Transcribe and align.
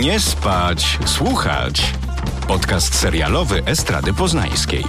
Nie 0.00 0.20
spać, 0.20 0.98
słuchać. 1.06 1.92
Podcast 2.48 2.94
serialowy 2.94 3.64
Estrady 3.64 4.14
Poznańskiej. 4.14 4.84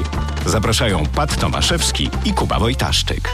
Zapraszają 0.46 1.06
Pat 1.16 1.40
Tomaszewski 1.40 2.10
i 2.26 2.34
Kuba 2.34 2.60
Wojtaszczyk. 2.60 3.30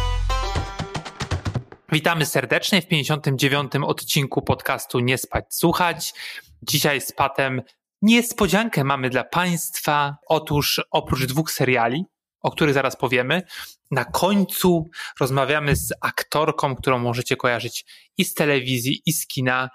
Witamy 1.92 2.26
serdecznie 2.26 2.82
w 2.82 2.88
59. 2.88 3.72
odcinku 3.86 4.42
podcastu 4.42 5.00
Nie 5.00 5.18
spać, 5.18 5.46
słuchać. 5.50 6.14
Dzisiaj 6.62 7.02
z 7.02 7.12
Patem 7.12 7.62
niespodziankę 8.02 8.84
mamy 8.84 9.10
dla 9.10 9.24
Państwa. 9.24 10.18
Otóż 10.28 10.82
oprócz 10.92 11.26
dwóch 11.26 11.52
seriali, 11.52 12.06
o 12.42 12.52
których 12.52 12.74
zaraz 12.74 12.96
powiemy, 12.96 13.42
na 13.92 14.06
końcu 14.06 14.90
rozmawiamy 15.20 15.76
z 15.76 15.94
aktorką, 16.02 16.76
którą 16.76 17.00
możecie 17.00 17.36
kojarzyć 17.36 17.86
i 18.18 18.26
z 18.26 18.34
telewizji, 18.34 19.02
i 19.06 19.14
z 19.14 19.28
kina, 19.28 19.70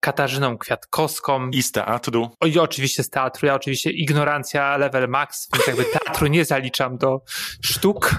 Katarzyną 0.00 0.58
Kwiatkowską. 0.58 1.50
I 1.50 1.62
z 1.62 1.72
teatru. 1.72 2.30
O, 2.40 2.46
I 2.46 2.58
oczywiście 2.58 3.02
z 3.02 3.10
teatru. 3.10 3.46
Ja 3.46 3.54
oczywiście 3.54 3.90
ignorancja 3.90 4.76
level 4.76 5.08
max, 5.08 5.48
więc 5.54 5.66
jakby 5.66 5.84
teatru 5.84 6.26
nie 6.26 6.44
zaliczam 6.44 6.98
do 6.98 7.20
sztuk. 7.62 8.14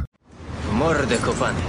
Mordę 0.72 1.18
kopany. 1.18 1.60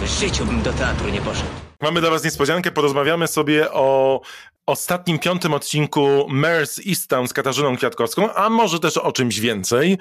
W 0.00 0.06
życiu 0.06 0.46
bym 0.46 0.62
do 0.62 0.72
teatru 0.72 1.08
nie 1.08 1.20
poszedł. 1.20 1.48
Mamy 1.82 2.00
dla 2.00 2.10
Was 2.10 2.24
niespodziankę. 2.24 2.70
Porozmawiamy 2.70 3.26
sobie 3.26 3.72
o 3.72 4.20
ostatnim, 4.66 5.18
piątym 5.18 5.54
odcinku 5.54 6.26
Mers 6.28 6.80
Easttown 6.88 7.28
z 7.28 7.32
Katarzyną 7.32 7.76
Kwiatkowską, 7.76 8.34
a 8.34 8.50
może 8.50 8.80
też 8.80 8.96
o 8.96 9.12
czymś 9.12 9.40
więcej. 9.40 9.98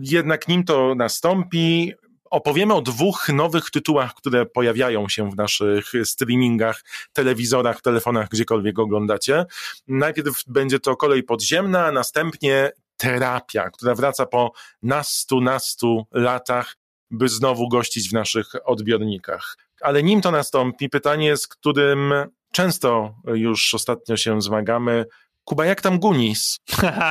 Jednak 0.00 0.48
nim 0.48 0.64
to 0.64 0.94
nastąpi, 0.94 1.92
opowiemy 2.30 2.74
o 2.74 2.82
dwóch 2.82 3.28
nowych 3.28 3.70
tytułach, 3.70 4.14
które 4.14 4.46
pojawiają 4.46 5.08
się 5.08 5.30
w 5.30 5.36
naszych 5.36 5.92
streamingach, 6.04 6.84
telewizorach, 7.12 7.80
telefonach, 7.80 8.28
gdziekolwiek 8.28 8.78
oglądacie. 8.78 9.44
Najpierw 9.88 10.42
będzie 10.46 10.80
to 10.80 10.96
kolej 10.96 11.22
podziemna, 11.22 11.86
a 11.86 11.92
następnie 11.92 12.70
terapia, 12.96 13.70
która 13.70 13.94
wraca 13.94 14.26
po 14.26 14.52
nastu, 14.82 15.40
nastu 15.40 16.06
latach, 16.12 16.76
by 17.10 17.28
znowu 17.28 17.68
gościć 17.68 18.10
w 18.10 18.12
naszych 18.12 18.46
odbiornikach. 18.64 19.56
Ale 19.80 20.02
nim 20.02 20.20
to 20.20 20.30
nastąpi, 20.30 20.88
pytanie, 20.88 21.36
z 21.36 21.46
którym 21.46 22.14
często 22.52 23.14
już 23.26 23.74
ostatnio 23.74 24.16
się 24.16 24.42
zmagamy, 24.42 25.04
Kuba, 25.46 25.66
jak 25.66 25.80
tam 25.80 25.98
Gunis? 25.98 26.58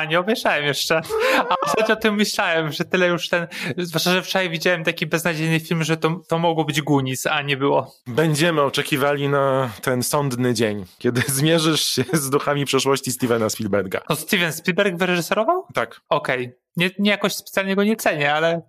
Nie 0.10 0.20
obejrzałem 0.20 0.66
jeszcze. 0.66 1.02
A 1.50 1.56
ostatnio 1.66 1.94
o 1.94 1.98
tym 1.98 2.16
myślałem, 2.16 2.72
że 2.72 2.86
tyle 2.86 3.08
już 3.08 3.30
ten. 3.30 3.48
Zwłaszcza, 3.78 4.12
że 4.12 4.22
wczoraj 4.24 4.50
widziałem 4.50 4.84
taki 4.84 5.06
beznadziejny 5.06 5.60
film, 5.60 5.84
że 5.84 5.98
to, 5.98 6.22
to 6.28 6.40
mogło 6.40 6.66
być 6.66 6.82
Gunis, 6.82 7.28
a 7.28 7.42
nie 7.42 7.58
było. 7.58 7.96
Będziemy 8.08 8.62
oczekiwali 8.62 9.30
na 9.30 9.70
ten 9.82 10.04
sądny 10.04 10.54
dzień, 10.54 10.86
kiedy 10.98 11.22
zmierzysz 11.38 11.84
się 11.84 12.04
z 12.14 12.30
duchami 12.30 12.66
przeszłości 12.66 13.12
Stevena 13.12 13.50
Spielberga. 13.50 14.02
No, 14.10 14.16
Steven 14.16 14.54
Spielberg 14.54 14.98
wyreżyserował? 14.98 15.66
Tak. 15.74 16.02
Okej. 16.10 16.46
Okay. 16.46 16.60
Nie, 16.78 16.90
nie 17.00 17.12
jakoś 17.12 17.36
specjalnie 17.36 17.76
go 17.76 17.84
nie 17.84 17.96
cenię, 17.96 18.34
ale. 18.34 18.62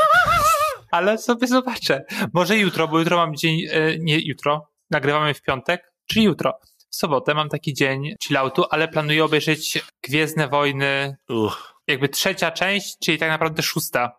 ale 0.90 1.18
sobie 1.18 1.46
zobaczę. 1.46 2.04
Może 2.32 2.56
jutro, 2.56 2.88
bo 2.88 2.98
jutro 2.98 3.16
mam 3.16 3.36
dzień. 3.36 3.60
Nie 3.98 4.18
jutro. 4.18 4.68
Nagrywamy 4.90 5.34
w 5.34 5.42
piątek, 5.42 5.92
czyli 6.06 6.24
jutro 6.24 6.58
w 6.92 6.96
sobotę 6.96 7.34
mam 7.34 7.48
taki 7.48 7.74
dzień 7.74 8.14
chilloutu, 8.24 8.64
ale 8.70 8.88
planuję 8.88 9.24
obejrzeć 9.24 9.84
Gwiezdne 10.02 10.48
Wojny, 10.48 11.16
Uch. 11.28 11.74
jakby 11.86 12.08
trzecia 12.08 12.50
część, 12.50 12.98
czyli 12.98 13.18
tak 13.18 13.28
naprawdę 13.28 13.62
szósta. 13.62 14.12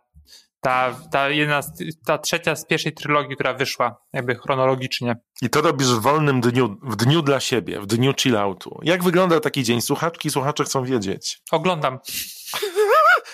Ta, 0.61 0.95
ta, 1.11 1.29
jedna, 1.29 1.61
ta 2.05 2.17
trzecia 2.17 2.55
z 2.55 2.65
pierwszej 2.65 2.93
trylogii, 2.93 3.35
która 3.35 3.53
wyszła, 3.53 3.97
jakby 4.13 4.35
chronologicznie. 4.35 5.15
I 5.41 5.49
to 5.49 5.61
robisz 5.61 5.87
w 5.87 6.01
wolnym 6.01 6.41
dniu, 6.41 6.77
w 6.83 6.95
dniu 6.95 7.21
dla 7.21 7.39
siebie, 7.39 7.79
w 7.79 7.85
dniu 7.85 8.13
chilloutu. 8.19 8.79
Jak 8.83 9.03
wygląda 9.03 9.39
taki 9.39 9.63
dzień? 9.63 9.81
Słuchaczki, 9.81 10.29
słuchacze 10.29 10.63
chcą 10.63 10.83
wiedzieć. 10.83 11.41
Oglądam. 11.51 11.99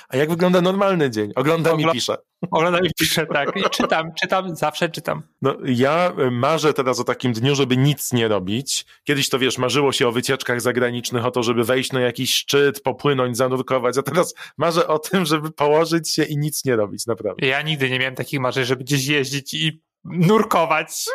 A 0.09 0.17
jak 0.17 0.29
wygląda 0.29 0.61
normalny 0.61 1.09
dzień? 1.09 1.31
Oglądam 1.35 1.77
Ogl- 1.77 1.89
i 1.89 1.91
piszę. 1.91 2.17
Oglądam 2.51 2.85
i 2.85 2.89
piszę, 2.99 3.25
tak. 3.25 3.57
I 3.57 3.69
czytam, 3.69 4.11
czytam, 4.21 4.55
zawsze 4.55 4.89
czytam. 4.89 5.23
No, 5.41 5.55
ja 5.65 6.13
marzę 6.31 6.73
teraz 6.73 6.99
o 6.99 7.03
takim 7.03 7.33
dniu, 7.33 7.55
żeby 7.55 7.77
nic 7.77 8.13
nie 8.13 8.27
robić. 8.27 8.85
Kiedyś 9.03 9.29
to 9.29 9.39
wiesz, 9.39 9.57
marzyło 9.57 9.91
się 9.91 10.07
o 10.07 10.11
wycieczkach 10.11 10.61
zagranicznych, 10.61 11.25
o 11.25 11.31
to, 11.31 11.43
żeby 11.43 11.63
wejść 11.63 11.91
na 11.91 11.99
jakiś 11.99 12.35
szczyt, 12.35 12.81
popłynąć, 12.81 13.37
zanurkować, 13.37 13.97
a 13.97 14.03
teraz 14.03 14.33
marzę 14.57 14.87
o 14.87 14.99
tym, 14.99 15.25
żeby 15.25 15.51
położyć 15.51 16.09
się 16.13 16.23
i 16.23 16.37
nic 16.37 16.65
nie 16.65 16.75
robić, 16.75 17.07
naprawdę. 17.07 17.47
Ja 17.47 17.61
nigdy 17.61 17.89
nie 17.89 17.99
miałem 17.99 18.15
takich 18.15 18.39
marzeń, 18.39 18.65
żeby 18.65 18.83
gdzieś 18.83 19.07
jeździć 19.07 19.53
i 19.53 19.81
nurkować. 20.03 21.05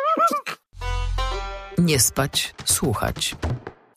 Nie 1.77 1.99
spać, 1.99 2.53
słuchać. 2.65 3.35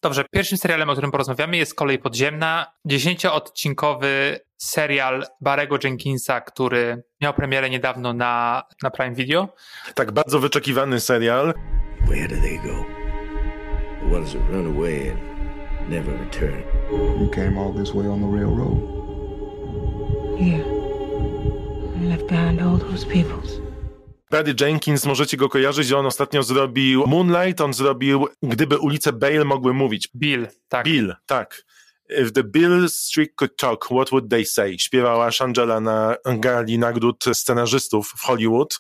Dobrze, 0.02 0.24
pierwszym 0.30 0.58
serialem, 0.58 0.90
o 0.90 0.92
którym 0.92 1.10
porozmawiamy 1.10 1.56
jest 1.56 1.74
Kolej 1.74 1.98
Podziemna, 1.98 2.66
dziesięcioodcinkowy 2.84 4.40
serial 4.56 5.24
Barego 5.40 5.78
Jenkinsa, 5.84 6.40
który 6.40 7.02
miał 7.20 7.34
premierę 7.34 7.70
niedawno 7.70 8.12
na, 8.12 8.62
na 8.82 8.90
Prime 8.90 9.14
Video. 9.14 9.48
Tak, 9.94 10.12
bardzo 10.12 10.38
wyczekiwany 10.40 11.00
serial. 11.00 11.54
Where 12.06 12.28
did 12.28 12.42
they 12.42 12.58
go? 12.58 12.84
The 14.00 14.16
ones 14.16 14.32
that 14.32 14.42
run 14.50 14.76
away 14.76 15.10
and 15.10 15.90
never 15.90 16.12
return. 16.18 16.62
You 17.20 17.30
came 17.30 17.58
all 17.60 17.72
this 17.72 17.94
way 17.94 18.08
on 18.08 18.20
the 18.20 18.38
railroad? 18.38 18.78
Yeah. 20.40 20.60
I 22.02 22.08
left 22.08 22.26
behind 22.28 22.60
all 22.60 22.78
those 22.78 23.06
peoples. 23.06 23.67
Barry 24.30 24.54
Jenkins, 24.60 25.06
możecie 25.06 25.36
go 25.36 25.48
kojarzyć, 25.48 25.92
on 25.92 26.06
ostatnio 26.06 26.42
zrobił 26.42 27.06
Moonlight, 27.06 27.60
on 27.60 27.72
zrobił 27.72 28.28
Gdyby 28.42 28.78
ulice 28.78 29.12
Bale 29.12 29.44
mogły 29.44 29.74
mówić. 29.74 30.08
Bill, 30.16 30.46
tak. 30.68 30.84
Bill, 30.84 31.14
tak. 31.26 31.62
If 32.10 32.30
the 32.32 32.44
Bill 32.44 32.88
Street 32.88 33.30
could 33.36 33.56
talk, 33.56 33.84
what 33.84 34.10
would 34.10 34.30
they 34.30 34.44
say? 34.44 34.78
Śpiewała 34.78 35.30
Shangela 35.30 35.80
na 35.80 36.16
gali 36.24 36.78
nagród 36.78 37.24
scenarzystów 37.32 38.12
w 38.16 38.22
Hollywood, 38.22 38.78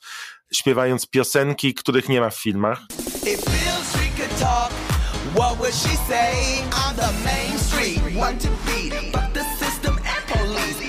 śpiewając 0.52 1.06
piosenki, 1.06 1.74
których 1.74 2.08
nie 2.08 2.20
ma 2.20 2.30
w 2.30 2.36
filmach. 2.36 2.80
If 3.22 3.50
Bill 3.50 3.84
Street 3.84 4.16
could 4.16 4.38
talk, 4.40 4.70
what 5.34 5.56
would 5.58 5.74
she 5.74 5.96
say? 6.08 6.58
On 6.88 6.96
the 6.96 7.12
main 7.24 7.58
street, 7.58 8.16
one 8.22 8.38
to 8.38 8.48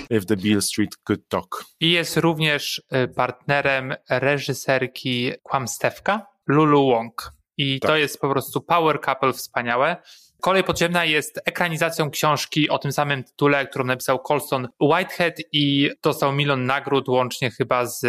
If 0.10 0.26
the 0.26 0.38
Bill 0.38 0.62
Street 0.62 0.98
could 1.04 1.28
talk. 1.28 1.66
I 1.80 1.92
jest 1.92 2.18
również 2.18 2.82
partnerem 3.16 3.96
reżyserki 4.10 5.32
Kłamstewka, 5.44 6.26
Lulu 6.48 6.88
Wong. 6.88 7.32
I 7.58 7.80
tak. 7.80 7.92
to 7.92 7.98
jest 7.98 8.20
po 8.20 8.30
prostu 8.30 8.62
power 8.62 9.02
couple 9.02 9.34
wspaniałe. 9.34 9.98
Kolej 10.42 10.64
podziemna 10.64 11.06
jest 11.06 11.40
ekranizacją 11.46 12.10
książki 12.10 12.70
o 12.70 12.78
tym 12.78 12.92
samym 12.92 13.24
tytule, 13.24 13.68
którą 13.68 13.86
napisał 13.86 14.20
Colston 14.20 14.68
Whitehead 14.80 15.34
i 15.52 15.92
dostał 16.04 16.34
milion 16.34 16.66
nagród 16.66 17.10
łącznie 17.10 17.52
chyba 17.52 17.86
z, 17.86 18.02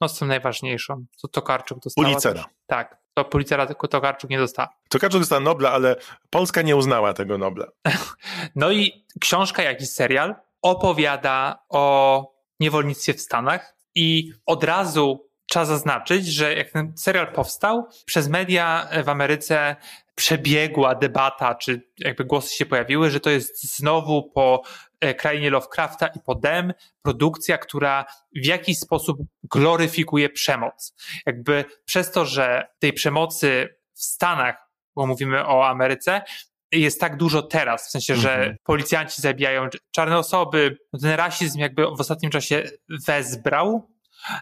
no 0.00 0.08
z 0.08 0.18
tą 0.18 0.26
najważniejszą, 0.26 1.04
co 1.16 1.28
Tokarczuk 1.28 1.78
dostała. 1.80 2.08
Pulitzera. 2.08 2.44
Tak, 2.66 2.96
to 3.14 3.24
Pulitzera 3.24 3.66
tylko 3.66 3.88
Tokarczuk 3.88 4.30
nie 4.30 4.38
dostała. 4.38 4.68
Tokarczuk 4.88 5.20
dostała 5.20 5.40
Nobla, 5.40 5.70
ale 5.72 5.96
Polska 6.30 6.62
nie 6.62 6.76
uznała 6.76 7.12
tego 7.12 7.38
Nobla. 7.38 7.66
no 8.54 8.72
i 8.72 9.06
książka, 9.20 9.62
jak 9.62 9.80
i 9.80 9.86
serial 9.86 10.34
opowiada 10.62 11.64
o 11.68 12.26
niewolnictwie 12.60 13.14
w 13.14 13.20
Stanach 13.20 13.76
i 13.94 14.32
od 14.46 14.64
razu 14.64 15.30
trzeba 15.50 15.64
zaznaczyć, 15.64 16.26
że 16.26 16.54
jak 16.54 16.70
ten 16.70 16.92
serial 16.96 17.32
powstał, 17.32 17.86
przez 18.06 18.28
media 18.28 18.88
w 19.04 19.08
Ameryce 19.08 19.76
przebiegła 20.14 20.94
debata, 20.94 21.54
czy 21.54 21.82
jakby 21.98 22.24
głosy 22.24 22.56
się 22.56 22.66
pojawiły, 22.66 23.10
że 23.10 23.20
to 23.20 23.30
jest 23.30 23.76
znowu 23.76 24.30
po 24.30 24.62
e, 25.00 25.14
krainie 25.14 25.50
Lovecrafta 25.50 26.06
i 26.06 26.20
po 26.26 26.34
Dem 26.34 26.72
produkcja, 27.02 27.58
która 27.58 28.04
w 28.36 28.46
jakiś 28.46 28.78
sposób 28.78 29.18
gloryfikuje 29.42 30.28
przemoc. 30.28 30.94
Jakby 31.26 31.64
przez 31.84 32.10
to, 32.10 32.24
że 32.24 32.66
tej 32.78 32.92
przemocy 32.92 33.68
w 33.94 34.02
Stanach, 34.02 34.70
bo 34.96 35.06
mówimy 35.06 35.46
o 35.46 35.68
Ameryce, 35.68 36.22
jest 36.72 37.00
tak 37.00 37.16
dużo 37.16 37.42
teraz, 37.42 37.88
w 37.88 37.90
sensie, 37.90 38.16
że 38.16 38.28
-hmm. 38.28 38.54
policjanci 38.64 39.22
zabijają 39.22 39.68
czarne 39.94 40.18
osoby, 40.18 40.78
ten 41.02 41.10
rasizm 41.10 41.58
jakby 41.58 41.82
w 41.82 42.00
ostatnim 42.00 42.30
czasie 42.30 42.64
wezbrał, 43.06 43.90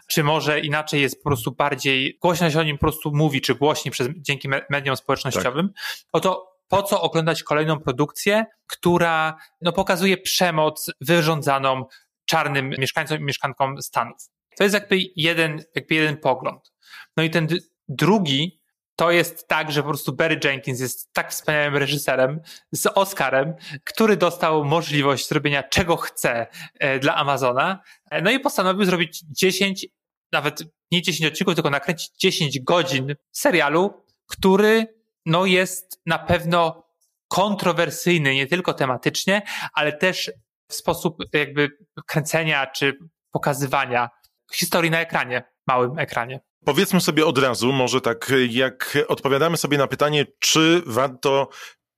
czy 0.07 0.23
może 0.23 0.59
inaczej 0.59 1.01
jest 1.01 1.23
po 1.23 1.29
prostu 1.29 1.51
bardziej, 1.51 2.17
głośno 2.21 2.51
się 2.51 2.59
o 2.59 2.63
nim 2.63 2.77
po 2.77 2.81
prostu 2.81 3.11
mówi, 3.15 3.41
czy 3.41 3.55
głośniej 3.55 3.91
przez, 3.91 4.07
dzięki 4.17 4.49
mediom 4.69 4.97
społecznościowym, 4.97 5.67
tak. 5.67 6.05
oto 6.11 6.49
po 6.67 6.83
co 6.83 7.01
oglądać 7.01 7.43
kolejną 7.43 7.79
produkcję, 7.79 8.45
która 8.67 9.37
no, 9.61 9.73
pokazuje 9.73 10.17
przemoc 10.17 10.91
wyrządzaną 11.01 11.85
czarnym 12.25 12.69
mieszkańcom 12.69 13.19
i 13.19 13.23
mieszkankom 13.23 13.81
Stanów. 13.81 14.17
To 14.57 14.63
jest 14.63 14.73
jakby 14.73 14.97
jeden, 15.15 15.63
jakby 15.75 15.95
jeden 15.95 16.17
pogląd. 16.17 16.73
No 17.17 17.23
i 17.23 17.29
ten 17.29 17.47
drugi 17.87 18.58
to 18.99 19.11
jest 19.11 19.47
tak, 19.47 19.71
że 19.71 19.81
po 19.83 19.89
prostu 19.89 20.13
Barry 20.13 20.39
Jenkins 20.43 20.79
jest 20.79 21.13
tak 21.13 21.31
wspaniałym 21.31 21.77
reżyserem 21.77 22.41
z 22.71 22.87
Oscarem, 22.87 23.55
który 23.83 24.17
dostał 24.17 24.65
możliwość 24.65 25.27
zrobienia 25.27 25.63
czego 25.63 25.97
chce 25.97 26.47
e, 26.79 26.99
dla 26.99 27.15
Amazona. 27.15 27.79
E, 28.11 28.21
no 28.21 28.31
i 28.31 28.39
postanowił 28.39 28.85
zrobić 28.85 29.23
10, 29.29 29.87
nawet 30.31 30.63
nie 30.91 31.01
10 31.01 31.31
odcinków, 31.31 31.55
tylko 31.55 31.69
nakręcić 31.69 32.11
10 32.17 32.59
godzin 32.59 33.15
serialu, 33.31 34.05
który 34.27 34.87
no 35.25 35.45
jest 35.45 36.01
na 36.05 36.19
pewno 36.19 36.87
kontrowersyjny 37.27 38.35
nie 38.35 38.47
tylko 38.47 38.73
tematycznie, 38.73 39.41
ale 39.73 39.93
też 39.93 40.31
w 40.67 40.73
sposób 40.73 41.17
jakby 41.33 41.69
kręcenia 42.07 42.67
czy 42.67 42.97
pokazywania 43.31 44.09
historii 44.53 44.91
na 44.91 44.99
ekranie, 44.99 45.43
małym 45.67 45.99
ekranie. 45.99 46.48
Powiedzmy 46.65 47.01
sobie 47.01 47.25
od 47.25 47.37
razu, 47.37 47.71
może 47.73 48.01
tak, 48.01 48.31
jak 48.49 48.97
odpowiadamy 49.07 49.57
sobie 49.57 49.77
na 49.77 49.87
pytanie, 49.87 50.25
czy 50.39 50.81
warto 50.85 51.49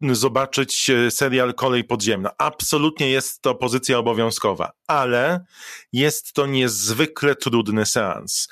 zobaczyć 0.02 0.90
e, 0.90 1.12
serial 1.12 1.54
Kolej 1.54 1.84
Podziemna. 1.84 2.32
Absolutnie 2.38 3.10
jest 3.10 3.42
to 3.42 3.56
pozycja 3.56 3.98
obowiązkowa, 3.98 4.72
ale 4.88 5.46
jest 5.94 6.34
to 6.34 6.46
niezwykle 6.46 7.36
trudny 7.36 7.86
seans 7.86 8.48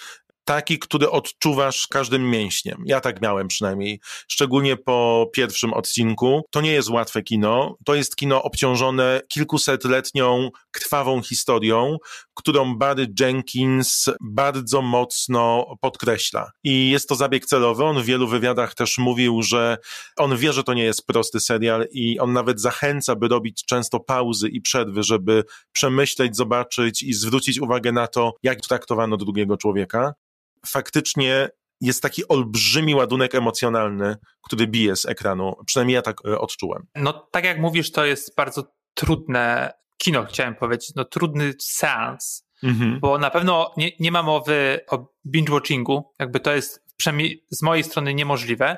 taki, 0.50 0.80
który 0.80 1.10
odczuwasz 1.10 1.88
każdym 1.88 2.30
mięśniem. 2.30 2.84
Ja 2.86 3.02
tak 3.02 3.22
miałem 3.22 3.48
przynajmniej, 3.48 4.00
szczególnie 4.28 4.78
po 4.78 5.30
pierwszym 5.34 5.74
odcinku. 5.74 6.42
To 6.52 6.62
nie 6.62 6.72
jest 6.72 6.90
łatwe 6.90 7.22
kino, 7.24 7.78
to 7.86 7.96
jest 7.96 8.16
kino 8.16 8.44
obciążone 8.44 9.22
kilkusetletnią, 9.28 10.50
krwawą 10.72 11.22
historią, 11.22 11.98
którą 12.34 12.76
Barry 12.76 13.08
Jenkins 13.20 14.06
bardzo 14.22 14.82
mocno 14.82 15.76
podkreśla. 15.82 16.52
I 16.64 16.90
jest 16.90 17.10
to 17.10 17.16
zabieg 17.16 17.46
celowy. 17.46 17.84
On 17.84 18.02
w 18.02 18.06
wielu 18.06 18.28
wywiadach 18.28 18.76
też 18.76 18.98
mówił, 18.98 19.42
że 19.42 19.78
on 20.18 20.38
wie, 20.38 20.54
że 20.54 20.64
to 20.64 20.74
nie 20.74 20.84
jest 20.84 21.06
prosty 21.06 21.40
serial 21.40 21.88
i 21.92 22.20
on 22.20 22.34
nawet 22.34 22.62
zachęca, 22.62 23.16
by 23.16 23.28
robić 23.28 23.66
często 23.66 24.00
pauzy 24.00 24.50
i 24.50 24.62
przerwy, 24.62 25.04
żeby 25.04 25.44
przemyśleć, 25.72 26.36
zobaczyć 26.36 27.04
i 27.04 27.14
zwrócić 27.14 27.60
uwagę 27.60 27.92
na 27.92 28.08
to, 28.08 28.34
jak 28.44 28.62
traktowano 28.62 29.18
drugiego 29.18 29.58
człowieka 29.58 30.14
faktycznie 30.68 31.50
jest 31.82 32.02
taki 32.02 32.28
olbrzymi 32.28 32.96
ładunek 32.96 33.36
emocjonalny, 33.36 34.16
który 34.42 34.68
bije 34.68 34.96
z 34.96 35.06
ekranu. 35.06 35.56
Przynajmniej 35.66 35.96
ja 35.96 36.02
tak 36.02 36.18
e, 36.28 36.40
odczułem. 36.40 36.88
No, 36.96 37.14
tak 37.32 37.46
jak 37.46 37.60
mówisz, 37.60 37.92
to 37.92 38.06
jest 38.06 38.36
bardzo 38.36 38.64
trudne 38.94 39.74
kino, 39.98 40.26
chciałem 40.26 40.56
powiedzieć, 40.56 40.92
no 40.96 41.06
trudny 41.06 41.54
seans, 41.62 42.48
mhm. 42.64 43.00
bo 43.00 43.18
na 43.18 43.30
pewno 43.30 43.74
nie, 43.78 43.92
nie 44.00 44.12
ma 44.12 44.24
mowy 44.24 44.80
o 44.88 45.08
binge-watchingu, 45.36 46.02
jakby 46.20 46.40
to 46.40 46.56
jest 46.56 46.84
przynajmniej 46.98 47.46
z 47.50 47.62
mojej 47.62 47.84
strony 47.84 48.14
niemożliwe. 48.14 48.78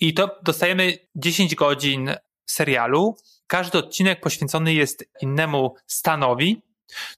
I 0.00 0.14
to 0.14 0.38
dostajemy 0.42 0.98
10 1.14 1.54
godzin 1.54 2.14
serialu. 2.46 3.16
Każdy 3.46 3.78
odcinek 3.78 4.20
poświęcony 4.20 4.74
jest 4.74 5.04
innemu 5.20 5.74
stanowi, 5.86 6.62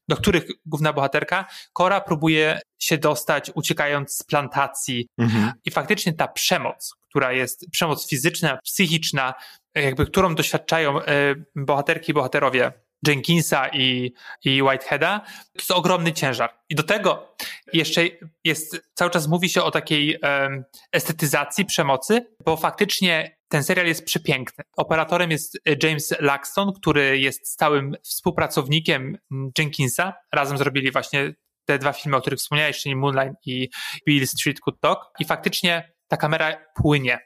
do 0.09 0.17
których 0.17 0.45
główna 0.67 0.93
bohaterka 0.93 1.47
Kora 1.73 2.01
próbuje 2.01 2.61
się 2.79 2.99
dostać, 2.99 3.51
uciekając 3.55 4.13
z 4.13 4.23
plantacji. 4.23 5.09
Mhm. 5.19 5.53
I 5.65 5.71
faktycznie 5.71 6.13
ta 6.13 6.29
przemoc, 6.29 6.95
która 7.09 7.33
jest 7.33 7.71
przemoc 7.71 8.09
fizyczna, 8.09 8.59
psychiczna, 8.65 9.35
jakby 9.75 10.07
którą 10.07 10.35
doświadczają 10.35 11.03
e, 11.03 11.35
bohaterki 11.57 12.11
i 12.11 12.15
bohaterowie 12.15 12.73
Jenkinsa 13.07 13.69
i, 13.69 14.13
i 14.45 14.63
Whiteheada, 14.63 15.21
to 15.53 15.59
jest 15.59 15.71
ogromny 15.71 16.13
ciężar. 16.13 16.51
I 16.69 16.75
do 16.75 16.83
tego 16.83 17.37
jeszcze 17.73 18.03
jest, 18.45 18.83
cały 18.95 19.11
czas 19.11 19.27
mówi 19.27 19.49
się 19.49 19.63
o 19.63 19.71
takiej 19.71 20.19
um, 20.19 20.65
estetyzacji 20.93 21.65
przemocy, 21.65 22.27
bo 22.45 22.57
faktycznie 22.57 23.36
ten 23.49 23.65
serial 23.65 23.87
jest 23.87 24.05
przepiękny. 24.05 24.65
Operatorem 24.77 25.31
jest 25.31 25.59
James 25.83 26.15
Laxton, 26.21 26.73
który 26.73 27.19
jest 27.19 27.49
stałym 27.49 27.97
współpracownikiem 28.03 29.19
Jenkinsa. 29.59 30.13
Razem 30.33 30.59
zrobili 30.59 30.93
właśnie 30.93 31.35
te 31.65 31.79
dwa 31.79 31.93
filmy, 31.93 32.17
o 32.17 32.21
których 32.21 32.39
wspomniałeś, 32.39 32.83
czyli 32.83 32.97
Moonlight 32.97 33.47
i 33.47 33.71
Bill 34.07 34.27
Street 34.27 34.61
Could 34.61 34.81
Talk. 34.81 34.99
I 35.19 35.25
faktycznie 35.25 35.93
ta 36.09 36.17
kamera 36.17 36.57
płynie. 36.75 37.19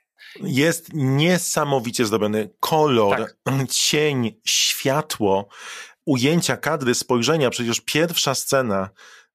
Jest 0.42 0.90
niesamowicie 0.94 2.06
zdobiony 2.06 2.50
kolor, 2.60 3.16
tak. 3.18 3.36
cień, 3.70 4.40
światło, 4.46 5.48
ujęcia 6.06 6.56
kadry, 6.56 6.94
spojrzenia. 6.94 7.50
Przecież 7.50 7.80
pierwsza 7.80 8.34
scena, 8.34 8.90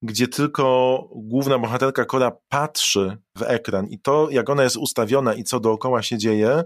gdzie 0.06 0.28
tylko 0.28 1.00
główna 1.16 1.60
bohaterka 1.60 2.06
Kora 2.06 2.32
patrzy 2.50 3.18
w 3.38 3.42
ekran 3.42 3.88
i 3.88 4.00
to, 4.00 4.28
jak 4.32 4.50
ona 4.50 4.64
jest 4.64 4.78
ustawiona 4.78 5.34
i 5.34 5.44
co 5.44 5.60
dookoła 5.60 6.04
się 6.04 6.18
dzieje, 6.18 6.64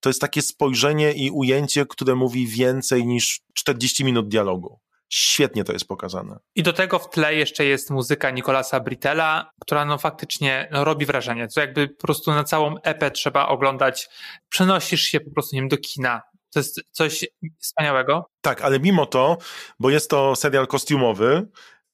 to 0.00 0.08
jest 0.08 0.20
takie 0.20 0.42
spojrzenie 0.42 1.12
i 1.12 1.30
ujęcie, 1.30 1.86
które 1.86 2.14
mówi 2.14 2.46
więcej 2.46 3.06
niż 3.06 3.40
40 3.54 4.04
minut 4.04 4.28
dialogu. 4.28 4.80
Świetnie 5.12 5.64
to 5.64 5.72
jest 5.72 5.88
pokazane. 5.88 6.38
I 6.54 6.62
do 6.62 6.72
tego 6.72 6.98
w 6.98 7.10
tle 7.10 7.34
jeszcze 7.34 7.64
jest 7.64 7.90
muzyka 7.90 8.30
Nicolasa 8.30 8.80
Britella, 8.80 9.50
która 9.60 9.84
no 9.84 9.98
faktycznie 9.98 10.68
no, 10.72 10.84
robi 10.84 11.06
wrażenie. 11.06 11.48
To 11.48 11.60
jakby 11.60 11.88
po 11.88 12.06
prostu 12.06 12.30
na 12.30 12.44
całą 12.44 12.74
epę 12.82 13.10
trzeba 13.10 13.48
oglądać. 13.48 14.08
Przenosisz 14.48 15.02
się 15.02 15.20
po 15.20 15.30
prostu, 15.30 15.56
nie 15.56 15.62
wiem, 15.62 15.68
do 15.68 15.76
kina. 15.76 16.22
To 16.52 16.60
jest 16.60 16.80
coś 16.90 17.26
wspaniałego. 17.58 18.30
Tak, 18.40 18.62
ale 18.62 18.80
mimo 18.80 19.06
to, 19.06 19.38
bo 19.80 19.90
jest 19.90 20.10
to 20.10 20.36
serial 20.36 20.66
kostiumowy, 20.66 21.48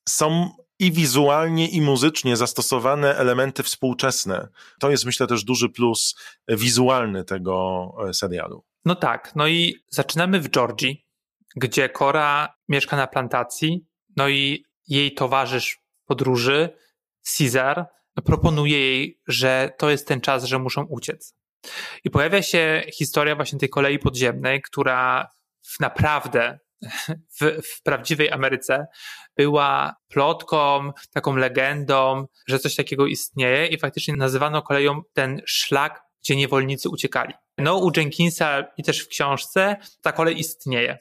są 0.08 0.50
i 0.78 0.92
wizualnie, 0.92 1.68
i 1.68 1.80
muzycznie 1.80 2.36
zastosowane 2.36 3.16
elementy 3.16 3.62
współczesne. 3.62 4.48
To 4.80 4.90
jest, 4.90 5.04
myślę, 5.04 5.26
też 5.26 5.44
duży 5.44 5.68
plus 5.68 6.16
wizualny 6.48 7.24
tego 7.24 7.88
e, 8.08 8.14
serialu. 8.14 8.64
No 8.84 8.94
tak, 8.94 9.32
no 9.36 9.46
i 9.46 9.74
zaczynamy 9.88 10.40
w 10.40 10.50
Georgii, 10.50 11.06
gdzie 11.56 11.88
Kora 11.88 12.54
mieszka 12.68 12.96
na 12.96 13.06
plantacji, 13.06 13.86
no 14.16 14.28
i 14.28 14.64
jej 14.88 15.14
towarzysz 15.14 15.80
podróży, 16.06 16.68
Caesar, 17.38 17.86
proponuje 18.24 18.78
jej, 18.78 19.20
że 19.26 19.72
to 19.78 19.90
jest 19.90 20.08
ten 20.08 20.20
czas, 20.20 20.44
że 20.44 20.58
muszą 20.58 20.84
uciec. 20.84 21.34
I 22.04 22.10
pojawia 22.10 22.42
się 22.42 22.84
historia 22.94 23.36
właśnie 23.36 23.58
tej 23.58 23.68
kolei 23.68 23.98
podziemnej, 23.98 24.62
która 24.62 25.30
naprawdę 25.80 26.58
w, 27.40 27.62
w, 27.62 27.82
prawdziwej 27.82 28.30
Ameryce 28.30 28.86
była 29.36 29.96
plotką, 30.08 30.92
taką 31.12 31.36
legendą, 31.36 32.26
że 32.48 32.58
coś 32.58 32.74
takiego 32.74 33.06
istnieje 33.06 33.66
i 33.66 33.78
faktycznie 33.78 34.16
nazywano 34.16 34.62
koleją 34.62 35.02
ten 35.12 35.40
szlak, 35.46 36.02
gdzie 36.22 36.36
niewolnicy 36.36 36.88
uciekali. 36.88 37.34
No, 37.58 37.78
u 37.78 37.90
Jenkinsa 37.96 38.64
i 38.76 38.82
też 38.82 39.00
w 39.00 39.08
książce 39.08 39.76
ta 40.02 40.12
kolej 40.12 40.38
istnieje. 40.38 40.98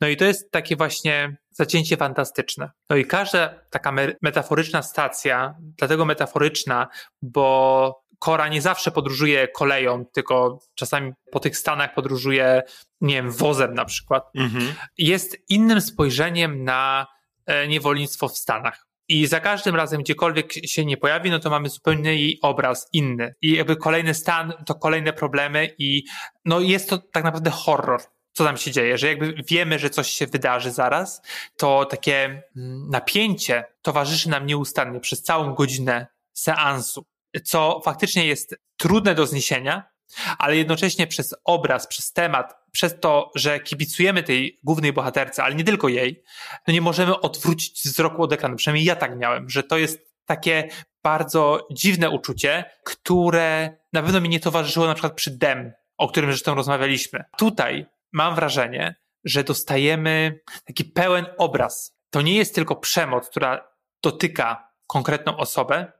No 0.00 0.08
i 0.08 0.16
to 0.16 0.24
jest 0.24 0.50
takie 0.50 0.76
właśnie 0.76 1.36
zacięcie 1.50 1.96
fantastyczne. 1.96 2.70
No 2.90 2.96
i 2.96 3.04
każda 3.04 3.48
taka 3.70 3.92
metaforyczna 4.22 4.82
stacja, 4.82 5.54
dlatego 5.60 6.04
metaforyczna, 6.04 6.88
bo 7.22 8.01
Kora 8.22 8.48
nie 8.48 8.62
zawsze 8.62 8.90
podróżuje 8.90 9.48
koleją, 9.48 10.04
tylko 10.04 10.58
czasami 10.74 11.12
po 11.32 11.40
tych 11.40 11.56
stanach 11.56 11.94
podróżuje, 11.94 12.62
nie 13.00 13.14
wiem, 13.14 13.30
wozem 13.30 13.74
na 13.74 13.84
przykład. 13.84 14.30
Mhm. 14.34 14.74
Jest 14.98 15.36
innym 15.48 15.80
spojrzeniem 15.80 16.64
na 16.64 17.06
e, 17.46 17.68
niewolnictwo 17.68 18.28
w 18.28 18.38
Stanach. 18.38 18.86
I 19.08 19.26
za 19.26 19.40
każdym 19.40 19.76
razem, 19.76 20.02
gdziekolwiek 20.02 20.52
się 20.66 20.84
nie 20.84 20.96
pojawi, 20.96 21.30
no 21.30 21.38
to 21.38 21.50
mamy 21.50 21.68
zupełnie 21.68 22.14
jej 22.14 22.38
obraz 22.42 22.88
inny. 22.92 23.34
I 23.42 23.52
jakby 23.52 23.76
kolejny 23.76 24.14
stan 24.14 24.52
to 24.66 24.74
kolejne 24.74 25.12
problemy 25.12 25.74
i 25.78 26.04
no 26.44 26.60
jest 26.60 26.90
to 26.90 26.98
tak 26.98 27.24
naprawdę 27.24 27.50
horror 27.50 28.00
co 28.32 28.44
tam 28.44 28.56
się 28.56 28.70
dzieje, 28.70 28.98
że 28.98 29.08
jakby 29.08 29.34
wiemy, 29.48 29.78
że 29.78 29.90
coś 29.90 30.10
się 30.10 30.26
wydarzy 30.26 30.70
zaraz, 30.70 31.22
to 31.56 31.84
takie 31.84 32.42
mm, 32.56 32.88
napięcie 32.90 33.64
towarzyszy 33.82 34.28
nam 34.28 34.46
nieustannie 34.46 35.00
przez 35.00 35.22
całą 35.22 35.54
godzinę 35.54 36.06
seansu, 36.32 37.04
co 37.44 37.80
faktycznie 37.84 38.26
jest 38.26 38.56
trudne 38.76 39.14
do 39.14 39.26
zniesienia, 39.26 39.92
ale 40.38 40.56
jednocześnie 40.56 41.06
przez 41.06 41.34
obraz, 41.44 41.86
przez 41.86 42.12
temat, 42.12 42.54
przez 42.72 43.00
to, 43.00 43.30
że 43.34 43.60
kibicujemy 43.60 44.22
tej 44.22 44.60
głównej 44.62 44.92
bohaterce, 44.92 45.44
ale 45.44 45.54
nie 45.54 45.64
tylko 45.64 45.88
jej, 45.88 46.22
no 46.66 46.74
nie 46.74 46.80
możemy 46.80 47.20
odwrócić 47.20 47.82
wzroku 47.84 48.22
od 48.22 48.32
ekranu. 48.32 48.56
Przynajmniej 48.56 48.84
ja 48.84 48.96
tak 48.96 49.18
miałem, 49.18 49.50
że 49.50 49.62
to 49.62 49.78
jest 49.78 50.12
takie 50.26 50.68
bardzo 51.02 51.68
dziwne 51.72 52.10
uczucie, 52.10 52.64
które 52.84 53.76
na 53.92 54.02
pewno 54.02 54.20
mi 54.20 54.28
nie 54.28 54.40
towarzyszyło 54.40 54.86
na 54.86 54.94
przykład 54.94 55.14
przy 55.14 55.38
Dem, 55.38 55.72
o 55.96 56.08
którym 56.08 56.30
zresztą 56.30 56.54
rozmawialiśmy. 56.54 57.24
Tutaj 57.38 57.86
mam 58.12 58.34
wrażenie, 58.34 58.94
że 59.24 59.44
dostajemy 59.44 60.40
taki 60.64 60.84
pełen 60.84 61.26
obraz. 61.38 61.96
To 62.10 62.22
nie 62.22 62.34
jest 62.34 62.54
tylko 62.54 62.76
przemoc, 62.76 63.28
która 63.28 63.68
dotyka 64.02 64.68
konkretną 64.86 65.36
osobę, 65.36 65.92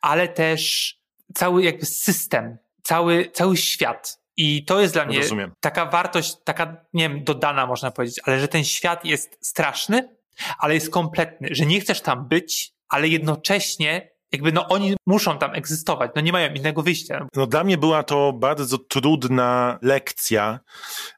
ale 0.00 0.28
też 0.28 0.94
cały 1.34 1.62
jakby 1.64 1.86
system, 1.86 2.58
cały, 2.82 3.30
cały 3.32 3.56
świat. 3.56 4.18
I 4.36 4.64
to 4.64 4.80
jest 4.80 4.94
dla 4.94 5.04
mnie 5.06 5.18
Rozumiem. 5.18 5.52
taka 5.60 5.86
wartość, 5.86 6.36
taka, 6.44 6.76
nie 6.92 7.08
wiem, 7.08 7.24
dodana 7.24 7.66
można 7.66 7.90
powiedzieć, 7.90 8.20
ale 8.24 8.40
że 8.40 8.48
ten 8.48 8.64
świat 8.64 9.04
jest 9.04 9.38
straszny, 9.40 10.16
ale 10.58 10.74
jest 10.74 10.90
kompletny, 10.90 11.48
że 11.50 11.66
nie 11.66 11.80
chcesz 11.80 12.00
tam 12.00 12.28
być, 12.28 12.72
ale 12.88 13.08
jednocześnie 13.08 14.10
jakby 14.32 14.52
no 14.52 14.68
oni 14.68 14.96
muszą 15.06 15.38
tam 15.38 15.54
egzystować, 15.54 16.10
no 16.14 16.20
nie 16.20 16.32
mają 16.32 16.54
innego 16.54 16.82
wyjścia. 16.82 17.26
No 17.34 17.46
dla 17.46 17.64
mnie 17.64 17.78
była 17.78 18.02
to 18.02 18.32
bardzo 18.32 18.78
trudna 18.78 19.78
lekcja, 19.82 20.60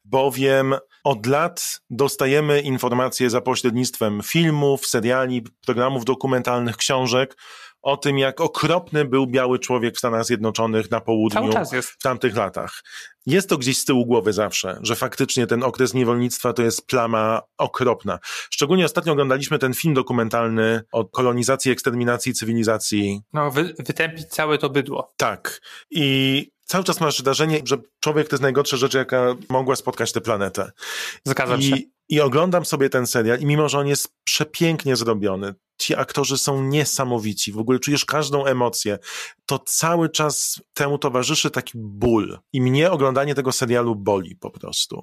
bowiem 0.04 0.74
od 1.04 1.26
lat 1.26 1.80
dostajemy 1.90 2.60
informacje 2.60 3.30
za 3.30 3.40
pośrednictwem 3.40 4.20
filmów, 4.24 4.86
seriali, 4.86 5.44
programów 5.66 6.04
dokumentalnych, 6.04 6.76
książek 6.76 7.36
o 7.82 7.96
tym, 7.96 8.18
jak 8.18 8.40
okropny 8.40 9.04
był 9.04 9.26
biały 9.26 9.58
człowiek 9.58 9.94
w 9.94 9.98
Stanach 9.98 10.24
Zjednoczonych 10.24 10.90
na 10.90 11.00
południu 11.00 11.50
w 11.82 12.02
tamtych 12.02 12.36
latach. 12.36 12.82
Jest 13.26 13.48
to 13.48 13.58
gdzieś 13.58 13.78
z 13.78 13.84
tyłu 13.84 14.06
głowy 14.06 14.32
zawsze, 14.32 14.78
że 14.82 14.96
faktycznie 14.96 15.46
ten 15.46 15.62
okres 15.62 15.94
niewolnictwa 15.94 16.52
to 16.52 16.62
jest 16.62 16.86
plama 16.86 17.42
okropna. 17.58 18.18
Szczególnie 18.50 18.84
ostatnio 18.84 19.12
oglądaliśmy 19.12 19.58
ten 19.58 19.74
film 19.74 19.94
dokumentalny 19.94 20.82
o 20.92 21.04
kolonizacji, 21.04 21.70
eksterminacji, 21.70 22.34
cywilizacji. 22.34 23.20
No, 23.32 23.50
wy, 23.50 23.74
wytępić 23.78 24.26
całe 24.26 24.58
to 24.58 24.70
bydło. 24.70 25.12
Tak. 25.16 25.60
I 25.90 26.46
cały 26.64 26.84
czas 26.84 27.00
masz 27.00 27.22
wrażenie, 27.22 27.60
że 27.64 27.76
człowiek 28.00 28.28
to 28.28 28.34
jest 28.34 28.42
najgorsza 28.42 28.76
rzecz, 28.76 28.94
jaka 28.94 29.36
mogła 29.48 29.76
spotkać 29.76 30.12
tę 30.12 30.20
planetę. 30.20 30.70
Zgadzam 31.24 31.62
się. 31.62 31.76
I, 31.76 31.92
I 32.08 32.20
oglądam 32.20 32.64
sobie 32.64 32.90
ten 32.90 33.06
serial 33.06 33.40
i 33.40 33.46
mimo, 33.46 33.68
że 33.68 33.78
on 33.78 33.86
jest 33.86 34.08
przepięknie 34.24 34.96
zrobiony, 34.96 35.54
ci 35.80 35.94
aktorzy 35.96 36.38
są 36.38 36.64
niesamowici, 36.64 37.52
w 37.52 37.58
ogóle 37.58 37.78
czujesz 37.78 38.04
każdą 38.04 38.44
emocję, 38.46 38.98
to 39.46 39.58
cały 39.58 40.08
czas 40.08 40.62
temu 40.74 40.98
towarzyszy 40.98 41.50
taki 41.50 41.72
ból. 41.74 42.38
I 42.52 42.60
mnie 42.60 42.90
oglądanie 42.90 43.34
tego 43.34 43.52
serialu 43.52 43.96
boli 43.96 44.36
po 44.36 44.50
prostu. 44.50 45.02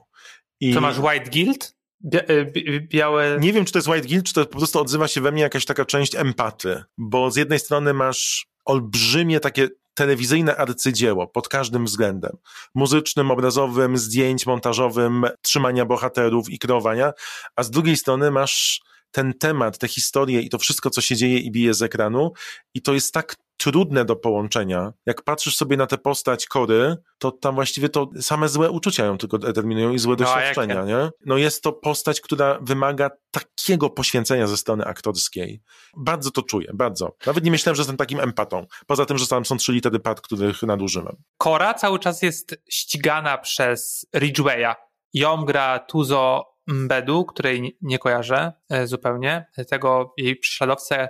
I 0.59 0.73
To 0.73 0.81
masz 0.81 0.99
White 0.99 1.29
Guild? 1.29 1.77
Bia, 2.05 2.21
bi- 2.53 2.87
białe... 2.87 3.37
nie 3.39 3.53
wiem, 3.53 3.65
czy 3.65 3.71
to 3.71 3.79
jest 3.79 3.87
White 3.87 4.07
Guild, 4.07 4.25
czy 4.25 4.33
to 4.33 4.45
po 4.45 4.57
prostu 4.57 4.79
odzywa 4.79 5.07
się 5.07 5.21
we 5.21 5.31
mnie 5.31 5.41
jakaś 5.41 5.65
taka 5.65 5.85
część 5.85 6.15
empaty, 6.15 6.83
bo 6.97 7.31
z 7.31 7.35
jednej 7.35 7.59
strony 7.59 7.93
masz 7.93 8.47
olbrzymie 8.65 9.39
takie 9.39 9.69
telewizyjne 9.93 10.55
arcydzieło 10.55 11.27
pod 11.27 11.47
każdym 11.47 11.85
względem. 11.85 12.37
Muzycznym, 12.75 13.31
obrazowym, 13.31 13.97
zdjęć 13.97 14.45
montażowym, 14.45 15.25
trzymania 15.41 15.85
bohaterów 15.85 16.49
i 16.49 16.59
kreowania, 16.59 17.13
a 17.55 17.63
z 17.63 17.71
drugiej 17.71 17.97
strony 17.97 18.31
masz 18.31 18.81
ten 19.11 19.33
temat, 19.33 19.77
tę 19.77 19.87
historię 19.87 20.41
i 20.41 20.49
to 20.49 20.57
wszystko, 20.57 20.89
co 20.89 21.01
się 21.01 21.15
dzieje 21.15 21.39
i 21.39 21.51
bije 21.51 21.73
z 21.73 21.81
ekranu 21.81 22.31
i 22.73 22.81
to 22.81 22.93
jest 22.93 23.13
tak 23.13 23.35
trudne 23.59 24.05
do 24.05 24.15
połączenia. 24.15 24.93
Jak 25.05 25.23
patrzysz 25.23 25.55
sobie 25.55 25.77
na 25.77 25.87
tę 25.87 25.97
postać 25.97 26.45
Kory, 26.45 26.95
to 27.17 27.31
tam 27.31 27.55
właściwie 27.55 27.89
to 27.89 28.09
same 28.21 28.49
złe 28.49 28.71
uczucia 28.71 29.05
ją 29.05 29.17
tylko 29.17 29.37
determinują 29.37 29.93
i 29.93 29.99
złe 29.99 30.11
No, 30.11 30.15
doświadczenia, 30.15 30.75
jakie? 30.75 30.87
nie? 30.87 31.09
No 31.25 31.37
jest 31.37 31.63
to 31.63 31.73
postać, 31.73 32.21
która 32.21 32.59
wymaga 32.61 33.09
takiego 33.31 33.89
poświęcenia 33.89 34.47
ze 34.47 34.57
strony 34.57 34.85
aktorskiej. 34.85 35.61
Bardzo 35.97 36.31
to 36.31 36.41
czuję, 36.41 36.67
bardzo. 36.73 37.15
Nawet 37.25 37.43
nie 37.43 37.51
myślałem, 37.51 37.75
że 37.75 37.81
jestem 37.81 37.97
takim 37.97 38.19
empatą. 38.19 38.65
Poza 38.87 39.05
tym, 39.05 39.17
że 39.17 39.27
tam 39.27 39.45
są 39.45 39.57
trzy 39.57 39.71
litery 39.73 39.99
pad, 39.99 40.21
których 40.21 40.63
nadużyłem. 40.63 41.15
Kora 41.37 41.73
cały 41.73 41.99
czas 41.99 42.21
jest 42.21 42.55
ścigana 42.69 43.37
przez 43.37 44.05
Ridgewaya. 44.15 44.75
Ją 45.13 45.45
gra 45.45 45.79
Tuzo 45.79 46.45
Mbedu, 46.67 47.25
której 47.25 47.77
nie- 47.81 47.99
kojarzę 47.99 48.53
e, 48.69 48.87
zupełnie. 48.87 49.45
Tego 49.69 50.13
jej 50.17 50.35
prześladowcę 50.35 51.09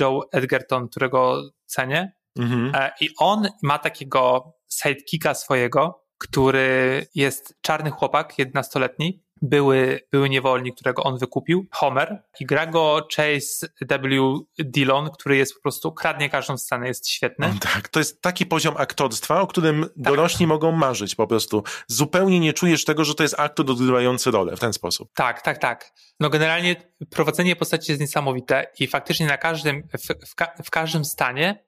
Joe 0.00 0.20
Edgerton, 0.32 0.88
którego 0.88 1.42
cenię. 1.66 2.12
Mhm. 2.38 2.72
E, 2.74 2.92
I 3.00 3.08
on 3.18 3.48
ma 3.62 3.78
takiego 3.78 4.52
sidekicka 4.72 5.34
swojego, 5.34 6.04
który 6.18 7.06
jest 7.14 7.54
czarny 7.60 7.90
chłopak, 7.90 8.34
11-letni, 8.38 9.22
były, 9.42 10.00
były 10.12 10.28
niewolnik, 10.28 10.74
którego 10.74 11.02
on 11.02 11.18
wykupił, 11.18 11.66
Homer, 11.70 12.22
i 12.40 12.46
gra 12.46 12.66
go 12.66 13.08
Chase 13.16 13.68
W. 13.80 14.38
Dillon, 14.58 15.10
który 15.10 15.36
jest 15.36 15.54
po 15.54 15.60
prostu, 15.60 15.92
kradnie 15.92 16.30
każdą 16.30 16.58
scenę, 16.58 16.88
jest 16.88 17.08
świetny. 17.08 17.54
Tak, 17.60 17.88
to 17.88 18.00
jest 18.00 18.22
taki 18.22 18.46
poziom 18.46 18.74
aktorstwa, 18.76 19.40
o 19.40 19.46
którym 19.46 19.86
dorośli 19.96 20.46
mogą 20.46 20.72
marzyć 20.72 21.14
po 21.14 21.26
prostu. 21.26 21.62
Zupełnie 21.86 22.40
nie 22.40 22.52
czujesz 22.52 22.84
tego, 22.84 23.04
że 23.04 23.14
to 23.14 23.22
jest 23.22 23.40
aktor 23.40 23.70
odgrywający 23.70 24.30
rolę 24.30 24.56
w 24.56 24.60
ten 24.60 24.72
sposób. 24.72 25.10
Tak, 25.14 25.42
tak, 25.42 25.58
tak. 25.58 25.92
No 26.20 26.30
generalnie 26.30 26.76
prowadzenie 27.10 27.56
postaci 27.56 27.92
jest 27.92 28.00
niesamowite 28.00 28.66
i 28.78 28.86
faktycznie 28.86 29.26
na 29.26 29.38
każdym, 29.38 29.88
w, 29.98 30.28
w, 30.30 30.34
ka- 30.34 30.54
w 30.64 30.70
każdym 30.70 31.04
stanie 31.04 31.64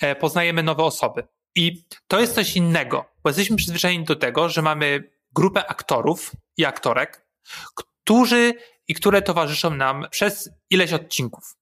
e, 0.00 0.16
poznajemy 0.16 0.62
nowe 0.62 0.82
osoby. 0.82 1.26
I 1.56 1.84
to 2.06 2.20
jest 2.20 2.34
coś 2.34 2.56
innego, 2.56 3.04
bo 3.22 3.30
jesteśmy 3.30 3.56
przyzwyczajeni 3.56 4.04
do 4.04 4.16
tego, 4.16 4.48
że 4.48 4.62
mamy 4.62 5.13
grupę 5.34 5.66
aktorów 5.66 6.32
i 6.56 6.64
aktorek, 6.64 7.26
którzy 7.74 8.54
i 8.88 8.94
które 8.94 9.22
towarzyszą 9.22 9.70
nam 9.70 10.06
przez 10.10 10.50
ileś 10.70 10.92
odcinków. 10.92 11.56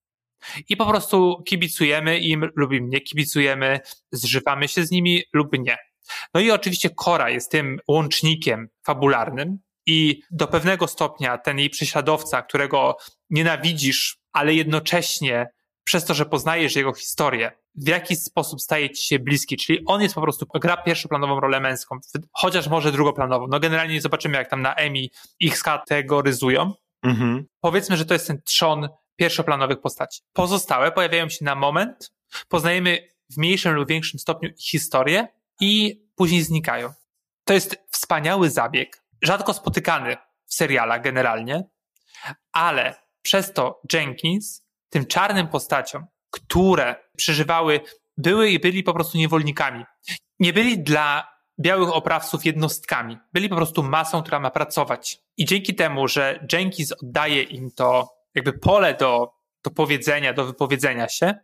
I 0.68 0.76
po 0.76 0.86
prostu 0.86 1.42
kibicujemy 1.46 2.18
im 2.18 2.50
lub 2.56 2.72
im 2.72 2.88
nie 2.88 3.00
kibicujemy, 3.00 3.80
zżywamy 4.12 4.68
się 4.68 4.84
z 4.84 4.90
nimi 4.90 5.22
lub 5.32 5.58
nie. 5.58 5.78
No 6.34 6.40
i 6.40 6.50
oczywiście 6.50 6.90
Kora 6.90 7.30
jest 7.30 7.50
tym 7.50 7.78
łącznikiem 7.88 8.68
fabularnym 8.86 9.58
i 9.86 10.22
do 10.30 10.46
pewnego 10.46 10.88
stopnia 10.88 11.38
ten 11.38 11.58
jej 11.58 11.70
prześladowca, 11.70 12.42
którego 12.42 12.96
nienawidzisz, 13.30 14.18
ale 14.32 14.54
jednocześnie 14.54 15.46
przez 15.84 16.04
to, 16.04 16.14
że 16.14 16.26
poznajesz 16.26 16.76
jego 16.76 16.94
historię, 16.94 17.52
w 17.74 17.88
jaki 17.88 18.16
sposób 18.16 18.60
staje 18.60 18.90
ci 18.90 19.06
się 19.06 19.18
bliski, 19.18 19.56
czyli 19.56 19.82
on 19.86 20.02
jest 20.02 20.14
po 20.14 20.20
prostu, 20.20 20.46
gra 20.54 20.76
pierwszoplanową 20.76 21.40
rolę 21.40 21.60
męską, 21.60 21.98
chociaż 22.32 22.68
może 22.68 22.92
drugoplanową. 22.92 23.46
No 23.46 23.60
generalnie 23.60 24.00
zobaczymy, 24.00 24.38
jak 24.38 24.50
tam 24.50 24.62
na 24.62 24.74
Emmy 24.74 25.06
ich 25.40 25.58
skategoryzują. 25.58 26.72
Mhm. 27.02 27.46
Powiedzmy, 27.60 27.96
że 27.96 28.04
to 28.04 28.14
jest 28.14 28.26
ten 28.26 28.42
trzon 28.42 28.88
pierwszoplanowych 29.16 29.80
postaci. 29.80 30.20
Pozostałe 30.32 30.92
pojawiają 30.92 31.28
się 31.28 31.44
na 31.44 31.54
moment, 31.54 32.12
poznajemy 32.48 33.08
w 33.30 33.36
mniejszym 33.36 33.74
lub 33.74 33.88
większym 33.88 34.20
stopniu 34.20 34.50
historię 34.58 35.28
i 35.60 36.02
później 36.16 36.42
znikają. 36.42 36.92
To 37.44 37.54
jest 37.54 37.76
wspaniały 37.90 38.50
zabieg, 38.50 39.04
rzadko 39.22 39.54
spotykany 39.54 40.16
w 40.46 40.54
serialach 40.54 41.02
generalnie, 41.02 41.64
ale 42.52 42.94
przez 43.22 43.52
to 43.52 43.80
Jenkins 43.92 44.61
tym 44.92 45.06
czarnym 45.06 45.48
postaciom, 45.48 46.06
które 46.30 46.96
przeżywały, 47.16 47.80
były 48.16 48.50
i 48.50 48.58
byli 48.58 48.82
po 48.82 48.94
prostu 48.94 49.18
niewolnikami. 49.18 49.84
Nie 50.40 50.52
byli 50.52 50.82
dla 50.82 51.32
białych 51.60 51.92
oprawców 51.92 52.44
jednostkami. 52.44 53.18
Byli 53.32 53.48
po 53.48 53.56
prostu 53.56 53.82
masą, 53.82 54.22
która 54.22 54.40
ma 54.40 54.50
pracować. 54.50 55.18
I 55.36 55.44
dzięki 55.44 55.74
temu, 55.74 56.08
że 56.08 56.46
Jenkins 56.52 56.92
oddaje 56.92 57.42
im 57.42 57.70
to 57.70 58.08
jakby 58.34 58.52
pole 58.52 58.94
do, 58.94 59.30
do 59.64 59.70
powiedzenia, 59.70 60.32
do 60.32 60.44
wypowiedzenia 60.44 61.08
się, 61.08 61.34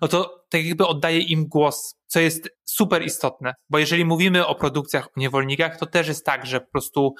no 0.00 0.08
to 0.08 0.44
tak 0.48 0.64
jakby 0.64 0.86
oddaje 0.86 1.18
im 1.18 1.46
głos, 1.48 1.94
co 2.06 2.20
jest 2.20 2.48
super 2.64 3.02
istotne. 3.02 3.54
Bo 3.70 3.78
jeżeli 3.78 4.04
mówimy 4.04 4.46
o 4.46 4.54
produkcjach 4.54 5.06
o 5.06 5.10
niewolnikach, 5.16 5.78
to 5.78 5.86
też 5.86 6.08
jest 6.08 6.26
tak, 6.26 6.46
że 6.46 6.60
po 6.60 6.70
prostu 6.70 7.14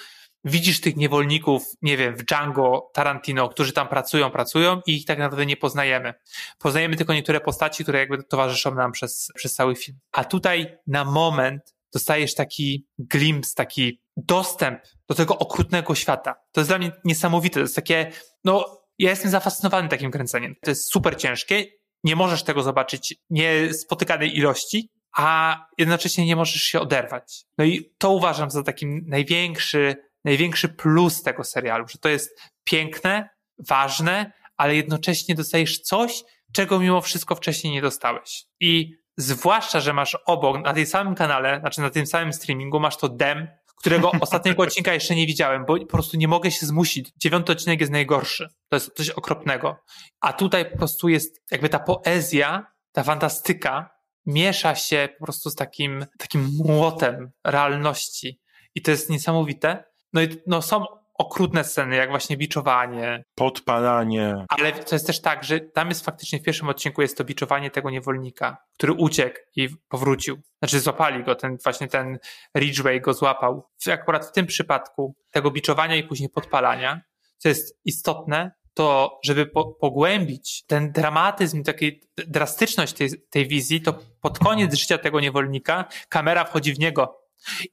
widzisz 0.44 0.80
tych 0.80 0.96
niewolników, 0.96 1.62
nie 1.82 1.96
wiem, 1.96 2.16
w 2.16 2.24
Django, 2.24 2.90
Tarantino, 2.94 3.48
którzy 3.48 3.72
tam 3.72 3.88
pracują, 3.88 4.30
pracują 4.30 4.80
i 4.86 4.96
ich 4.96 5.04
tak 5.04 5.18
naprawdę 5.18 5.46
nie 5.46 5.56
poznajemy. 5.56 6.14
Poznajemy 6.58 6.96
tylko 6.96 7.14
niektóre 7.14 7.40
postaci, 7.40 7.82
które 7.82 7.98
jakby 7.98 8.24
towarzyszą 8.24 8.74
nam 8.74 8.92
przez, 8.92 9.28
przez 9.34 9.54
cały 9.54 9.76
film. 9.76 9.98
A 10.12 10.24
tutaj 10.24 10.78
na 10.86 11.04
moment 11.04 11.74
dostajesz 11.92 12.34
taki 12.34 12.86
glimpse, 12.98 13.54
taki 13.54 14.00
dostęp 14.16 14.80
do 15.08 15.14
tego 15.14 15.38
okrutnego 15.38 15.94
świata. 15.94 16.34
To 16.52 16.60
jest 16.60 16.70
dla 16.70 16.78
mnie 16.78 16.92
niesamowite. 17.04 17.54
To 17.54 17.60
jest 17.60 17.76
takie, 17.76 18.12
no, 18.44 18.80
ja 18.98 19.10
jestem 19.10 19.30
zafascynowany 19.30 19.88
takim 19.88 20.10
kręceniem. 20.10 20.54
To 20.62 20.70
jest 20.70 20.92
super 20.92 21.16
ciężkie. 21.16 21.66
Nie 22.04 22.16
możesz 22.16 22.42
tego 22.42 22.62
zobaczyć 22.62 23.14
niespotykanej 23.30 24.36
ilości, 24.36 24.90
a 25.16 25.56
jednocześnie 25.78 26.26
nie 26.26 26.36
możesz 26.36 26.62
się 26.62 26.80
oderwać. 26.80 27.44
No 27.58 27.64
i 27.64 27.94
to 27.98 28.10
uważam 28.10 28.50
za 28.50 28.62
taki 28.62 28.86
największy, 28.86 29.96
największy 30.24 30.68
plus 30.68 31.22
tego 31.22 31.44
serialu, 31.44 31.88
że 31.88 31.98
to 31.98 32.08
jest 32.08 32.40
piękne, 32.64 33.28
ważne, 33.68 34.32
ale 34.56 34.76
jednocześnie 34.76 35.34
dostajesz 35.34 35.80
coś, 35.80 36.22
czego 36.52 36.80
mimo 36.80 37.00
wszystko 37.00 37.34
wcześniej 37.34 37.72
nie 37.72 37.82
dostałeś. 37.82 38.44
I 38.60 38.94
zwłaszcza, 39.16 39.80
że 39.80 39.92
masz 39.92 40.18
obok, 40.26 40.64
na 40.64 40.74
tym 40.74 40.86
samym 40.86 41.14
kanale, 41.14 41.60
znaczy 41.60 41.80
na 41.80 41.90
tym 41.90 42.06
samym 42.06 42.32
streamingu, 42.32 42.80
masz 42.80 42.96
to 42.96 43.08
dem, 43.08 43.48
którego 43.76 44.10
ostatniego 44.20 44.62
odcinka 44.62 44.94
jeszcze 44.94 45.14
nie 45.14 45.26
widziałem, 45.26 45.64
bo 45.66 45.78
po 45.78 45.86
prostu 45.86 46.16
nie 46.16 46.28
mogę 46.28 46.50
się 46.50 46.66
zmusić. 46.66 47.12
Dziewiąty 47.16 47.52
odcinek 47.52 47.80
jest 47.80 47.92
najgorszy. 47.92 48.48
To 48.68 48.76
jest 48.76 48.96
coś 48.96 49.10
okropnego. 49.10 49.76
A 50.20 50.32
tutaj 50.32 50.70
po 50.70 50.78
prostu 50.78 51.08
jest 51.08 51.42
jakby 51.50 51.68
ta 51.68 51.78
poezja, 51.78 52.66
ta 52.92 53.02
fantastyka 53.02 53.90
miesza 54.26 54.74
się 54.74 55.08
po 55.18 55.24
prostu 55.24 55.50
z 55.50 55.54
takim, 55.54 56.06
takim 56.18 56.50
młotem 56.64 57.30
realności. 57.44 58.40
I 58.74 58.82
to 58.82 58.90
jest 58.90 59.10
niesamowite. 59.10 59.84
No 60.12 60.22
i 60.22 60.28
no, 60.46 60.62
są 60.62 60.84
okrutne 61.20 61.64
sceny, 61.64 61.96
jak 61.96 62.10
właśnie 62.10 62.36
biczowanie, 62.36 63.24
Podpalanie. 63.34 64.44
ale 64.48 64.72
to 64.72 64.94
jest 64.94 65.06
też 65.06 65.20
tak, 65.20 65.44
że 65.44 65.60
tam 65.60 65.88
jest 65.88 66.04
faktycznie 66.04 66.38
w 66.38 66.42
pierwszym 66.42 66.68
odcinku 66.68 67.02
jest 67.02 67.18
to 67.18 67.24
biczowanie 67.24 67.70
tego 67.70 67.90
niewolnika, 67.90 68.56
który 68.76 68.92
uciekł 68.92 69.38
i 69.56 69.68
powrócił. 69.88 70.38
Znaczy 70.58 70.80
złapali 70.80 71.24
go, 71.24 71.34
ten 71.34 71.58
właśnie 71.64 71.88
ten 71.88 72.18
Ridgway 72.56 73.00
go 73.00 73.14
złapał. 73.14 73.68
Akurat 73.92 74.26
w 74.26 74.32
tym 74.32 74.46
przypadku 74.46 75.14
tego 75.30 75.50
biczowania 75.50 75.96
i 75.96 76.02
później 76.02 76.28
podpalania, 76.28 77.00
co 77.38 77.48
jest 77.48 77.78
istotne, 77.84 78.52
to 78.74 79.18
żeby 79.24 79.46
po, 79.46 79.64
pogłębić 79.64 80.64
ten 80.66 80.92
dramatyzm, 80.92 81.62
takiej 81.62 82.02
drastyczność 82.26 82.92
tej, 82.92 83.10
tej 83.30 83.48
wizji, 83.48 83.82
to 83.82 83.98
pod 84.20 84.38
koniec 84.38 84.74
życia 84.74 84.98
tego 84.98 85.20
niewolnika 85.20 85.84
kamera 86.08 86.44
wchodzi 86.44 86.74
w 86.74 86.78
niego 86.78 87.20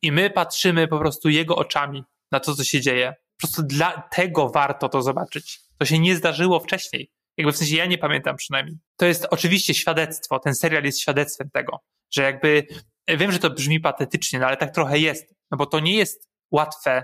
i 0.02 0.12
my 0.12 0.30
patrzymy 0.30 0.88
po 0.88 1.00
prostu 1.00 1.30
jego 1.30 1.56
oczami 1.56 2.04
na 2.32 2.40
to, 2.40 2.56
co 2.56 2.64
się 2.64 2.82
dzieje. 2.82 3.14
Po 3.42 3.48
prostu 3.48 3.64
dla 3.64 4.02
tego 4.12 4.50
warto 4.50 4.90
to 4.90 5.02
zobaczyć. 5.02 5.60
To 5.78 5.86
się 5.86 6.00
nie 6.00 6.16
zdarzyło 6.16 6.60
wcześniej. 6.60 7.12
Jakby 7.38 7.54
w 7.54 7.58
sensie 7.58 7.76
ja 7.76 7.86
nie 7.86 7.98
pamiętam 7.98 8.36
przynajmniej. 8.36 8.78
To 8.98 9.06
jest 9.06 9.28
oczywiście 9.32 9.74
świadectwo, 9.74 10.40
ten 10.40 10.56
serial 10.56 10.84
jest 10.84 11.00
świadectwem 11.00 11.50
tego, 11.54 11.80
że 12.12 12.24
jakby, 12.24 12.68
wiem, 13.08 13.32
że 13.32 13.40
to 13.40 13.50
brzmi 13.50 13.80
patetycznie, 13.80 14.40
no 14.40 14.48
ale 14.48 14.58
tak 14.58 14.74
trochę 14.74 15.00
jest, 15.00 15.36
no 15.52 15.58
bo 15.58 15.66
to 15.66 15.80
nie 15.80 15.96
jest 15.96 16.30
łatwe 16.52 17.04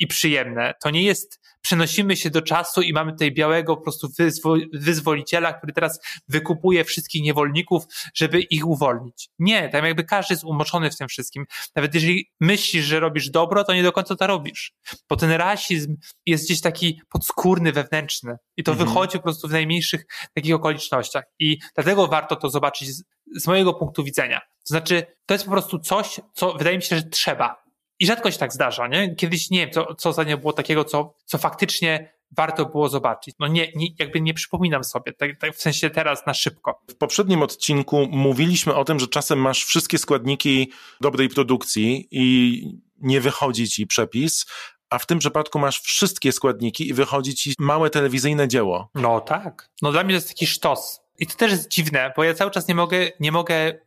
i 0.00 0.06
przyjemne. 0.06 0.74
To 0.82 0.90
nie 0.90 1.02
jest, 1.02 1.40
przenosimy 1.60 2.16
się 2.16 2.30
do 2.30 2.42
czasu 2.42 2.82
i 2.82 2.92
mamy 2.92 3.12
tutaj 3.12 3.32
białego 3.32 3.76
po 3.76 3.82
prostu 3.82 4.08
wyzwo, 4.18 4.54
wyzwoliciela, 4.72 5.52
który 5.52 5.72
teraz 5.72 6.00
wykupuje 6.28 6.84
wszystkich 6.84 7.22
niewolników, 7.22 7.84
żeby 8.14 8.40
ich 8.40 8.66
uwolnić. 8.66 9.28
Nie, 9.38 9.68
tam 9.68 9.84
jakby 9.84 10.04
każdy 10.04 10.34
jest 10.34 10.44
umoczony 10.44 10.90
w 10.90 10.96
tym 10.96 11.08
wszystkim. 11.08 11.44
Nawet 11.76 11.94
jeżeli 11.94 12.30
myślisz, 12.40 12.84
że 12.84 13.00
robisz 13.00 13.30
dobro, 13.30 13.64
to 13.64 13.74
nie 13.74 13.82
do 13.82 13.92
końca 13.92 14.16
to 14.16 14.26
robisz. 14.26 14.72
Bo 15.08 15.16
ten 15.16 15.30
rasizm 15.30 15.96
jest 16.26 16.44
gdzieś 16.44 16.60
taki 16.60 17.00
podskórny, 17.08 17.72
wewnętrzny. 17.72 18.36
I 18.56 18.62
to 18.62 18.72
mhm. 18.72 18.88
wychodzi 18.88 19.18
po 19.18 19.22
prostu 19.22 19.48
w 19.48 19.52
najmniejszych 19.52 20.04
takich 20.34 20.54
okolicznościach. 20.54 21.24
I 21.38 21.58
dlatego 21.74 22.06
warto 22.06 22.36
to 22.36 22.50
zobaczyć 22.50 22.88
z, 22.88 23.04
z 23.36 23.46
mojego 23.46 23.74
punktu 23.74 24.04
widzenia. 24.04 24.40
To 24.40 24.74
znaczy, 24.74 25.06
to 25.26 25.34
jest 25.34 25.44
po 25.44 25.50
prostu 25.50 25.78
coś, 25.78 26.20
co 26.34 26.52
wydaje 26.52 26.76
mi 26.76 26.82
się, 26.82 26.96
że 26.96 27.02
trzeba 27.02 27.59
i 28.00 28.06
rzadko 28.06 28.30
się 28.30 28.38
tak 28.38 28.52
zdarza, 28.52 28.86
nie? 28.86 29.14
Kiedyś 29.14 29.50
nie 29.50 29.58
wiem, 29.58 29.70
co, 29.70 29.94
co 29.94 30.12
za 30.12 30.24
nie 30.24 30.36
było 30.36 30.52
takiego, 30.52 30.84
co, 30.84 31.14
co 31.24 31.38
faktycznie 31.38 32.12
warto 32.36 32.66
było 32.66 32.88
zobaczyć. 32.88 33.34
No 33.38 33.46
nie, 33.46 33.72
nie 33.74 33.86
jakby 33.98 34.20
nie 34.20 34.34
przypominam 34.34 34.84
sobie, 34.84 35.12
tak, 35.12 35.30
tak, 35.38 35.56
w 35.56 35.62
sensie 35.62 35.90
teraz 35.90 36.26
na 36.26 36.34
szybko. 36.34 36.80
W 36.90 36.94
poprzednim 36.94 37.42
odcinku 37.42 38.06
mówiliśmy 38.10 38.74
o 38.74 38.84
tym, 38.84 39.00
że 39.00 39.08
czasem 39.08 39.38
masz 39.38 39.64
wszystkie 39.64 39.98
składniki 39.98 40.72
dobrej 41.00 41.28
produkcji 41.28 42.08
i 42.10 42.62
nie 42.98 43.20
wychodzi 43.20 43.68
ci 43.68 43.86
przepis, 43.86 44.46
a 44.90 44.98
w 44.98 45.06
tym 45.06 45.18
przypadku 45.18 45.58
masz 45.58 45.80
wszystkie 45.80 46.32
składniki 46.32 46.88
i 46.88 46.94
wychodzi 46.94 47.34
ci 47.34 47.54
małe 47.58 47.90
telewizyjne 47.90 48.48
dzieło. 48.48 48.90
No 48.94 49.20
tak. 49.20 49.70
No 49.82 49.92
dla 49.92 50.04
mnie 50.04 50.12
to 50.12 50.16
jest 50.16 50.28
taki 50.28 50.46
sztos. 50.46 51.00
I 51.18 51.26
to 51.26 51.34
też 51.34 51.52
jest 51.52 51.70
dziwne, 51.70 52.12
bo 52.16 52.24
ja 52.24 52.34
cały 52.34 52.50
czas 52.50 52.68
nie 52.68 52.74
mogę, 52.74 53.10
nie 53.20 53.32
mogę 53.32 53.78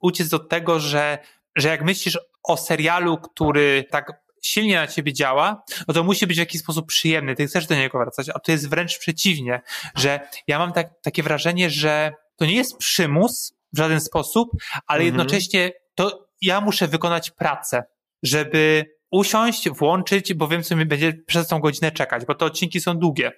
uciec 0.00 0.28
do 0.28 0.38
tego, 0.38 0.80
że 0.80 1.18
że 1.58 1.68
jak 1.68 1.84
myślisz 1.84 2.18
o 2.42 2.56
serialu, 2.56 3.18
który 3.18 3.84
tak 3.90 4.12
silnie 4.42 4.76
na 4.76 4.86
ciebie 4.86 5.12
działa, 5.12 5.62
no 5.88 5.94
to 5.94 6.04
musi 6.04 6.26
być 6.26 6.36
w 6.36 6.40
jakiś 6.40 6.60
sposób 6.60 6.86
przyjemny, 6.86 7.34
ty 7.34 7.46
chcesz 7.46 7.66
do 7.66 7.74
niego 7.74 7.98
wracać, 7.98 8.28
a 8.34 8.38
to 8.38 8.52
jest 8.52 8.68
wręcz 8.68 8.98
przeciwnie, 8.98 9.62
że 9.94 10.20
ja 10.46 10.58
mam 10.58 10.72
tak, 10.72 10.90
takie 11.02 11.22
wrażenie, 11.22 11.70
że 11.70 12.12
to 12.36 12.46
nie 12.46 12.54
jest 12.54 12.76
przymus 12.76 13.52
w 13.72 13.78
żaden 13.78 14.00
sposób, 14.00 14.50
ale 14.86 15.00
mhm. 15.00 15.06
jednocześnie 15.06 15.72
to 15.94 16.28
ja 16.40 16.60
muszę 16.60 16.88
wykonać 16.88 17.30
pracę, 17.30 17.82
żeby 18.22 18.84
usiąść, 19.10 19.70
włączyć, 19.70 20.34
bo 20.34 20.48
wiem, 20.48 20.62
co 20.62 20.76
mi 20.76 20.86
będzie 20.86 21.12
przez 21.26 21.48
tą 21.48 21.60
godzinę 21.60 21.92
czekać, 21.92 22.24
bo 22.26 22.34
te 22.34 22.44
odcinki 22.44 22.80
są 22.80 22.94
długie. 22.94 23.32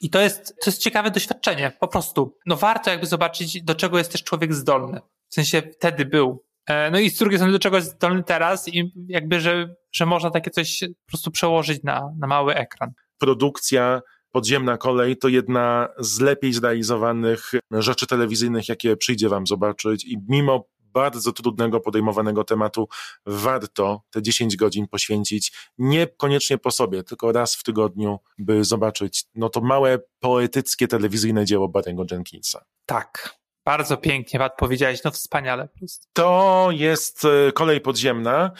I 0.00 0.10
to 0.10 0.20
jest, 0.20 0.46
to 0.46 0.70
jest 0.70 0.82
ciekawe 0.82 1.10
doświadczenie, 1.10 1.72
po 1.80 1.88
prostu. 1.88 2.36
No 2.46 2.56
warto 2.56 2.90
jakby 2.90 3.06
zobaczyć, 3.06 3.62
do 3.62 3.74
czego 3.74 3.98
jest 3.98 4.12
też 4.12 4.24
człowiek 4.24 4.54
zdolny. 4.54 5.00
W 5.28 5.34
sensie 5.34 5.62
wtedy 5.78 6.04
był 6.04 6.45
no 6.92 6.98
i 6.98 7.10
z 7.10 7.18
drugiej 7.18 7.38
strony, 7.38 7.52
do 7.52 7.58
czego 7.58 7.76
jest 7.76 7.90
zdolny 7.90 8.22
teraz 8.22 8.68
i 8.68 8.92
jakby, 9.08 9.40
że, 9.40 9.74
że 9.92 10.06
można 10.06 10.30
takie 10.30 10.50
coś 10.50 10.80
po 10.80 11.10
prostu 11.10 11.30
przełożyć 11.30 11.82
na, 11.82 12.10
na 12.18 12.26
mały 12.26 12.54
ekran. 12.54 12.92
Produkcja 13.18 14.02
Podziemna 14.30 14.76
kolej 14.76 15.16
to 15.16 15.28
jedna 15.28 15.88
z 15.98 16.20
lepiej 16.20 16.52
zrealizowanych 16.52 17.52
rzeczy 17.70 18.06
telewizyjnych, 18.06 18.68
jakie 18.68 18.96
przyjdzie 18.96 19.28
wam 19.28 19.46
zobaczyć 19.46 20.04
i 20.04 20.18
mimo 20.28 20.68
bardzo 20.80 21.32
trudnego 21.32 21.80
podejmowanego 21.80 22.44
tematu 22.44 22.88
warto 23.26 24.02
te 24.10 24.22
10 24.22 24.56
godzin 24.56 24.88
poświęcić 24.88 25.52
niekoniecznie 25.78 26.58
po 26.58 26.70
sobie, 26.70 27.02
tylko 27.02 27.32
raz 27.32 27.56
w 27.56 27.62
tygodniu, 27.62 28.18
by 28.38 28.64
zobaczyć 28.64 29.24
no 29.34 29.48
to 29.48 29.60
małe 29.60 29.98
poetyckie 30.20 30.88
telewizyjne 30.88 31.44
dzieło 31.44 31.68
Barry'ego 31.68 32.12
Jenkinsa. 32.12 32.64
Tak, 32.86 33.36
bardzo 33.66 33.96
pięknie, 33.96 34.38
Wad, 34.38 34.56
powiedziałeś, 34.56 35.04
no 35.04 35.10
wspaniale. 35.10 35.68
To 36.12 36.68
jest 36.70 37.24
e, 37.24 37.52
kolej 37.52 37.80
podziemna. 37.80 38.50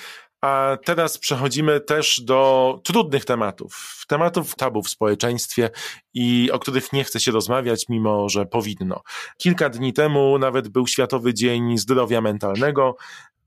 A 0.41 0.79
teraz 0.85 1.19
przechodzimy 1.19 1.81
też 1.81 2.21
do 2.21 2.81
trudnych 2.85 3.25
tematów, 3.25 4.05
tematów 4.09 4.57
tabu 4.57 4.83
w 4.83 4.89
społeczeństwie 4.89 5.71
i 6.15 6.51
o 6.53 6.59
których 6.59 6.93
nie 6.93 7.05
chce 7.05 7.21
się 7.21 7.33
rozmawiać, 7.33 7.89
mimo 7.89 8.29
że 8.29 8.47
powinno. 8.47 9.03
Kilka 9.37 9.69
dni 9.69 9.93
temu 9.93 10.39
nawet 10.39 10.69
był 10.69 10.87
Światowy 10.87 11.35
Dzień 11.35 11.79
Zdrowia 11.79 12.21
Mentalnego 12.21 12.97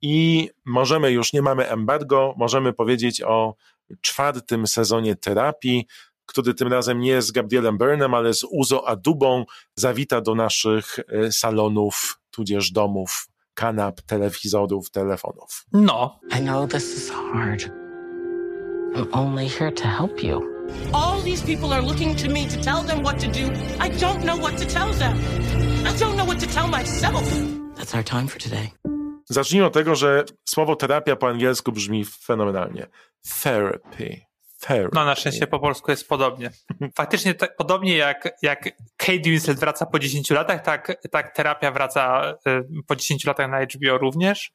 i 0.02 0.50
możemy 0.66 1.12
już, 1.12 1.34
nie 1.34 1.42
mamy 1.42 1.68
embargo, 1.68 2.34
możemy 2.38 2.74
powiedzieć 2.74 3.22
o 3.22 3.56
czwartym 4.02 4.68
sezonie 4.68 5.16
terapii, 5.16 5.88
który 6.30 6.54
tym 6.54 6.68
razem 6.68 7.00
nie 7.00 7.22
z 7.22 7.32
Gabrielem 7.32 7.78
Byrnem, 7.78 8.14
ale 8.14 8.34
z 8.34 8.44
Uzo 8.44 8.88
Adubą, 8.88 9.46
zawita 9.76 10.22
do 10.22 10.36
naszych 10.36 11.00
e, 11.00 11.32
salonów, 11.32 12.20
tudzież 12.32 12.72
domów, 12.72 13.28
kanap, 13.54 14.02
telewizorów, 14.02 14.92
telefonów. 14.92 15.66
No. 15.74 16.20
I 16.40 16.42
know 16.42 16.72
this 16.72 16.98
is 16.98 17.10
hard. 17.10 17.70
I'm 18.96 19.08
only 19.12 19.50
here 19.50 19.72
to 19.72 19.88
help 19.88 20.24
you. 20.24 20.42
All 20.94 21.22
these 21.24 21.46
people 21.46 21.76
are 21.76 21.82
looking 21.82 22.16
to 22.16 22.28
me 22.30 22.46
to 22.46 22.58
tell 22.64 22.84
them 22.84 23.04
what 23.04 23.20
to 23.20 23.28
do. 23.28 23.46
I 23.80 23.90
don't 23.90 24.24
know 24.24 24.38
what 24.40 24.58
to 24.58 24.66
tell 24.66 24.94
them. 24.94 25.18
I 25.86 26.00
don't 26.00 26.16
know 26.16 26.26
what 26.28 26.40
to 26.40 26.48
tell 26.48 26.68
myself. 26.68 27.24
That's 27.76 27.96
our 27.96 28.04
time 28.04 28.28
for 28.28 28.40
today. 28.42 28.70
Zacznijmy 29.30 29.66
od 29.66 29.74
tego, 29.74 29.96
że 29.96 30.26
słowo 30.46 30.76
terapia 30.76 31.16
po 31.16 31.28
angielsku 31.28 31.72
brzmi 31.72 32.06
fenomenalnie. 32.06 32.88
Therapy. 33.44 34.29
No 34.94 35.06
na 35.06 35.16
szczęście 35.16 35.48
po 35.48 35.60
polsku 35.60 35.92
jest 35.92 36.08
podobnie. 36.08 36.52
Faktycznie 36.98 37.34
tak, 37.34 37.56
podobnie 37.56 37.98
jak, 37.98 38.30
jak 38.42 38.70
Kate 38.98 39.20
Winslet 39.20 39.60
wraca 39.60 39.86
po 39.86 40.00
10 40.00 40.30
latach, 40.30 40.62
tak, 40.62 41.02
tak 41.12 41.36
terapia 41.36 41.72
wraca 41.72 42.34
y, 42.48 42.84
po 42.88 42.96
10 42.96 43.26
latach 43.26 43.50
na 43.50 43.62
HBO 43.64 43.98
również 43.98 44.52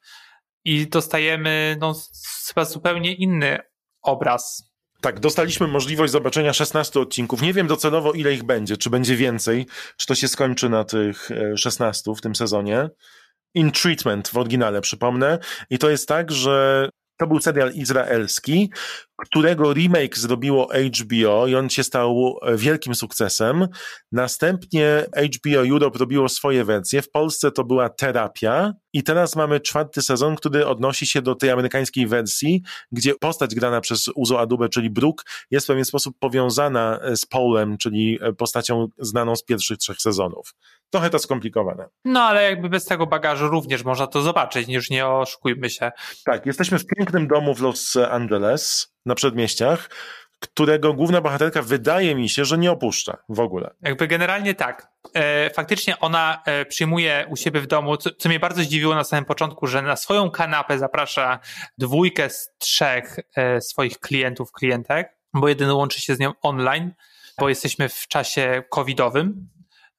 i 0.64 0.87
dostajemy 0.87 1.77
no, 1.81 1.95
chyba 2.49 2.64
zupełnie 2.64 3.14
inny 3.14 3.59
obraz. 4.03 4.75
Tak, 5.01 5.21
dostaliśmy 5.21 5.67
możliwość 5.67 6.12
zobaczenia 6.12 6.53
16 6.53 7.01
odcinków. 7.01 7.43
Nie 7.43 7.53
wiem 7.53 7.67
docelowo 7.67 8.12
ile 8.12 8.33
ich 8.33 8.43
będzie, 8.43 8.77
czy 8.77 8.90
będzie 8.90 9.17
więcej, 9.17 9.67
czy 9.97 10.07
to 10.07 10.14
się 10.14 10.29
skończy 10.29 10.69
na 10.69 10.85
tych 10.85 11.29
16 11.57 12.11
e, 12.11 12.14
w 12.14 12.21
tym 12.21 12.35
sezonie. 12.35 12.88
In 13.55 13.71
Treatment 13.71 14.29
w 14.29 14.37
oryginale, 14.37 14.81
przypomnę. 14.81 15.38
I 15.71 15.79
to 15.79 15.90
jest 15.90 16.09
tak, 16.09 16.31
że 16.31 16.88
to 17.17 17.27
był 17.27 17.40
serial 17.40 17.73
izraelski, 17.73 18.71
którego 19.22 19.72
remake 19.72 20.18
zrobiło 20.18 20.68
HBO 21.00 21.46
i 21.46 21.55
on 21.55 21.68
się 21.68 21.85
stał 21.85 22.38
e, 22.42 22.57
wielkim 22.57 22.94
sukcesem. 22.94 23.68
Następnie 24.12 25.07
HBO 25.16 25.66
Europe 25.66 25.98
robiło 25.98 26.29
swoje 26.29 26.64
wersje. 26.64 27.03
W 27.03 27.11
Polsce 27.11 27.50
to 27.50 27.64
była 27.64 27.88
terapia 27.88 28.72
i 28.92 29.03
teraz 29.03 29.37
mamy 29.37 29.61
czwarty 29.61 30.03
sezon, 30.03 30.37
który 30.37 30.66
odnosi 30.66 31.07
się 31.07 31.22
do 31.22 31.35
tej 31.35 31.50
amerykańskiej 31.50 32.07
wersji, 32.07 32.62
gdzie 32.92 33.14
postać 33.14 33.55
grana 33.55 33.81
przez 33.81 34.09
Uzo 34.14 34.40
Adubę, 34.40 34.68
czyli 34.68 34.90
Brooke, 34.90 35.24
jest 35.50 35.66
w 35.66 35.68
pewien 35.68 35.85
sposób 35.85 36.16
powiązana 36.18 36.98
e, 37.03 37.16
z 37.16 37.27
Paulem, 37.27 37.79
czyli 37.79 38.18
e, 38.22 38.33
postacią 38.33 38.88
znaną 38.98 39.37
z 39.37 39.44
pierwszych 39.44 39.79
trzech 39.79 39.96
sezonów. 40.00 40.55
Trochę 40.90 41.11
to 41.11 41.18
skomplikowane. 41.18 41.88
No 42.05 42.22
ale 42.22 42.42
jakby 42.42 42.68
bez 42.68 42.85
tego 42.85 43.07
bagażu 43.07 43.48
również 43.48 43.85
można 43.85 44.07
to 44.07 44.22
zobaczyć, 44.22 44.68
już 44.68 44.90
nie 44.90 45.07
oszukujmy 45.07 45.70
się. 45.70 45.92
Tak, 46.24 46.46
jesteśmy 46.46 46.79
w 46.79 46.87
pięknym 46.87 47.29
domu 47.29 47.55
w 47.55 47.61
Los 47.61 47.96
Angeles 47.96 48.93
na 49.07 49.14
przedmieściach, 49.14 49.90
którego 50.40 50.93
główna 50.93 51.21
bohaterka 51.21 51.62
wydaje 51.62 52.14
mi 52.14 52.29
się, 52.29 52.45
że 52.45 52.59
nie 52.59 52.73
opuszcza 52.73 53.19
w 53.29 53.40
ogóle. 53.40 53.75
Jakby 53.83 54.07
generalnie 54.07 54.55
tak. 54.55 54.88
E, 55.14 55.51
faktycznie 55.51 55.99
ona 55.99 56.43
e, 56.47 56.64
przyjmuje 56.64 57.27
u 57.31 57.37
siebie 57.37 57.61
w 57.61 57.67
domu, 57.67 57.97
co, 57.97 58.11
co 58.11 58.29
mnie 58.29 58.40
bardzo 58.40 58.62
zdziwiło 58.62 58.95
na 58.95 59.05
samym 59.05 59.25
początku, 59.25 59.67
że 59.67 59.83
na 59.83 59.97
swoją 59.97 60.31
kanapę 60.31 60.79
zaprasza 60.79 61.38
dwójkę 61.79 62.31
z 62.31 62.51
trzech 62.59 63.17
e, 63.37 63.61
swoich 63.61 64.01
klientów, 64.01 64.53
klientek, 64.53 65.17
bo 65.35 65.49
jeden 65.49 65.71
łączy 65.71 66.01
się 66.01 66.14
z 66.14 66.19
nią 66.19 66.33
online, 66.43 66.93
bo 67.38 67.49
jesteśmy 67.49 67.88
w 67.88 68.09
czasie 68.09 68.62
covidowym, 68.71 69.49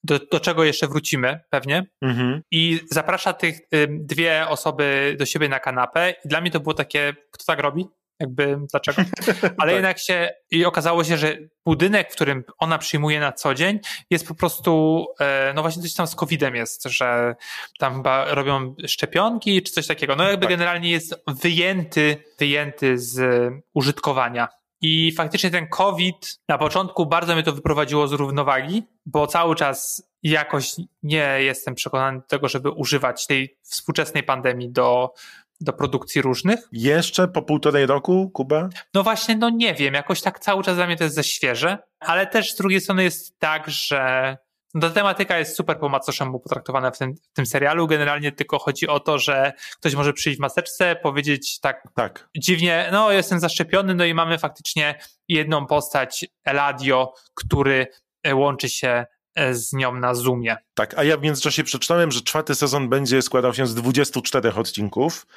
do, 0.06 0.20
do 0.32 0.40
czego 0.40 0.64
jeszcze 0.64 0.88
wrócimy 0.88 1.40
pewnie. 1.50 1.86
Mhm. 2.02 2.42
I 2.52 2.80
zaprasza 2.92 3.34
tych 3.34 3.60
y, 3.60 3.88
dwie 3.90 4.48
osoby 4.48 5.16
do 5.20 5.26
siebie 5.26 5.50
na 5.50 5.60
kanapę. 5.60 6.14
I 6.26 6.28
dla 6.28 6.42
mnie 6.42 6.52
to 6.52 6.60
było 6.60 6.74
takie, 6.74 7.16
kto 7.32 7.46
tak 7.46 7.60
robi? 7.60 7.88
Jakby 8.20 8.58
dlaczego. 8.72 9.02
Ale 9.42 9.54
tak. 9.58 9.74
jednak 9.74 10.00
się 10.00 10.30
i 10.52 10.66
okazało 10.66 11.04
się, 11.04 11.18
że 11.18 11.38
budynek, 11.66 12.12
w 12.12 12.16
którym 12.16 12.44
ona 12.58 12.78
przyjmuje 12.78 13.20
na 13.20 13.32
co 13.32 13.54
dzień, 13.54 13.80
jest 14.10 14.28
po 14.28 14.36
prostu, 14.36 15.06
e, 15.20 15.54
no 15.56 15.62
właśnie 15.62 15.82
coś 15.82 15.94
tam 15.94 16.08
z 16.08 16.16
COVID-em 16.16 16.56
jest, 16.56 16.84
że 16.84 17.36
tam 17.80 17.96
chyba 17.96 18.26
robią 18.26 18.76
szczepionki 18.88 19.62
czy 19.62 19.72
coś 19.72 19.88
takiego. 19.88 20.16
No 20.16 20.24
jakby 20.24 20.46
tak. 20.46 20.50
generalnie 20.50 20.90
jest 20.90 21.24
wyjęty, 21.28 22.18
wyjęty 22.40 22.98
z 22.98 23.44
użytkowania. 23.74 24.48
I 24.82 25.12
faktycznie 25.12 25.52
ten 25.52 25.68
COVID 25.68 26.40
na 26.48 26.58
początku 26.58 27.06
bardzo 27.06 27.34
mnie 27.34 27.44
to 27.44 27.52
wyprowadziło 27.52 28.08
z 28.08 28.14
równowagi, 28.14 28.84
bo 29.06 29.28
cały 29.28 29.56
czas 29.56 30.04
jakoś 30.24 30.72
nie 31.04 31.38
jestem 31.40 31.76
przekonany 31.76 32.18
do 32.18 32.26
tego, 32.26 32.48
żeby 32.48 32.70
używać 32.70 33.28
tej 33.28 33.58
współczesnej 33.62 34.24
pandemii 34.24 34.70
do 34.70 35.14
do 35.62 35.74
produkcji 35.74 36.22
różnych. 36.22 36.60
Jeszcze 36.72 37.28
po 37.28 37.42
półtorej 37.42 37.86
roku, 37.86 38.32
Kuba? 38.34 38.70
No 38.94 39.04
właśnie, 39.04 39.36
no 39.36 39.50
nie 39.50 39.74
wiem, 39.74 39.94
jakoś 39.94 40.22
tak 40.22 40.40
cały 40.40 40.64
czas 40.64 40.76
dla 40.76 40.88
mnie 40.88 40.98
to 40.98 41.04
jest 41.04 41.16
za 41.16 41.24
świeże, 41.24 41.78
ale 42.00 42.28
też 42.28 42.54
z 42.54 42.56
drugiej 42.56 42.82
strony 42.82 43.04
jest 43.04 43.40
tak, 43.40 43.70
że 43.70 44.38
ta 44.82 44.90
tematyka 44.90 45.40
jest 45.40 45.56
super 45.56 45.80
po 45.80 45.90
macoszemu 45.90 46.40
potraktowana 46.40 46.92
w 46.92 46.98
tym, 46.98 47.14
w 47.16 47.36
tym 47.36 47.46
serialu. 47.46 47.88
Generalnie 47.88 48.32
tylko 48.32 48.60
chodzi 48.60 48.88
o 48.88 49.00
to, 49.00 49.20
że 49.20 49.54
ktoś 49.80 49.96
może 49.96 50.14
przyjść 50.14 50.38
w 50.38 50.42
maseczce, 50.42 50.96
powiedzieć 50.96 51.60
tak, 51.60 51.88
Tak. 51.96 52.30
dziwnie, 52.38 52.90
no 52.92 53.12
jestem 53.12 53.40
zaszczepiony, 53.40 53.96
no 53.96 54.06
i 54.06 54.14
mamy 54.14 54.38
faktycznie 54.38 55.00
jedną 55.28 55.66
postać, 55.66 56.26
Eladio, 56.46 57.14
który 57.36 57.88
e, 58.24 58.36
łączy 58.36 58.70
się 58.70 59.06
z 59.52 59.74
nią 59.74 59.96
na 59.96 60.14
Zoomie. 60.14 60.56
Tak, 60.74 60.98
a 60.98 61.04
ja 61.04 61.18
w 61.18 61.22
międzyczasie 61.22 61.64
przeczytałem, 61.64 62.12
że 62.12 62.22
czwarty 62.22 62.56
sezon 62.56 62.90
będzie 62.90 63.22
składał 63.22 63.54
się 63.54 63.68
z 63.68 63.76
24 63.76 64.54
odcinków, 64.54 65.28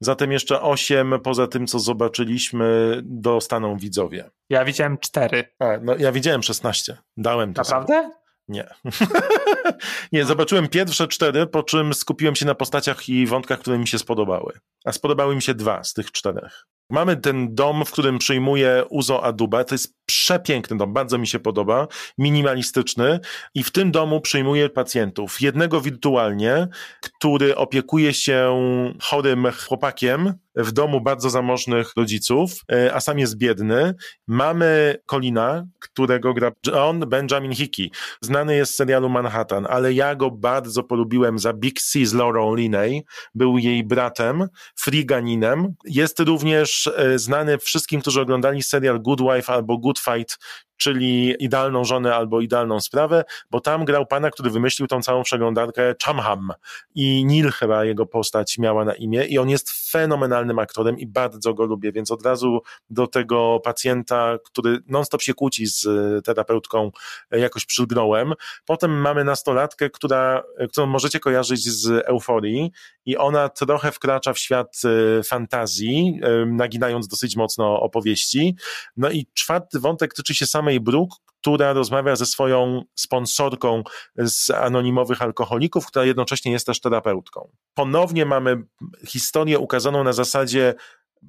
zatem 0.00 0.32
jeszcze 0.32 0.62
8 0.62 1.20
poza 1.22 1.46
tym, 1.46 1.66
co 1.66 1.78
zobaczyliśmy, 1.78 3.00
dostaną 3.04 3.76
widzowie. 3.76 4.30
Ja 4.50 4.64
widziałem 4.64 4.98
cztery. 4.98 5.44
A, 5.58 5.66
no 5.82 5.96
ja 5.96 6.12
widziałem 6.12 6.42
16, 6.42 6.96
dałem 7.16 7.54
to 7.54 7.64
sobie. 7.64 7.80
Naprawdę? 7.80 8.18
Nie. 8.48 8.68
nie, 10.12 10.24
zobaczyłem 10.24 10.68
pierwsze 10.68 11.08
cztery, 11.08 11.46
po 11.46 11.62
czym 11.62 11.94
skupiłem 11.94 12.36
się 12.36 12.46
na 12.46 12.54
postaciach 12.54 13.08
i 13.08 13.26
wątkach, 13.26 13.60
które 13.60 13.78
mi 13.78 13.88
się 13.88 13.98
spodobały. 13.98 14.58
A 14.84 14.92
spodobały 14.92 15.34
mi 15.34 15.42
się 15.42 15.54
dwa 15.54 15.84
z 15.84 15.92
tych 15.92 16.12
czterech. 16.12 16.66
Mamy 16.90 17.16
ten 17.16 17.54
dom, 17.54 17.84
w 17.84 17.90
którym 17.90 18.18
przyjmuje 18.18 18.84
Uzo 18.90 19.24
Aduba. 19.24 19.64
To 19.64 19.74
jest 19.74 19.97
przepiękny 20.08 20.76
dom, 20.76 20.92
bardzo 20.92 21.18
mi 21.18 21.26
się 21.26 21.38
podoba, 21.38 21.86
minimalistyczny 22.18 23.20
i 23.54 23.64
w 23.64 23.70
tym 23.70 23.90
domu 23.90 24.20
przyjmuje 24.20 24.68
pacjentów. 24.68 25.40
Jednego 25.40 25.80
wirtualnie, 25.80 26.68
który 27.00 27.56
opiekuje 27.56 28.14
się 28.14 28.60
chorym 29.02 29.46
chłopakiem 29.66 30.34
w 30.58 30.72
domu 30.72 31.00
bardzo 31.00 31.30
zamożnych 31.30 31.92
rodziców, 31.96 32.52
e, 32.72 32.94
a 32.94 33.00
sam 33.00 33.18
jest 33.18 33.36
biedny. 33.36 33.94
Mamy 34.26 34.96
Colina, 35.06 35.66
którego 35.78 36.34
gra 36.34 36.50
John 36.66 37.00
Benjamin 37.00 37.54
Hickey. 37.54 37.90
Znany 38.20 38.56
jest 38.56 38.72
z 38.72 38.76
serialu 38.76 39.08
Manhattan, 39.08 39.66
ale 39.70 39.92
ja 39.92 40.14
go 40.14 40.30
bardzo 40.30 40.82
polubiłem 40.82 41.38
za 41.38 41.52
Big 41.52 41.80
C 41.80 42.06
z 42.06 42.14
Laurą 42.14 42.54
Linney. 42.54 43.04
Był 43.34 43.58
jej 43.58 43.84
bratem, 43.84 44.48
friganinem. 44.76 45.74
Jest 45.84 46.20
również 46.20 46.86
e, 46.96 47.18
znany 47.18 47.58
wszystkim, 47.58 48.00
którzy 48.00 48.20
oglądali 48.20 48.62
serial 48.62 49.00
Good 49.00 49.20
Wife 49.20 49.52
albo 49.52 49.78
Good 49.78 49.97
Fight, 49.98 50.36
czyli 50.78 51.34
idealną 51.38 51.84
żonę 51.84 52.14
albo 52.14 52.40
idealną 52.40 52.80
sprawę, 52.80 53.24
bo 53.50 53.60
tam 53.60 53.84
grał 53.84 54.06
pana, 54.06 54.30
który 54.30 54.50
wymyślił 54.50 54.88
tą 54.88 55.02
całą 55.02 55.22
przeglądarkę 55.22 55.94
Chamham 56.04 56.52
i 56.94 57.24
Neil 57.26 57.50
chyba 57.50 57.84
jego 57.84 58.06
postać 58.06 58.58
miała 58.58 58.84
na 58.84 58.94
imię 58.94 59.24
i 59.24 59.38
on 59.38 59.48
jest 59.48 59.90
fenomenalnym 59.90 60.58
aktorem 60.58 60.98
i 60.98 61.06
bardzo 61.06 61.54
go 61.54 61.64
lubię, 61.64 61.92
więc 61.92 62.10
od 62.10 62.26
razu 62.26 62.60
do 62.90 63.06
tego 63.06 63.60
pacjenta, 63.64 64.38
który 64.44 64.78
non-stop 64.86 65.22
się 65.22 65.34
kłóci 65.34 65.66
z 65.66 65.86
e, 65.86 66.22
terapeutką, 66.22 66.90
e, 67.30 67.38
jakoś 67.38 67.66
przylgnąłem. 67.66 68.32
Potem 68.64 69.00
mamy 69.00 69.24
nastolatkę, 69.24 69.90
która, 69.90 70.42
e, 70.58 70.68
którą 70.68 70.86
możecie 70.86 71.20
kojarzyć 71.20 71.64
z 71.64 72.04
euforii 72.06 72.72
i 73.06 73.16
ona 73.16 73.48
trochę 73.48 73.92
wkracza 73.92 74.32
w 74.32 74.38
świat 74.38 74.82
fantazji, 75.24 76.20
naginając 76.46 77.08
dosyć 77.08 77.36
mocno 77.36 77.80
opowieści. 77.80 78.56
No 78.96 79.10
i 79.10 79.26
czwarty 79.34 79.80
wątek 79.80 80.14
tyczy 80.14 80.34
się 80.34 80.46
samej 80.46 80.67
Brooke, 80.80 81.16
która 81.40 81.72
rozmawia 81.72 82.16
ze 82.16 82.26
swoją 82.26 82.82
sponsorką 82.94 83.82
z 84.16 84.50
anonimowych 84.50 85.22
alkoholików, 85.22 85.86
która 85.86 86.04
jednocześnie 86.04 86.52
jest 86.52 86.66
też 86.66 86.80
terapeutką. 86.80 87.48
Ponownie 87.74 88.24
mamy 88.24 88.62
historię 89.06 89.58
ukazaną 89.58 90.04
na 90.04 90.12
zasadzie 90.12 90.74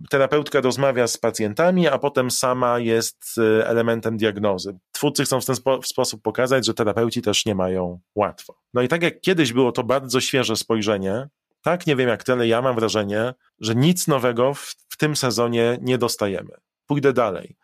terapeutka 0.10 0.62
rozmawia 0.62 1.08
z 1.08 1.18
pacjentami, 1.18 1.88
a 1.88 1.98
potem 1.98 2.32
sama 2.32 2.80
jest 2.80 3.36
elementem 3.66 4.18
diagnozy. 4.18 4.80
Twórcy 4.92 5.24
chcą 5.24 5.42
w 5.42 5.46
ten 5.46 5.56
spo 5.56 5.84
sposób 5.84 6.22
pokazać, 6.22 6.66
że 6.66 6.74
terapeuci 6.74 7.22
też 7.22 7.46
nie 7.46 7.56
mają 7.56 8.00
łatwo. 8.16 8.56
No 8.74 8.82
i 8.82 8.88
tak 8.88 9.04
jak 9.04 9.22
kiedyś 9.22 9.54
było 9.54 9.72
to 9.72 9.84
bardzo 9.84 10.22
świeże 10.22 10.56
spojrzenie, 10.56 11.28
tak 11.62 11.88
nie 11.88 11.96
wiem 11.96 12.10
jak 12.10 12.24
tyle, 12.24 12.48
ja 12.48 12.62
mam 12.62 12.76
wrażenie, 12.76 13.34
że 13.60 13.76
nic 13.76 14.08
nowego 14.08 14.54
w, 14.54 14.76
w 14.90 14.98
tym 14.98 15.16
sezonie 15.16 15.78
nie 15.82 15.98
dostajemy. 15.98 16.52
Pójdę 16.88 17.14
dalej. 17.14 17.56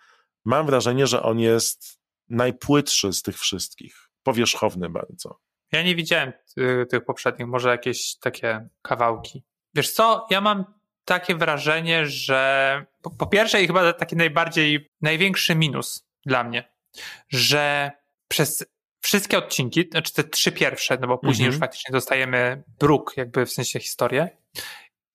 Mam 0.45 0.65
wrażenie, 0.65 1.07
że 1.07 1.23
on 1.23 1.39
jest 1.39 1.99
najpłytszy 2.29 3.13
z 3.13 3.21
tych 3.21 3.37
wszystkich. 3.39 4.09
Powierzchowny 4.23 4.89
bardzo. 4.89 5.39
Ja 5.71 5.83
nie 5.83 5.95
widziałem 5.95 6.33
y, 6.57 6.85
tych 6.89 7.05
poprzednich, 7.05 7.47
może 7.47 7.69
jakieś 7.69 8.17
takie 8.17 8.67
kawałki. 8.81 9.43
Wiesz 9.73 9.91
co, 9.91 10.27
ja 10.29 10.41
mam 10.41 10.65
takie 11.05 11.35
wrażenie, 11.35 12.05
że 12.05 12.85
po, 13.01 13.09
po 13.09 13.27
pierwsze 13.27 13.63
i 13.63 13.67
chyba 13.67 13.93
taki 13.93 14.15
najbardziej, 14.15 14.89
największy 15.01 15.55
minus 15.55 16.07
dla 16.25 16.43
mnie, 16.43 16.73
że 17.29 17.91
przez 18.27 18.65
wszystkie 18.99 19.37
odcinki, 19.37 19.87
znaczy 19.91 20.13
te 20.13 20.23
trzy 20.23 20.51
pierwsze, 20.51 20.97
no 21.01 21.07
bo 21.07 21.17
później 21.17 21.45
już 21.45 21.55
Mhm. 21.55 21.69
faktycznie 21.69 21.93
dostajemy 21.93 22.63
bruk, 22.79 23.13
jakby 23.17 23.45
w 23.45 23.51
sensie 23.51 23.79
historię, 23.79 24.29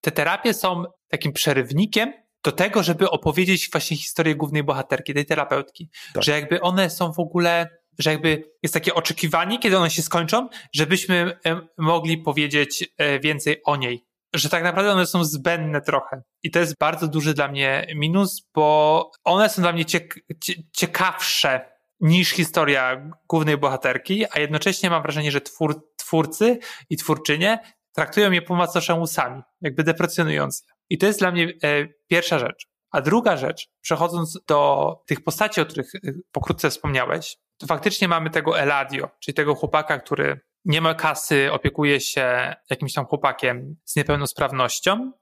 te 0.01 0.11
terapie 0.11 0.55
są 0.55 0.85
takim 1.09 1.33
przerywnikiem 1.33 2.13
do 2.45 2.53
tego, 2.53 2.83
żeby 2.83 3.11
opowiedzieć 3.11 3.71
właśnie 3.73 3.97
historię 3.97 4.37
głównej 4.37 4.65
bohaterki, 4.65 5.15
tej 5.15 5.27
terapeutki. 5.27 5.91
Tak. 6.15 6.23
Że 6.23 6.33
jakby 6.33 6.61
one 6.61 6.91
są 6.91 7.13
w 7.13 7.19
ogóle, 7.19 7.69
że 7.99 8.11
jakby 8.11 8.45
jest 8.63 8.75
takie 8.75 8.95
oczekiwanie, 8.95 9.59
kiedy 9.59 9.79
one 9.79 9.91
się 9.91 10.03
skończą, 10.03 10.49
żebyśmy 10.73 11.39
mogli 11.79 12.19
powiedzieć 12.19 12.93
e, 12.97 13.21
więcej 13.21 13.63
o 13.65 13.77
niej. 13.77 14.07
Że 14.35 14.49
tak 14.49 14.63
naprawdę 14.63 14.93
one 14.93 15.07
są 15.07 15.25
zbędne 15.25 15.81
trochę. 15.81 16.23
I 16.43 16.51
to 16.51 16.59
jest 16.59 16.79
bardzo 16.79 17.09
duży 17.09 17.35
dla 17.35 17.49
mnie 17.49 17.87
minus, 17.97 18.49
bo 18.55 19.11
one 19.25 19.49
są 19.49 19.63
dla 19.63 19.73
mnie 19.73 19.85
ciek 19.85 20.15
cie 20.41 20.55
ciekawsze 20.73 21.71
niż 22.01 22.31
historia 22.31 23.11
głównej 23.29 23.59
bohaterki, 23.59 24.25
a 24.31 24.41
jednocześnie 24.41 24.91
mam 24.91 25.03
wrażenie, 25.03 25.31
że 25.31 25.41
twór 25.41 25.87
twórcy 25.97 26.59
i 26.91 26.97
twórczynie 26.97 27.59
traktują 27.93 28.31
je 28.31 28.43
po 28.43 28.55
macoszemu 28.55 29.07
sami, 29.07 29.43
jakby 29.61 29.85
deprecjonując 29.85 30.65
je. 30.69 30.80
I 30.91 30.99
to 30.99 31.07
jest 31.07 31.19
dla 31.19 31.31
mnie 31.31 31.53
e, 31.63 31.89
pierwsza 32.09 32.39
rzecz. 32.39 32.67
A 32.91 33.01
druga 33.01 33.37
rzecz, 33.37 33.69
przechodząc 33.81 34.39
do 34.47 35.03
tych 35.07 35.25
postaci, 35.25 35.61
o 35.61 35.67
których 35.67 35.95
e, 35.95 35.99
pokrótce 36.33 36.71
wspomniałeś, 36.71 37.37
to 37.59 37.67
faktycznie 37.67 38.09
mamy 38.09 38.31
tego 38.31 38.59
Eladio, 38.59 39.11
czyli 39.21 39.35
tego 39.35 39.55
chłopaka, 39.55 39.99
który 39.99 40.41
nie 40.65 40.81
ma 40.81 40.95
kasy, 40.95 41.53
opiekuje 41.53 42.01
się 42.01 42.55
jakimś 42.71 42.93
tam 42.93 43.05
chłopakiem 43.05 43.77
z 43.85 43.97
niepełnosprawnością 43.97 45.13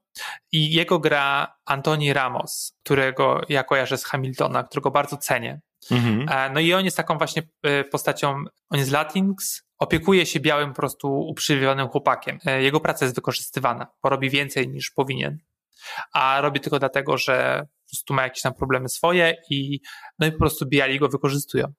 i 0.53 0.73
jego 0.73 0.99
gra 0.99 1.55
Antoni 1.67 2.13
Ramos, 2.13 2.73
którego 2.85 3.41
ja 3.49 3.65
kojarzę 3.65 3.99
z 3.99 4.05
Hamiltona, 4.05 4.65
którego 4.65 4.91
bardzo 4.91 5.17
cenię. 5.17 5.61
Mhm. 5.91 6.29
E, 6.29 6.53
No 6.53 6.61
i 6.61 6.75
on 6.75 6.85
jest 6.85 6.97
taką 6.97 7.19
właśnie 7.19 7.43
e, 7.63 7.85
postacią, 7.85 8.45
on 8.71 8.79
jest 8.79 8.91
Latinx, 8.91 9.63
opiekuje 9.79 10.27
się 10.27 10.41
białym 10.41 10.69
po 10.69 10.77
prostu 10.77 11.21
uprzywilejowanym 11.21 11.89
chłopakiem. 11.89 12.39
Jego 12.59 12.81
praca 12.81 13.05
jest 13.05 13.15
wykorzystywana, 13.15 13.87
bo 14.03 14.09
robi 14.09 14.31
więcej 14.31 14.69
niż 14.69 14.91
powinien, 14.91 15.39
a 16.13 16.41
robi 16.41 16.61
tylko 16.61 16.79
dlatego, 16.79 17.19
że 17.19 17.63
po 17.63 17.91
prostu 17.91 18.15
ma 18.15 18.23
jakieś 18.23 18.43
tam 18.43 18.55
problemy 18.55 18.89
swoje 18.89 19.35
i 19.51 19.81
no 20.19 20.27
i 20.27 20.33
po 20.33 20.39
prostu 20.39 20.67
biali 20.67 20.99
go 20.99 21.09
wykorzystują. 21.09 21.73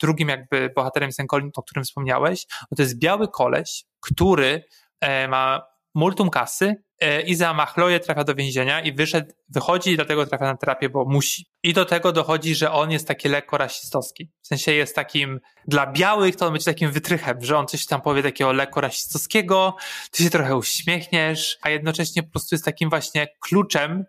Drugim 0.00 0.28
jakby 0.28 0.70
bohaterem 0.76 1.08
jest 1.08 1.16
ten 1.16 1.26
o 1.56 1.62
którym 1.62 1.84
wspomniałeś, 1.84 2.46
no 2.70 2.76
to 2.76 2.82
jest 2.82 2.98
biały 2.98 3.28
koleś, 3.28 3.84
który 4.00 4.64
e, 5.00 5.28
ma 5.28 5.73
multum 5.94 6.30
kasy 6.30 6.76
e, 7.00 7.22
i 7.22 7.34
za 7.34 7.54
machloje 7.54 8.00
trafia 8.00 8.24
do 8.24 8.34
więzienia 8.34 8.80
i 8.80 8.92
wyszedł, 8.92 9.32
wychodzi 9.48 9.90
i 9.90 9.96
dlatego 9.96 10.26
trafia 10.26 10.44
na 10.44 10.56
terapię, 10.56 10.88
bo 10.88 11.04
musi. 11.04 11.46
I 11.62 11.72
do 11.72 11.84
tego 11.84 12.12
dochodzi, 12.12 12.54
że 12.54 12.72
on 12.72 12.90
jest 12.90 13.08
taki 13.08 13.28
lekko 13.28 13.58
rasistowski. 13.58 14.30
W 14.42 14.46
sensie 14.46 14.72
jest 14.72 14.94
takim, 14.94 15.40
dla 15.68 15.92
białych 15.92 16.36
to 16.36 16.46
on 16.46 16.52
będzie 16.52 16.64
takim 16.64 16.90
wytrychem, 16.90 17.44
że 17.44 17.58
on 17.58 17.66
coś 17.66 17.86
tam 17.86 18.00
powie 18.00 18.22
takiego 18.22 18.52
lekko 18.52 18.80
rasistowskiego, 18.80 19.76
ty 20.10 20.22
się 20.22 20.30
trochę 20.30 20.56
uśmiechniesz, 20.56 21.58
a 21.62 21.70
jednocześnie 21.70 22.22
po 22.22 22.30
prostu 22.30 22.54
jest 22.54 22.64
takim 22.64 22.90
właśnie 22.90 23.28
kluczem, 23.40 24.04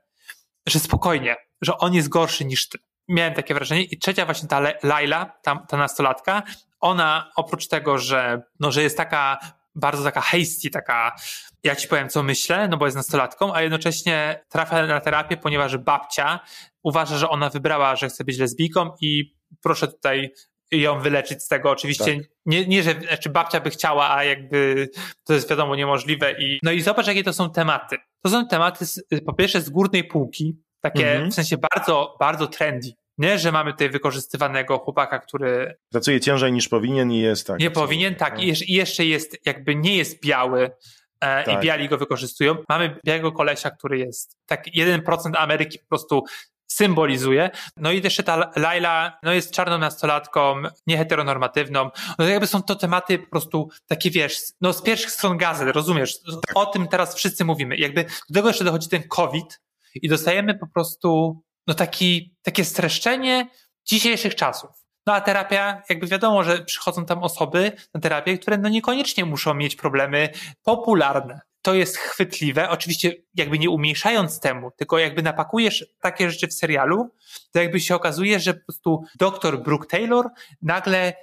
że 0.67 0.79
spokojnie, 0.79 1.35
że 1.61 1.77
on 1.77 1.93
jest 1.93 2.09
gorszy 2.09 2.45
niż 2.45 2.69
ty. 2.69 2.77
Miałem 3.07 3.33
takie 3.33 3.53
wrażenie. 3.53 3.83
I 3.83 3.99
trzecia 3.99 4.25
właśnie 4.25 4.47
ta 4.47 4.61
Laila, 4.83 5.25
ta, 5.43 5.65
ta 5.69 5.77
nastolatka, 5.77 6.43
ona 6.79 7.31
oprócz 7.35 7.67
tego, 7.67 7.97
że, 7.97 8.41
no, 8.59 8.71
że 8.71 8.83
jest 8.83 8.97
taka 8.97 9.39
bardzo 9.75 10.03
taka 10.03 10.21
hasty, 10.21 10.69
taka 10.69 11.15
ja 11.63 11.75
ci 11.75 11.87
powiem 11.87 12.09
co 12.09 12.23
myślę, 12.23 12.67
no 12.67 12.77
bo 12.77 12.85
jest 12.85 12.97
nastolatką, 12.97 13.53
a 13.53 13.61
jednocześnie 13.61 14.43
trafia 14.49 14.87
na 14.87 14.99
terapię, 14.99 15.37
ponieważ 15.37 15.77
babcia 15.77 16.39
uważa, 16.83 17.17
że 17.17 17.29
ona 17.29 17.49
wybrała, 17.49 17.95
że 17.95 18.07
chce 18.07 18.23
być 18.23 18.37
lesbijką 18.37 18.91
i 19.01 19.35
proszę 19.63 19.87
tutaj 19.87 20.31
ją 20.71 20.99
wyleczyć 20.99 21.43
z 21.43 21.47
tego. 21.47 21.71
Oczywiście 21.71 22.15
Tak. 22.17 22.25
nie, 22.45 22.65
nie, 22.67 22.83
że 22.83 22.93
znaczy 23.07 23.29
babcia 23.29 23.59
by 23.59 23.69
chciała, 23.69 24.15
a 24.15 24.23
jakby 24.23 24.89
to 25.23 25.33
jest 25.33 25.49
wiadomo 25.49 25.75
niemożliwe. 25.75 26.31
I, 26.31 26.59
no 26.63 26.71
i 26.71 26.81
zobacz, 26.81 27.07
jakie 27.07 27.23
to 27.23 27.33
są 27.33 27.49
tematy. 27.49 27.97
To 28.23 28.29
są 28.29 28.47
tematy 28.47 28.85
z, 28.85 29.01
po 29.25 29.33
pierwsze 29.33 29.61
z 29.61 29.69
górnej 29.69 30.03
półki, 30.03 30.61
takie 30.81 31.11
Mhm. 31.11 31.31
w 31.31 31.33
sensie 31.33 31.57
bardzo, 31.57 32.15
bardzo 32.19 32.47
trendy. 32.47 32.91
Nie, 33.17 33.39
że 33.39 33.51
mamy 33.51 33.71
tutaj 33.71 33.89
wykorzystywanego 33.89 34.77
chłopaka, 34.77 35.19
który 35.19 35.77
Pracuje 35.91 36.19
ciężej 36.19 36.51
niż 36.51 36.67
powinien 36.69 37.11
i 37.11 37.19
jest 37.19 37.47
tak. 37.47 37.59
nie 37.59 37.71
powinien, 37.71 38.15
tak, 38.15 38.43
i 38.43 38.73
jeszcze- 38.73 39.05
jest, 39.05 39.37
jakby 39.45 39.75
nie 39.75 39.97
jest 39.97 40.21
biały 40.21 40.71
e, 41.21 41.41
i 41.41 41.45
Tak. 41.45 41.63
biali 41.63 41.89
go 41.89 41.97
wykorzystują. 41.97 42.55
Mamy 42.69 42.97
białego 43.05 43.31
kolesia, 43.31 43.71
który 43.71 43.97
jest 43.99 44.37
tak 44.45 44.65
1% 44.75 45.31
Ameryki 45.37 45.79
po 45.79 45.87
prostu 45.87 46.23
symbolizuje. 46.67 47.49
No 47.77 47.91
i 47.91 48.03
jeszcze 48.03 48.23
ta 48.23 48.51
Laila 48.55 49.19
no 49.23 49.33
jest 49.33 49.51
czarną 49.51 49.77
nastolatką, 49.77 50.55
nieheteronormatywną. 50.87 51.89
No 52.19 52.27
jakby 52.27 52.47
są 52.47 52.61
to 52.63 52.75
tematy 52.75 53.19
po 53.19 53.29
prostu 53.29 53.69
takie, 53.87 54.11
wiesz, 54.11 54.37
no 54.61 54.73
z 54.73 54.81
pierwszych 54.81 55.11
stron 55.11 55.37
gazet, 55.37 55.75
rozumiesz? 55.75 56.21
Tak. 56.23 56.41
O 56.55 56.65
tym 56.65 56.87
teraz 56.87 57.15
wszyscy 57.15 57.45
mówimy. 57.45 57.77
Jakby 57.77 58.03
do 58.29 58.35
tego 58.35 58.47
jeszcze 58.47 58.63
dochodzi 58.63 58.89
ten 58.89 59.03
COVID 59.07 59.61
i 59.95 60.09
dostajemy 60.09 60.55
po 60.59 60.67
prostu 60.67 61.41
no 61.67 61.73
taki, 61.73 62.35
takie 62.43 62.65
streszczenie 62.65 63.47
dzisiejszych 63.85 64.35
czasów. 64.35 64.69
No 65.05 65.13
a 65.13 65.21
terapia, 65.21 65.81
jakby 65.89 66.07
wiadomo, 66.07 66.43
że 66.43 66.63
przychodzą 66.63 67.05
tam 67.05 67.23
osoby 67.23 67.71
na 67.93 68.01
terapię, 68.01 68.37
które 68.37 68.57
no 68.57 68.69
niekoniecznie 68.69 69.25
muszą 69.25 69.53
mieć 69.53 69.75
problemy 69.75 70.29
popularne. 70.63 71.41
To 71.61 71.73
jest 71.73 71.97
chwytliwe, 71.97 72.69
oczywiście 72.69 73.13
jakby 73.35 73.59
nie 73.59 73.69
umniejszając 73.69 74.39
temu, 74.39 74.71
tylko 74.77 74.99
jakby 74.99 75.21
napakujesz 75.21 75.85
takie 76.01 76.31
rzeczy 76.31 76.47
w 76.47 76.53
serialu, 76.53 77.09
to 77.51 77.59
jakby 77.59 77.79
się 77.79 77.95
okazuje, 77.95 78.39
że 78.39 78.53
po 78.53 78.65
prostu 78.65 79.03
doktor 79.19 79.63
Brooke 79.63 79.87
Taylor 79.87 80.25
nagle 80.61 81.13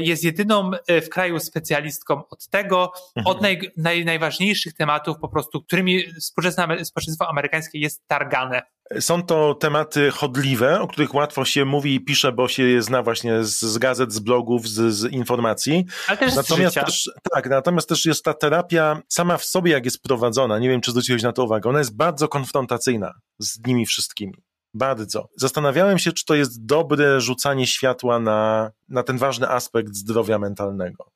jest 0.00 0.24
jedyną 0.24 0.70
e, 0.86 1.00
w 1.00 1.08
kraju 1.08 1.40
specjalistką 1.40 2.28
od 2.28 2.48
tego, 2.48 2.92
od 3.24 3.42
naj, 3.42 3.72
naj, 3.76 4.04
najważniejszych 4.04 4.74
tematów 4.74 5.16
po 5.20 5.28
prostu, 5.28 5.62
którymi 5.62 6.04
społeczeństwo, 6.20 6.84
społeczeństwo 6.84 7.28
amerykańskie 7.28 7.78
jest 7.78 8.02
targane. 8.06 8.62
Są 9.00 9.22
to 9.22 9.54
tematy 9.54 10.10
chodliwe, 10.10 10.80
o 10.80 10.88
których 10.88 11.14
łatwo 11.14 11.44
się 11.44 11.64
mówi 11.64 11.94
i 11.94 12.00
pisze, 12.00 12.32
bo 12.32 12.48
się 12.48 12.62
je 12.62 12.82
zna 12.82 13.02
właśnie 13.02 13.44
z, 13.44 13.60
z 13.60 13.78
gazet, 13.78 14.12
z 14.12 14.18
blogów, 14.18 14.68
z, 14.68 14.94
z 14.94 15.12
informacji. 15.12 15.86
Ale 16.08 16.18
też 16.18 16.34
natomiast 16.34 16.74
z 16.74 16.74
życia. 16.74 16.86
też, 16.86 17.10
tak, 17.32 17.50
natomiast 17.50 17.88
też 17.88 18.06
jest 18.06 18.24
ta 18.24 18.34
terapia 18.34 19.02
sama 19.08 19.36
w 19.36 19.44
sobie, 19.44 19.72
jak 19.72 19.84
jest 19.84 20.02
prowadzona, 20.02 20.58
nie 20.58 20.68
wiem, 20.68 20.80
czy 20.80 20.90
zwróciłeś 20.90 21.22
na 21.22 21.32
to 21.32 21.44
uwagę, 21.44 21.70
ona 21.70 21.78
jest 21.78 21.96
bardzo 21.96 22.28
konfrontacyjna 22.28 23.14
z 23.38 23.66
nimi 23.66 23.86
wszystkimi. 23.86 24.34
Bardzo. 24.74 25.28
Zastanawiałem 25.36 25.98
się, 25.98 26.12
czy 26.12 26.24
to 26.24 26.34
jest 26.34 26.66
dobre 26.66 27.20
rzucanie 27.20 27.66
światła 27.66 28.18
na, 28.18 28.70
na 28.88 29.02
ten 29.02 29.18
ważny 29.18 29.48
aspekt 29.48 29.94
zdrowia 29.94 30.38
mentalnego. 30.38 31.12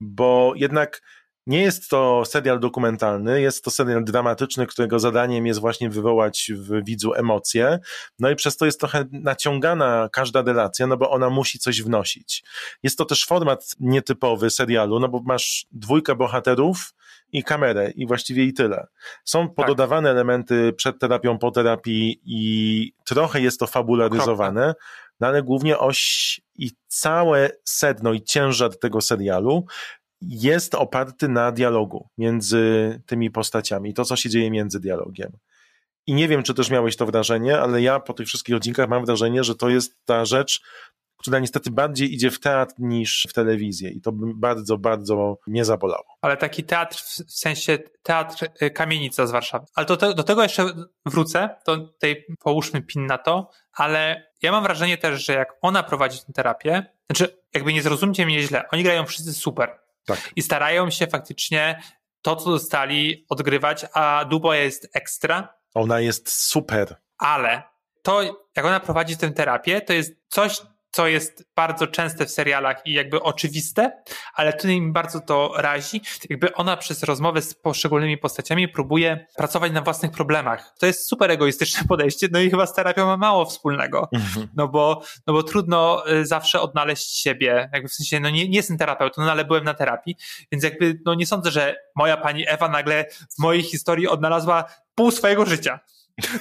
Bo 0.00 0.52
jednak 0.56 1.02
nie 1.46 1.62
jest 1.62 1.90
to 1.90 2.22
serial 2.24 2.60
dokumentalny, 2.60 3.40
jest 3.40 3.64
to 3.64 3.70
serial 3.70 4.04
dramatyczny, 4.04 4.66
którego 4.66 4.98
zadaniem 4.98 5.46
jest 5.46 5.60
właśnie 5.60 5.90
wywołać 5.90 6.50
w 6.54 6.84
widzu 6.84 7.14
emocje. 7.14 7.78
No 8.18 8.30
i 8.30 8.36
przez 8.36 8.56
to 8.56 8.66
jest 8.66 8.80
trochę 8.80 9.04
naciągana 9.12 10.08
każda 10.12 10.42
relacja, 10.42 10.86
no 10.86 10.96
bo 10.96 11.10
ona 11.10 11.30
musi 11.30 11.58
coś 11.58 11.82
wnosić. 11.82 12.44
Jest 12.82 12.98
to 12.98 13.04
też 13.04 13.26
format 13.26 13.74
nietypowy 13.80 14.50
serialu, 14.50 15.00
no 15.00 15.08
bo 15.08 15.22
masz 15.24 15.66
dwójkę 15.72 16.14
bohaterów 16.14 16.94
i 17.32 17.44
kamerę 17.44 17.90
i 17.90 18.06
właściwie 18.06 18.44
i 18.44 18.52
tyle. 18.52 18.86
Są 19.24 19.48
pododawane 19.48 20.10
elementy 20.10 20.72
przed 20.72 20.98
terapią, 20.98 21.38
po 21.38 21.50
terapii 21.50 22.20
i 22.24 22.92
trochę 23.04 23.40
jest 23.40 23.60
to 23.60 23.66
fabularyzowane, 23.66 24.74
no 25.20 25.26
ale 25.26 25.42
głównie 25.42 25.78
oś 25.78 26.40
i 26.54 26.70
całe 26.88 27.50
sedno 27.64 28.12
i 28.12 28.22
ciężar 28.22 28.78
tego 28.78 29.00
serialu 29.00 29.66
jest 30.20 30.74
oparty 30.74 31.28
na 31.28 31.52
dialogu 31.52 32.08
między 32.18 33.02
tymi 33.06 33.30
postaciami, 33.30 33.94
to 33.94 34.04
co 34.04 34.16
się 34.16 34.30
dzieje 34.30 34.50
między 34.50 34.80
dialogiem. 34.80 35.32
I 36.06 36.14
nie 36.14 36.28
wiem, 36.28 36.42
czy 36.42 36.54
też 36.54 36.70
miałeś 36.70 36.96
to 36.96 37.06
wrażenie, 37.06 37.58
ale 37.58 37.82
ja 37.82 38.00
po 38.00 38.14
tych 38.14 38.26
wszystkich 38.26 38.56
odcinkach 38.56 38.88
mam 38.88 39.04
wrażenie, 39.04 39.44
że 39.44 39.54
to 39.54 39.68
jest 39.68 39.96
ta 40.04 40.24
rzecz, 40.24 40.62
która 41.16 41.38
niestety 41.38 41.70
bardziej 41.70 42.14
idzie 42.14 42.30
w 42.30 42.40
teatr 42.40 42.74
niż 42.78 43.26
w 43.30 43.32
telewizję 43.32 43.90
i 43.90 44.00
to 44.00 44.12
by 44.12 44.26
bardzo, 44.34 44.78
bardzo 44.78 45.38
mnie 45.46 45.64
zabolało. 45.64 46.04
Ale 46.20 46.36
taki 46.36 46.64
teatr, 46.64 46.98
w 46.98 47.32
sensie 47.32 47.78
teatr 48.02 48.48
y, 48.62 48.70
Kamienica 48.70 49.26
z 49.26 49.30
Warszawy. 49.30 49.66
Ale 49.74 49.86
do, 49.86 49.96
te, 49.96 50.14
do 50.14 50.22
tego 50.22 50.42
jeszcze 50.42 50.66
wrócę, 51.06 51.48
to 51.64 51.76
tutaj 51.76 52.24
połóżmy 52.38 52.82
pin 52.82 53.06
na 53.06 53.18
to, 53.18 53.50
ale 53.72 54.30
ja 54.42 54.52
mam 54.52 54.62
wrażenie 54.62 54.98
też, 54.98 55.24
że 55.24 55.32
jak 55.32 55.48
ona 55.62 55.82
prowadzi 55.82 56.18
tę 56.18 56.32
terapię, 56.32 56.86
znaczy 57.10 57.42
jakby 57.54 57.72
nie 57.72 57.82
zrozumcie 57.82 58.26
mnie 58.26 58.42
źle, 58.42 58.68
oni 58.72 58.82
grają 58.82 59.06
wszyscy 59.06 59.32
super 59.32 59.85
Tak. 60.06 60.30
i 60.36 60.42
starają 60.42 60.90
się 60.90 61.06
faktycznie 61.06 61.82
to, 62.22 62.36
co 62.36 62.50
dostali, 62.50 63.26
odgrywać, 63.28 63.86
a 63.92 64.24
Dubois 64.24 64.64
jest 64.64 64.88
ekstra, 64.96 65.54
Ona 65.74 66.00
jest 66.00 66.32
super. 66.32 66.96
ale 67.18 67.62
to, 68.02 68.22
jak 68.56 68.66
ona 68.66 68.80
prowadzi 68.80 69.16
tę 69.16 69.30
terapię, 69.30 69.80
to 69.80 69.92
jest 69.92 70.12
coś, 70.28 70.62
co 70.96 71.08
jest 71.08 71.44
bardzo 71.56 71.86
częste 71.86 72.26
w 72.26 72.30
serialach 72.30 72.86
i 72.86 72.92
jakby 72.92 73.22
oczywiste, 73.22 74.02
ale 74.34 74.52
tutaj 74.52 74.80
mi 74.80 74.92
bardzo 74.92 75.20
to 75.20 75.52
razi. 75.56 76.00
Jakby 76.30 76.54
ona 76.54 76.76
przez 76.76 77.02
rozmowę 77.02 77.42
z 77.42 77.54
poszczególnymi 77.54 78.18
postaciami 78.18 78.68
próbuje 78.68 79.26
pracować 79.36 79.72
na 79.72 79.82
własnych 79.82 80.10
problemach. 80.10 80.74
To 80.78 80.86
jest 80.86 81.08
super 81.08 81.30
egoistyczne 81.30 81.84
podejście, 81.88 82.28
no 82.32 82.40
i 82.40 82.50
chyba 82.50 82.66
z 82.66 82.74
terapią 82.74 83.06
ma 83.06 83.16
mało 83.16 83.44
wspólnego. 83.44 84.08
No 84.56 84.68
bo, 84.68 85.02
no 85.26 85.32
bo 85.32 85.42
trudno 85.42 86.10
y, 86.10 86.26
zawsze 86.26 86.60
odnaleźć 86.60 87.20
siebie, 87.22 87.70
jakby 87.72 87.88
w 87.88 87.94
sensie, 87.94 88.20
no 88.20 88.30
nie, 88.30 88.48
nie 88.48 88.56
jestem 88.56 88.78
terapeutą, 88.78 89.22
no 89.22 89.30
ale 89.30 89.44
byłem 89.44 89.64
na 89.64 89.74
terapii, 89.74 90.16
więc 90.52 90.64
jakby, 90.64 91.00
no 91.06 91.14
nie 91.14 91.26
sądzę, 91.26 91.50
że 91.50 91.76
moja 91.96 92.16
pani 92.16 92.44
Ewa 92.48 92.68
nagle 92.68 93.04
w 93.36 93.38
mojej 93.38 93.62
historii 93.62 94.08
odnalazła 94.08 94.64
pół 94.94 95.10
swojego 95.10 95.46
życia. 95.46 95.80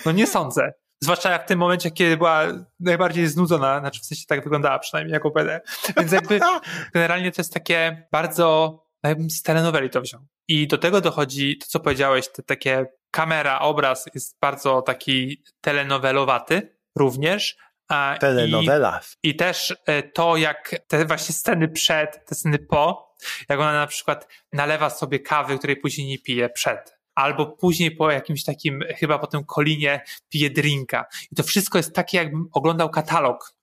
No 0.05 0.11
nie 0.11 0.27
sądzę. 0.27 0.73
Zwłaszcza 1.01 1.31
jak 1.31 1.43
w 1.43 1.47
tym 1.47 1.59
momencie, 1.59 1.91
kiedy 1.91 2.17
była 2.17 2.43
najbardziej 2.79 3.27
znudzona, 3.27 3.79
znaczy 3.79 4.01
w 4.01 4.05
sensie 4.05 4.23
tak 4.27 4.43
wyglądała 4.43 4.79
przynajmniej 4.79 5.13
jako 5.13 5.31
PD. 5.31 5.61
Więc 5.97 6.11
jakby 6.11 6.39
generalnie 6.93 7.31
to 7.31 7.41
jest 7.41 7.53
takie 7.53 8.07
bardzo, 8.11 8.79
no 9.03 9.09
jakbym 9.09 9.29
z 9.29 9.41
telenoweli 9.41 9.89
to 9.89 10.01
wziął. 10.01 10.21
I 10.47 10.67
do 10.67 10.77
tego 10.77 11.01
dochodzi 11.01 11.57
to, 11.57 11.67
co 11.67 11.79
powiedziałeś, 11.79 12.31
te 12.31 12.43
takie 12.43 12.85
kamera, 13.11 13.59
obraz 13.59 14.05
jest 14.13 14.39
bardzo 14.41 14.81
taki 14.81 15.43
telenowelowaty 15.61 16.77
również. 16.97 17.57
A, 17.87 18.17
Telenowela. 18.19 19.01
I, 19.23 19.29
I 19.29 19.35
też 19.35 19.75
e, 19.85 20.03
to, 20.03 20.37
jak 20.37 20.75
te 20.87 21.05
właśnie 21.05 21.35
sceny 21.35 21.67
przed, 21.67 22.25
te 22.25 22.35
sceny 22.35 22.59
po, 22.59 23.13
jak 23.49 23.59
ona 23.59 23.73
na 23.73 23.87
przykład 23.87 24.27
nalewa 24.53 24.89
sobie 24.89 25.19
kawy, 25.19 25.57
której 25.57 25.77
później 25.77 26.07
nie 26.07 26.19
pije 26.19 26.49
przed. 26.49 26.97
Albo 27.15 27.45
później 27.45 27.91
po 27.91 28.11
jakimś 28.11 28.43
takim, 28.43 28.83
chyba 28.99 29.19
po 29.19 29.27
tym 29.27 29.43
kolinie 29.43 30.01
pije 30.29 30.49
drinka. 30.49 31.05
I 31.31 31.35
to 31.35 31.43
wszystko 31.43 31.77
jest 31.77 31.95
takie, 31.95 32.17
jakbym 32.17 32.47
oglądał 32.53 32.89
katalog. 32.89 33.55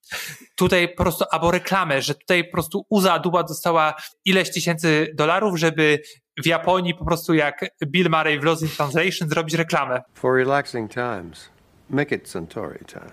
Tutaj 0.57 0.88
po 0.88 1.03
prostu, 1.03 1.25
albo 1.31 1.51
reklamę, 1.51 2.03
że 2.03 2.15
tutaj 2.15 2.45
po 2.45 2.53
prostu 2.53 2.87
Uza 2.88 3.19
Duba 3.19 3.43
dostała 3.43 3.95
ileś 4.25 4.51
tysięcy 4.51 5.12
dolarów, 5.15 5.59
żeby 5.59 6.03
w 6.43 6.47
Japonii 6.47 6.95
po 6.95 7.05
prostu 7.05 7.35
jak 7.35 7.65
Bill 7.87 8.11
Murray 8.11 8.41
w 8.41 8.45
Lost 8.45 8.62
in 8.62 8.69
Translation 8.69 9.29
zrobić 9.29 9.55
reklamę. 9.55 10.03
For 10.15 10.37
relaxing 10.37 10.95
times, 10.95 11.51
make 11.91 12.12
it 12.12 12.29
Centauri 12.29 12.85
time. 12.85 13.12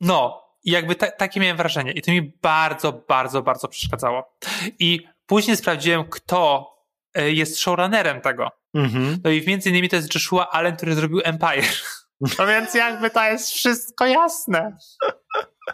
No, 0.00 0.46
i 0.64 0.70
jakby 0.70 0.94
ta, 0.94 1.10
takie 1.10 1.40
miałem 1.40 1.56
wrażenie. 1.56 1.92
I 1.92 2.02
to 2.02 2.10
mi 2.10 2.32
bardzo, 2.42 2.92
bardzo, 2.92 3.42
bardzo 3.42 3.68
przeszkadzało. 3.68 4.36
I 4.78 5.06
później 5.26 5.56
sprawdziłem, 5.56 6.04
kto 6.04 6.70
jest 7.22 7.58
showrunnerem 7.58 8.20
tego. 8.20 8.50
Mhm. 8.74 9.18
No 9.24 9.30
i 9.30 9.46
między 9.46 9.70
innymi 9.70 9.88
to 9.88 9.96
jest 9.96 10.14
Joshua 10.14 10.50
Allen, 10.50 10.76
który 10.76 10.94
zrobił 10.94 11.20
Empire. 11.24 11.64
No 12.38 12.46
więc 12.46 12.74
jakby 12.74 13.10
to 13.10 13.24
jest 13.24 13.50
wszystko 13.50 14.06
jasne. 14.06 14.76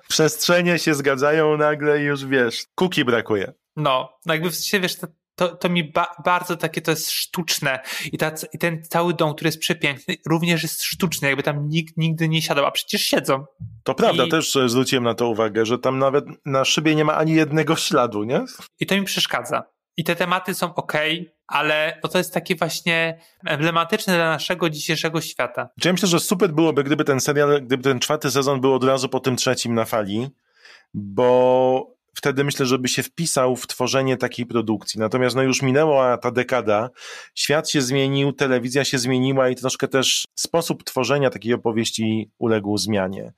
Przestrzenie 0.09 0.79
się 0.79 0.95
zgadzają 0.95 1.57
nagle 1.57 2.01
i 2.03 2.05
już 2.05 2.27
wiesz, 2.27 2.65
kuki 2.75 3.05
brakuje. 3.05 3.53
No, 3.77 4.19
no 4.27 4.35
jakby 4.35 4.51
w 4.51 4.55
sensie, 4.55 4.81
wiesz, 4.81 4.97
to, 4.99 5.07
to, 5.35 5.49
to 5.57 5.69
mi 5.69 5.85
ba 5.85 6.07
bardzo 6.25 6.57
takie 6.57 6.81
to 6.83 6.91
jest 6.91 7.11
sztuczne. 7.11 7.81
I, 8.13 8.19
ta, 8.19 8.33
I 8.53 8.59
ten 8.59 8.83
cały 8.85 9.15
dom, 9.15 9.35
który 9.35 9.49
jest 9.49 9.59
przepiękny, 9.59 10.17
również 10.27 10.63
jest 10.63 10.83
sztuczny. 10.83 11.29
Jakby 11.29 11.43
tam 11.43 11.69
nikt 11.69 11.97
nigdy 11.97 12.29
nie 12.29 12.43
siadał, 12.43 12.65
a 12.65 12.71
przecież 12.71 13.03
siedzą. 13.03 13.45
To 13.85 13.95
prawda, 13.95 14.25
I- 14.25 14.29
też 14.29 14.57
e, 14.57 14.69
zwróciłem 14.69 15.05
na 15.05 15.15
to 15.15 15.29
uwagę, 15.29 15.67
że 15.67 15.79
tam 15.79 15.99
nawet 15.99 16.25
na 16.47 16.65
szybie 16.65 16.95
nie 16.95 17.05
ma 17.05 17.15
ani 17.17 17.35
jednego 17.35 17.77
śladu, 17.77 18.25
nie? 18.25 18.45
I 18.81 18.87
to 18.87 18.95
mi 18.95 19.05
przeszkadza. 19.05 19.63
I 19.97 20.05
te 20.05 20.17
tematy 20.17 20.55
są 20.55 20.75
ok, 20.75 20.93
ale 21.47 22.01
no 22.03 22.09
to 22.09 22.19
jest 22.19 22.35
takie 22.35 22.57
właśnie 22.57 23.19
emblematyczne 23.47 24.15
dla 24.15 24.31
naszego 24.31 24.71
dzisiejszego 24.71 25.21
świata. 25.21 25.69
Ja 25.85 25.93
myślę, 25.93 26.09
że 26.09 26.21
super 26.21 26.51
byłoby, 26.51 26.85
gdyby 26.85 27.05
ten 27.05 27.21
serial, 27.21 27.63
gdyby 27.63 27.83
ten 27.83 28.01
czwarty 28.01 28.31
sezon 28.31 28.61
był 28.61 28.75
od 28.75 28.85
razu 28.85 29.09
po 29.09 29.21
tym 29.21 29.37
trzecim 29.37 29.75
na 29.75 29.85
fali, 29.85 30.29
bo 30.95 31.93
wtedy 32.15 32.45
myślę, 32.45 32.67
żeby 32.67 32.89
się 32.89 33.03
wpisał 33.03 33.57
w 33.57 33.67
tworzenie 33.67 34.17
takiej 34.17 34.47
produkcji. 34.47 35.01
Natomiast 35.01 35.37
no 35.37 35.43
już 35.43 35.63
minęła 35.63 36.19
ta 36.19 36.31
dekada, 36.31 36.91
świat 37.35 37.71
się 37.71 37.83
zmienił, 37.83 38.33
telewizja 38.33 38.85
się 38.85 38.99
zmieniła 38.99 39.49
i 39.49 39.57
troszkę 39.57 39.89
też 39.89 40.25
sposób 40.39 40.85
tworzenia 40.85 41.31
takiej 41.31 41.55
opowieści 41.55 42.31
uległ 42.39 42.77
zmianie. 42.77 43.33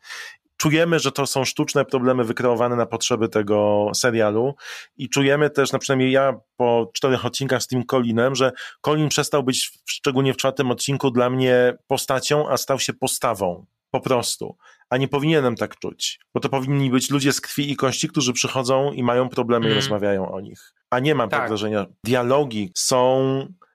Czujemy, 0.56 0.98
że 0.98 1.12
to 1.12 1.26
są 1.26 1.44
sztuczne 1.44 1.84
problemy 1.84 2.24
wykreowane 2.24 2.76
na 2.76 2.86
potrzeby 2.86 3.28
tego 3.28 3.90
serialu 3.94 4.54
i 4.96 5.08
czujemy 5.08 5.50
też, 5.50 5.72
na 5.72 5.78
przynajmniej 5.78 6.12
ja 6.12 6.34
po 6.56 6.90
czterech 6.94 7.24
odcinkach 7.24 7.62
z 7.62 7.66
tym 7.66 7.84
Colinem, 7.84 8.34
że 8.34 8.52
Colin 8.80 9.08
przestał 9.08 9.42
być, 9.42 9.72
szczególnie 9.86 10.34
w 10.34 10.36
czwartym 10.36 10.70
odcinku, 10.70 11.10
dla 11.10 11.30
mnie 11.30 11.76
postacią, 11.86 12.48
a 12.48 12.56
stał 12.56 12.78
się 12.78 12.92
postawą. 12.92 13.66
Po 13.90 14.00
prostu. 14.00 14.56
A 14.90 14.96
nie 14.96 15.08
powinienem 15.08 15.56
tak 15.56 15.78
czuć, 15.78 16.20
bo 16.34 16.40
to 16.40 16.48
powinni 16.48 16.90
być 16.90 17.10
ludzie 17.10 17.32
z 17.32 17.40
krwi 17.40 17.70
i 17.70 17.76
kości, 17.76 18.08
którzy 18.08 18.32
przychodzą 18.32 18.92
i 18.92 19.02
mają 19.02 19.28
problemy 19.28 19.64
i 19.64 19.68
Mm. 19.68 19.78
rozmawiają 19.78 20.32
o 20.32 20.40
nich. 20.40 20.74
A 20.90 20.98
nie 20.98 21.14
mam 21.14 21.28
tak. 21.28 21.40
Tak. 21.40 21.48
wrażenia. 21.48 21.86
Dialogi 22.04 22.72
są 22.76 23.18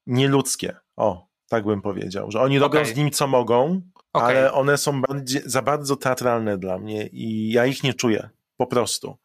nieludzkie. 0.07 0.75
O, 0.97 1.27
tak 1.49 1.65
bym 1.65 1.81
powiedział, 1.81 2.31
że 2.31 2.41
oni 2.41 2.59
robią 2.59 2.79
Okej. 2.79 2.93
z 2.93 2.97
nim 2.97 3.11
co 3.11 3.27
mogą, 3.27 3.81
Okej. 4.13 4.37
ale 4.37 4.53
one 4.53 4.77
są 4.77 5.01
bardziej, 5.01 5.41
za 5.45 5.61
bardzo 5.61 5.95
teatralne 5.95 6.57
dla 6.57 6.77
mnie 6.77 7.07
i 7.07 7.51
ja 7.51 7.65
ich 7.65 7.83
nie 7.83 7.93
czuję. 7.93 8.29
Po 8.57 8.67
prostu. 8.67 9.17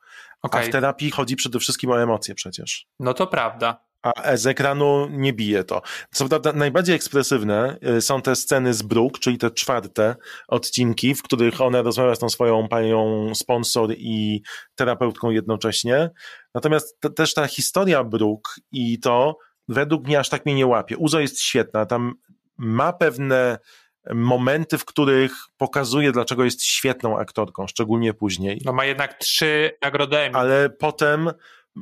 A 0.43 0.47
Okej. 0.47 0.69
w 0.69 0.73
terapii 0.73 1.11
chodzi 1.11 1.37
przede 1.37 1.59
wszystkim 1.59 1.91
o 1.91 2.03
emocje 2.03 2.35
przecież. 2.35 2.87
No 3.01 3.15
to 3.15 3.27
prawda. 3.27 3.85
A 4.03 4.37
z 4.37 4.47
ekranu 4.47 5.09
nie 5.11 5.33
bije 5.33 5.65
to. 5.65 5.83
Co 6.11 6.29
prawda 6.29 6.53
najbardziej 6.53 6.97
ekspresywne 6.97 7.77
y, 7.97 8.01
są 8.01 8.23
te 8.23 8.37
sceny 8.37 8.75
z 8.75 8.83
Brooke, 8.83 9.21
czyli 9.21 9.39
te 9.39 9.51
czwarte 9.51 10.17
odcinki, 10.49 11.15
w 11.15 11.23
których 11.23 11.61
ona 11.61 11.83
rozmawia 11.83 12.15
z 12.15 12.19
tą 12.19 12.29
swoją 12.29 12.69
panią 12.69 13.31
sponsor 13.35 13.93
i 13.97 14.43
terapeutką 14.75 15.31
jednocześnie. 15.31 16.11
Natomiast 16.55 17.01
te, 17.01 17.11
też 17.11 17.35
ta 17.35 17.47
historia 17.47 18.05
Brooke 18.05 18.51
i 18.73 19.01
to 19.01 19.37
według 19.69 20.07
mnie 20.07 20.19
aż 20.19 20.29
tak 20.29 20.47
mnie 20.47 20.55
nie 20.55 20.67
łapie. 20.67 20.97
Uzo 20.97 21.21
jest 21.21 21.41
świetna, 21.41 21.87
tam 21.87 22.15
ma 22.57 22.93
pewne 22.93 23.59
momenty, 24.15 24.79
w 24.79 24.85
których 24.85 25.33
pokazuje, 25.57 26.13
dlaczego 26.13 26.45
jest 26.45 26.65
świetną 26.65 27.19
aktorką, 27.19 27.67
szczególnie 27.67 28.15
później. 28.15 28.61
No 28.65 28.73
ma 28.73 28.85
jednak 28.85 29.15
trzy 29.15 29.71
nagrody 29.83 30.19
Emmy. 30.19 30.39
Ale 30.39 30.71
potem 30.71 31.31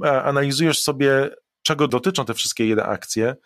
e, 0.04 0.22
analizujesz 0.22 0.82
sobie, 0.82 1.30
czego 1.62 1.88
dotyczą 1.88 2.24
te 2.24 2.34
wszystkie 2.34 2.64
jej 2.64 2.74
reakcje 2.74 3.36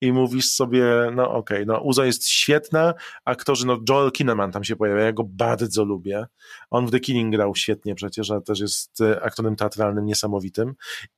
i 0.00 0.12
mówisz 0.12 0.50
sobie, 0.50 0.84
no 1.14 1.30
okej, 1.30 1.66
no 1.66 1.80
Uzo 1.80 2.04
jest 2.04 2.28
świetna, 2.28 2.94
aktorzy, 3.24 3.66
no 3.66 3.78
Joel 3.88 4.12
Kinnaman 4.12 4.52
tam 4.52 4.64
się 4.64 4.76
pojawia, 4.76 5.02
ja 5.02 5.12
go 5.12 5.24
bardzo 5.24 5.84
lubię. 5.84 6.26
On 6.70 6.86
w 6.86 6.90
The 6.90 7.00
Killing 7.00 7.34
grał 7.34 7.54
świetnie 7.54 7.94
przecież, 7.94 8.30
a 8.30 8.40
też 8.40 8.60
jest 8.60 9.00
e, 9.00 9.22
aktorem 9.22 9.56
teatralnym 9.56 10.06
niesamowitym. 10.06 10.74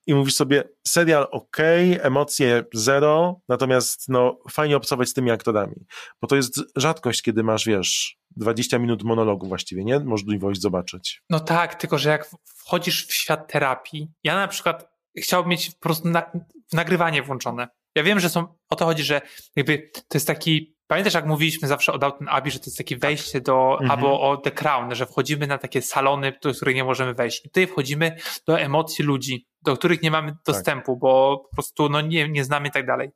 I 0.06 0.14
mówisz 0.14 0.34
sobie, 0.34 0.64
serial 0.86 1.26
okej, 1.30 1.98
emocje 2.02 2.64
zero, 2.74 3.40
natomiast 3.48 4.08
no 4.08 4.38
fajnie 4.50 4.76
obcować 4.76 5.08
z 5.08 5.14
tymi 5.14 5.30
aktorami, 5.30 5.86
bo 6.22 6.28
to 6.28 6.36
jest 6.36 6.60
rzadkość, 6.76 7.22
kiedy 7.22 7.42
masz, 7.42 7.66
wiesz, 7.66 8.18
20 8.36 8.78
minut 8.78 9.02
monologu 9.02 9.46
właściwie, 9.46 9.84
nie? 9.84 10.00
Możliwość 10.00 10.60
zobaczyć. 10.60 11.22
No 11.30 11.40
tak, 11.40 11.74
tylko 11.74 11.98
że 11.98 12.10
jak 12.10 12.30
wchodzisz 12.44 13.06
w 13.06 13.14
świat 13.14 13.52
terapii, 13.52 14.08
ja 14.24 14.34
na 14.34 14.48
przykład 14.48 14.88
chciałbym 15.16 15.50
mieć 15.50 15.70
po 15.70 15.80
prostu 15.80 16.08
na, 16.08 16.30
nagrywanie 16.72 17.22
włączone. 17.22 17.68
Ja 17.98 18.04
wiem, 18.04 18.20
że 18.20 18.28
są, 18.28 18.46
o 18.70 18.76
to 18.76 18.84
chodzi, 18.84 19.02
że 19.02 19.20
jakby 19.56 19.90
to 19.94 20.16
jest 20.18 20.26
taki, 20.26 20.76
pamiętasz 20.86 21.14
jak 21.14 21.26
mówiliśmy 21.26 21.68
zawsze 21.68 21.92
o 21.92 21.98
Downton 21.98 22.28
Abbey, 22.30 22.50
że 22.52 22.58
to 22.58 22.64
jest 22.66 22.78
takie 22.78 22.96
wejście 22.96 23.40
do, 23.40 23.72
Mhm. 23.72 23.90
albo 23.90 24.20
o 24.20 24.36
The 24.36 24.50
Crown, 24.50 24.94
że 24.94 25.06
wchodzimy 25.06 25.46
na 25.46 25.58
takie 25.58 25.82
salony, 25.82 26.32
do 26.42 26.52
których 26.54 26.74
nie 26.74 26.84
możemy 26.84 27.14
wejść. 27.14 27.44
I 27.44 27.48
tutaj 27.48 27.66
wchodzimy 27.66 28.16
do 28.46 28.60
emocji 28.60 29.04
ludzi, 29.04 29.46
do 29.62 29.76
których 29.76 30.02
nie 30.02 30.10
mamy 30.10 30.36
dostępu, 30.46 30.96
bo 30.96 31.38
po 31.50 31.56
prostu 31.56 31.88
no, 31.88 32.00
nie, 32.00 32.28
nie 32.28 32.44
znamy 32.44 32.68
i 32.68 32.70
tak 32.70 32.86
dalej. 32.86 33.10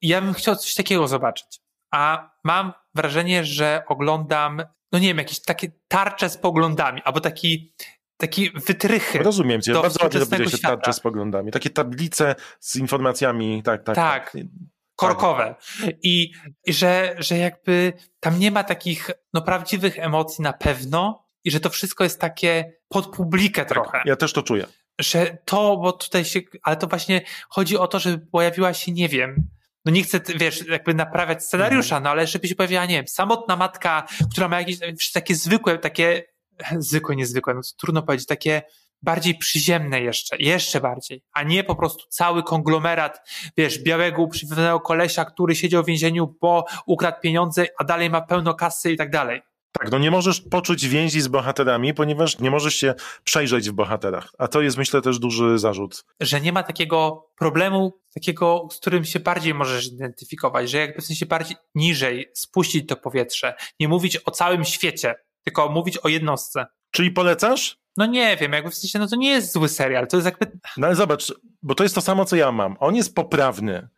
I 0.00 0.08
ja 0.08 0.20
bym 0.20 0.34
chciał 0.34 0.56
coś 0.56 0.74
takiego 0.74 1.08
zobaczyć. 1.08 1.60
A 1.92 2.30
mam 2.44 2.72
wrażenie, 2.94 3.44
że 3.44 3.82
oglądam, 3.88 4.62
no 4.92 4.98
nie 4.98 5.08
wiem, 5.08 5.18
jakieś 5.18 5.42
takie 5.42 5.72
tarcze 5.88 6.30
z 6.30 6.38
poglądami, 6.38 7.02
albo 7.04 7.20
taki, 7.20 7.74
taki 8.16 8.50
wytrychy. 8.50 9.18
Rozumiem 9.18 9.62
cię, 9.62 9.72
bardzo 9.72 9.98
ładnie 10.02 10.20
się 10.20 10.26
świata. 10.48 10.76
tarcze 10.76 10.92
z 10.92 11.00
poglądami. 11.00 11.52
Takie 11.52 11.70
tablice 11.70 12.34
z 12.60 12.76
informacjami, 12.76 13.62
tak, 13.62 13.84
tak. 13.84 13.96
Tak. 13.96 14.36
korkowe. 14.96 15.54
I, 16.02 16.32
że, 16.68 17.14
że 17.18 17.38
jakby 17.38 17.92
tam 18.20 18.38
nie 18.38 18.50
ma 18.50 18.64
takich 18.64 19.10
no, 19.34 19.42
prawdziwych 19.42 19.98
emocji 19.98 20.42
na 20.42 20.52
pewno 20.52 21.26
i 21.44 21.50
że 21.50 21.60
to 21.60 21.70
wszystko 21.70 22.04
jest 22.04 22.20
takie 22.20 22.72
pod 22.88 23.16
publikę 23.16 23.64
trochę. 23.64 24.02
Ja 24.04 24.16
też 24.16 24.32
to 24.32 24.42
czuję. 24.42 24.66
Że 25.00 25.38
to, 25.44 25.76
bo 25.76 25.92
tutaj 25.92 26.24
się, 26.24 26.40
ale 26.62 26.76
to 26.76 26.86
właśnie 26.86 27.22
chodzi 27.48 27.76
o 27.76 27.88
to, 27.88 27.98
żeby 27.98 28.26
pojawiła 28.26 28.74
się, 28.74 28.92
nie 28.92 29.08
wiem, 29.08 29.48
no 29.84 29.92
nie 29.92 30.02
chcę, 30.02 30.20
wiesz, 30.36 30.66
jakby 30.66 30.94
naprawiać 30.94 31.44
scenariusza, 31.44 32.00
no 32.00 32.10
ale 32.10 32.26
żeby 32.26 32.48
się 32.48 32.54
pojawiła, 32.54 32.86
nie 32.86 32.94
wiem, 32.94 33.08
samotna 33.08 33.56
matka, 33.56 34.06
która 34.32 34.48
ma 34.48 34.60
jakieś 34.60 35.12
takie 35.12 35.34
zwykłe, 35.34 35.78
takie, 35.78 36.22
zwykłe, 36.78 37.16
niezwykłe, 37.16 37.54
no 37.54 37.62
to 37.62 37.68
trudno 37.76 38.02
powiedzieć, 38.02 38.26
takie 38.26 38.62
bardziej 39.02 39.38
przyziemne 39.38 40.00
jeszcze, 40.00 40.36
jeszcze 40.38 40.80
bardziej, 40.80 41.22
a 41.32 41.42
nie 41.42 41.64
po 41.64 41.74
prostu 41.74 42.04
cały 42.08 42.42
konglomerat, 42.42 43.30
wiesz, 43.56 43.82
białego 43.82 44.22
uprzywilejowanego 44.22 44.80
kolesia, 44.80 45.24
który 45.24 45.56
siedział 45.56 45.82
w 45.82 45.86
więzieniu, 45.86 46.36
bo 46.40 46.64
ukradł 46.86 47.20
pieniądze, 47.20 47.66
a 47.78 47.84
dalej 47.84 48.10
ma 48.10 48.20
pełno 48.20 48.54
kasy 48.54 48.92
i 48.92 48.96
tak 48.96 49.10
dalej. 49.10 49.42
Tak, 49.80 49.90
no 49.90 49.98
nie 49.98 50.10
możesz 50.10 50.40
poczuć 50.40 50.88
więzi 50.88 51.20
z 51.20 51.28
bohaterami, 51.28 51.94
ponieważ 51.94 52.38
nie 52.38 52.50
możesz 52.50 52.74
się 52.74 52.94
przejrzeć 53.24 53.70
w 53.70 53.72
bohaterach. 53.72 54.32
A 54.38 54.48
to 54.48 54.60
jest, 54.60 54.76
myślę, 54.76 55.02
też 55.02 55.18
duży 55.18 55.58
zarzut. 55.58 56.04
Że 56.20 56.40
nie 56.40 56.52
ma 56.52 56.62
takiego 56.62 57.28
problemu, 57.38 58.00
takiego, 58.14 58.68
z 58.72 58.76
którym 58.76 59.04
się 59.04 59.20
bardziej 59.20 59.54
możesz 59.54 59.86
identyfikować, 59.86 60.70
że 60.70 60.78
jakby 60.78 61.02
w 61.02 61.04
sensie 61.04 61.26
bardziej 61.26 61.56
niżej 61.74 62.30
spuścić 62.34 62.88
to 62.88 62.96
powietrze, 62.96 63.54
nie 63.80 63.88
mówić 63.88 64.16
o 64.24 64.30
całym 64.30 64.64
świecie, 64.64 65.14
tylko 65.46 65.68
mówić 65.68 65.98
o 65.98 66.08
jednostce. 66.08 66.66
Czyli 66.90 67.10
polecasz? 67.10 67.78
No 67.96 68.06
nie 68.06 68.36
wiem, 68.36 68.52
jakby 68.52 68.70
w 68.70 68.74
sensie, 68.74 68.98
no 68.98 69.08
to 69.08 69.16
nie 69.16 69.30
jest 69.30 69.52
zły 69.52 69.68
serial, 69.68 70.06
to 70.06 70.16
jest 70.16 70.24
jakby... 70.24 70.46
No 70.76 70.86
ale 70.86 70.96
zobacz, 70.96 71.32
bo 71.62 71.74
to 71.74 71.82
jest 71.82 71.94
to 71.94 72.00
samo, 72.00 72.24
co 72.24 72.36
ja 72.36 72.52
mam. 72.52 72.76
On 72.80 72.94
jest 72.96 73.14
poprawny, 73.14 73.88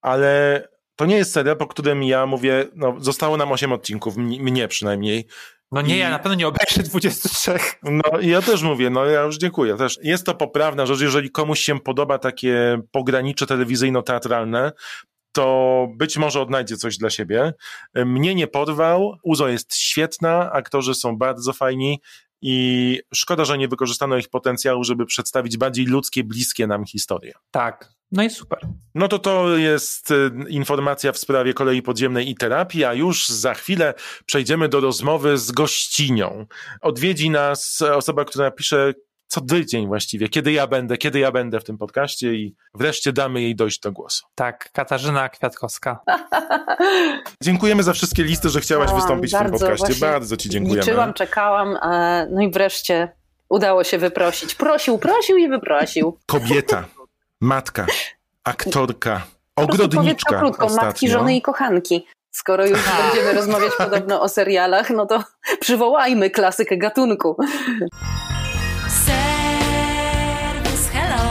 ale 0.00 0.68
to 0.96 1.06
nie 1.06 1.16
jest 1.16 1.32
serial, 1.32 1.56
po 1.56 1.66
którym 1.66 2.02
ja 2.02 2.26
mówię, 2.26 2.64
no 2.74 2.94
zostało 2.98 3.36
nam 3.36 3.52
8 3.52 3.72
odcinków, 3.72 4.16
mnie 4.16 4.68
przynajmniej. 4.68 5.26
No 5.72 5.82
nie, 5.82 5.96
I- 5.96 5.98
ja 5.98 6.10
na 6.10 6.18
pewno 6.18 6.34
nie 6.34 6.48
obejrzę 6.48 6.82
23. 6.82 7.58
No 7.82 8.20
i 8.20 8.28
ja 8.28 8.42
też 8.42 8.62
mówię, 8.62 8.90
no 8.90 9.04
ja 9.04 9.22
już 9.22 9.38
dziękuję. 9.38 9.76
Też 9.76 9.98
jest 10.02 10.26
to 10.26 10.34
poprawna 10.34 10.86
rzecz, 10.86 11.00
jeżeli 11.00 11.30
komuś 11.30 11.60
się 11.60 11.80
podoba 11.80 12.18
takie 12.18 12.80
pogranicze 12.92 13.46
telewizyjno-teatralne, 13.46 14.72
to 15.32 15.88
być 15.96 16.16
może 16.16 16.40
odnajdzie 16.40 16.76
coś 16.76 16.98
dla 16.98 17.10
siebie. 17.10 17.52
Mnie 17.94 18.34
nie 18.34 18.46
porwał, 18.46 19.16
Uzo 19.22 19.48
jest 19.48 19.76
świetna, 19.76 20.52
aktorzy 20.52 20.94
są 20.94 21.16
bardzo 21.16 21.52
fajni 21.52 22.00
i 22.42 23.00
szkoda, 23.14 23.44
że 23.44 23.58
nie 23.58 23.68
wykorzystano 23.68 24.16
ich 24.16 24.28
potencjału, 24.28 24.84
żeby 24.84 25.06
przedstawić 25.06 25.56
bardziej 25.56 25.86
ludzkie, 25.86 26.24
bliskie 26.24 26.66
nam 26.66 26.84
historie. 26.84 27.32
Tak, 27.50 27.92
no 28.12 28.22
i 28.22 28.30
super. 28.30 28.58
No 28.94 29.08
to 29.08 29.18
to 29.18 29.56
jest 29.56 30.10
y, 30.10 30.30
informacja 30.48 31.12
w 31.12 31.18
sprawie 31.18 31.54
kolei 31.54 31.82
podziemnej 31.82 32.30
i 32.30 32.34
terapii, 32.34 32.84
a 32.84 32.94
już 32.94 33.28
za 33.28 33.54
chwilę 33.54 33.94
przejdziemy 34.26 34.68
do 34.68 34.80
rozmowy 34.80 35.38
z 35.38 35.52
gościnią. 35.52 36.46
Odwiedzi 36.80 37.30
nas 37.30 37.82
osoba, 37.82 38.24
która 38.24 38.50
pisze 38.50 38.94
co 39.30 39.40
tydzień 39.40 39.86
właściwie, 39.86 40.28
kiedy 40.28 40.52
ja 40.52 40.66
będę, 40.66 40.96
kiedy 40.96 41.18
ja 41.18 41.32
będę 41.32 41.60
w 41.60 41.64
tym 41.64 41.78
podcaście 41.78 42.34
i 42.34 42.54
wreszcie 42.74 43.12
damy 43.12 43.42
jej 43.42 43.56
dojść 43.56 43.80
do 43.80 43.92
głosu. 43.92 44.26
Tak, 44.34 44.70
Katarzyna 44.72 45.28
Kwiatkowska. 45.28 46.00
Dziękujemy 47.42 47.82
za 47.82 47.92
wszystkie 47.92 48.22
listy, 48.22 48.48
że 48.48 48.60
chciałaś 48.60 48.86
Chciałam, 48.86 49.00
wystąpić 49.00 49.30
w 49.30 49.38
tym 49.38 49.50
bardzo, 49.50 49.66
podcaście. 49.66 50.06
Bardzo 50.06 50.36
ci 50.36 50.50
dziękujemy. 50.50 50.80
Liczyłam, 50.80 51.14
czekałam, 51.14 51.78
no 52.30 52.42
i 52.42 52.50
wreszcie 52.50 53.12
udało 53.48 53.84
się 53.84 53.98
wyprosić. 53.98 54.54
Prosił, 54.54 54.98
prosił 54.98 55.36
i 55.36 55.48
wyprosił. 55.48 56.18
Kobieta, 56.26 56.84
matka, 57.40 57.86
aktorka, 58.44 59.22
ogrodniczka 59.56 60.38
krótko, 60.38 60.66
matki, 60.66 60.78
ostatnio. 60.78 61.10
żony 61.10 61.36
i 61.36 61.42
kochanki. 61.42 62.06
Skoro 62.30 62.66
już 62.66 62.78
będziemy 63.02 63.32
rozmawiać 63.32 63.72
podobno 63.84 64.22
o 64.22 64.28
serialach, 64.28 64.90
no 64.90 65.06
to 65.06 65.24
przywołajmy 65.60 66.30
klasykę 66.30 66.76
gatunku. 66.78 67.36
Serwis, 68.90 70.88
hello. 70.88 71.22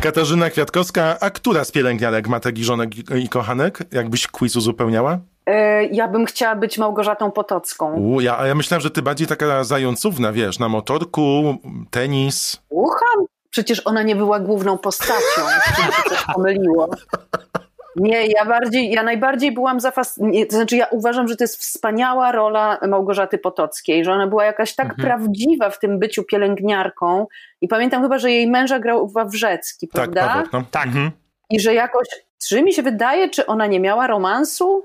Katarzyna 0.00 0.50
Kwiatkowska, 0.50 1.16
a 1.20 1.30
która 1.30 1.64
z 1.64 1.72
pielęgniarek 1.72 2.28
ma 2.28 2.40
takich 2.40 2.64
żonek 2.64 2.90
i 3.16 3.28
kochanek? 3.28 3.78
Jakbyś 3.92 4.26
quiz 4.26 4.56
uzupełniała? 4.56 5.18
E, 5.46 5.84
ja 5.84 6.08
bym 6.08 6.26
chciała 6.26 6.54
być 6.56 6.78
Małgorzatą 6.78 7.30
Potocką. 7.30 7.94
U, 7.94 8.20
ja, 8.20 8.38
a 8.38 8.46
ja 8.46 8.54
myślałem, 8.54 8.82
że 8.82 8.90
ty 8.90 9.02
bardziej 9.02 9.26
taka 9.26 9.64
zającówna, 9.64 10.32
wiesz, 10.32 10.58
na 10.58 10.68
motorku, 10.68 11.56
tenis. 11.90 12.60
Słucham? 12.68 13.24
Przecież 13.50 13.82
ona 13.84 14.02
nie 14.02 14.16
była 14.16 14.40
główną 14.40 14.78
postacią, 14.78 15.42
z 15.62 15.76
czym 15.76 15.84
się 15.84 16.08
coś 16.08 16.24
pomyliło. 16.34 16.88
Nie, 17.98 18.26
ja 18.26 18.44
bardziej, 18.44 18.90
ja 18.90 19.02
najbardziej 19.02 19.52
byłam 19.52 19.80
zafascynowana, 19.80 20.46
to 20.50 20.56
znaczy 20.56 20.76
ja 20.76 20.86
uważam, 20.86 21.28
że 21.28 21.36
to 21.36 21.44
jest 21.44 21.56
wspaniała 21.56 22.32
rola 22.32 22.78
Małgorzaty 22.88 23.38
Potockiej, 23.38 24.04
że 24.04 24.12
ona 24.12 24.26
była 24.26 24.44
jakaś 24.44 24.74
tak 24.74 24.86
Mhm. 24.90 25.06
prawdziwa 25.08 25.70
w 25.70 25.78
tym 25.78 25.98
byciu 25.98 26.24
pielęgniarką 26.24 27.26
i 27.60 27.68
pamiętam 27.68 28.02
chyba, 28.02 28.18
że 28.18 28.30
jej 28.30 28.50
męża 28.50 28.78
grał 28.78 29.08
Wawrzecki, 29.08 29.88
Tak, 29.88 29.94
prawda? 29.94 30.28
Paweł, 30.28 30.46
no. 30.52 30.62
Tak. 30.70 30.86
Mhm. 30.86 31.10
I 31.50 31.60
że 31.60 31.74
jakoś, 31.74 32.08
czy 32.48 32.62
mi 32.62 32.72
się 32.72 32.82
wydaje, 32.82 33.30
czy 33.30 33.46
ona 33.46 33.66
nie 33.66 33.80
miała 33.80 34.06
romansu? 34.06 34.84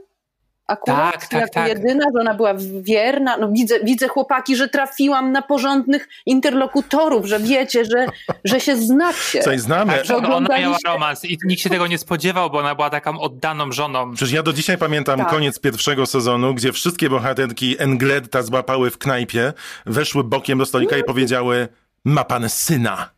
Akurat 0.73 1.11
Tak, 1.11 1.27
tak, 1.27 1.41
jako 1.41 1.53
tak. 1.53 1.67
jedyna, 1.67 2.05
że 2.15 2.21
ona 2.21 2.33
była 2.33 2.53
wierna. 2.81 3.37
No 3.37 3.49
widzę, 3.51 3.79
widzę 3.79 4.07
chłopaki, 4.07 4.55
że 4.55 4.69
trafiłam 4.69 5.31
na 5.31 5.41
porządnych 5.41 6.09
interlokutorów, 6.25 7.25
że 7.25 7.39
wiecie, 7.39 7.85
że, 7.85 8.05
że 8.45 8.59
się 8.59 8.75
znacie. 8.75 9.39
Coś 9.39 9.59
znamy. 9.59 9.93
Tak, 10.07 10.23
ona 10.23 10.57
miała 10.57 10.77
romans 10.85 11.25
i 11.25 11.37
nikt 11.45 11.61
się 11.61 11.69
tego 11.69 11.87
nie 11.87 11.97
spodziewał, 11.97 12.49
bo 12.49 12.59
ona 12.59 12.75
była 12.75 12.89
taką 12.89 13.19
oddaną 13.19 13.71
żoną. 13.71 14.11
Przecież 14.13 14.33
ja 14.33 14.43
do 14.43 14.53
dzisiaj 14.53 14.77
pamiętam 14.77 15.19
Tak. 15.19 15.29
koniec 15.29 15.59
pierwszego 15.59 16.05
sezonu, 16.05 16.53
gdzie 16.53 16.71
wszystkie 16.71 17.09
bohaterki 17.09 17.75
Engletta 17.79 18.41
złapały 18.41 18.91
w 18.91 18.97
knajpie, 18.97 19.53
weszły 19.85 20.23
bokiem 20.23 20.57
do 20.57 20.65
stolika 20.65 20.97
i 20.97 21.03
powiedziały 21.03 21.67
ma 22.05 22.23
pan 22.23 22.49
syna. 22.49 23.09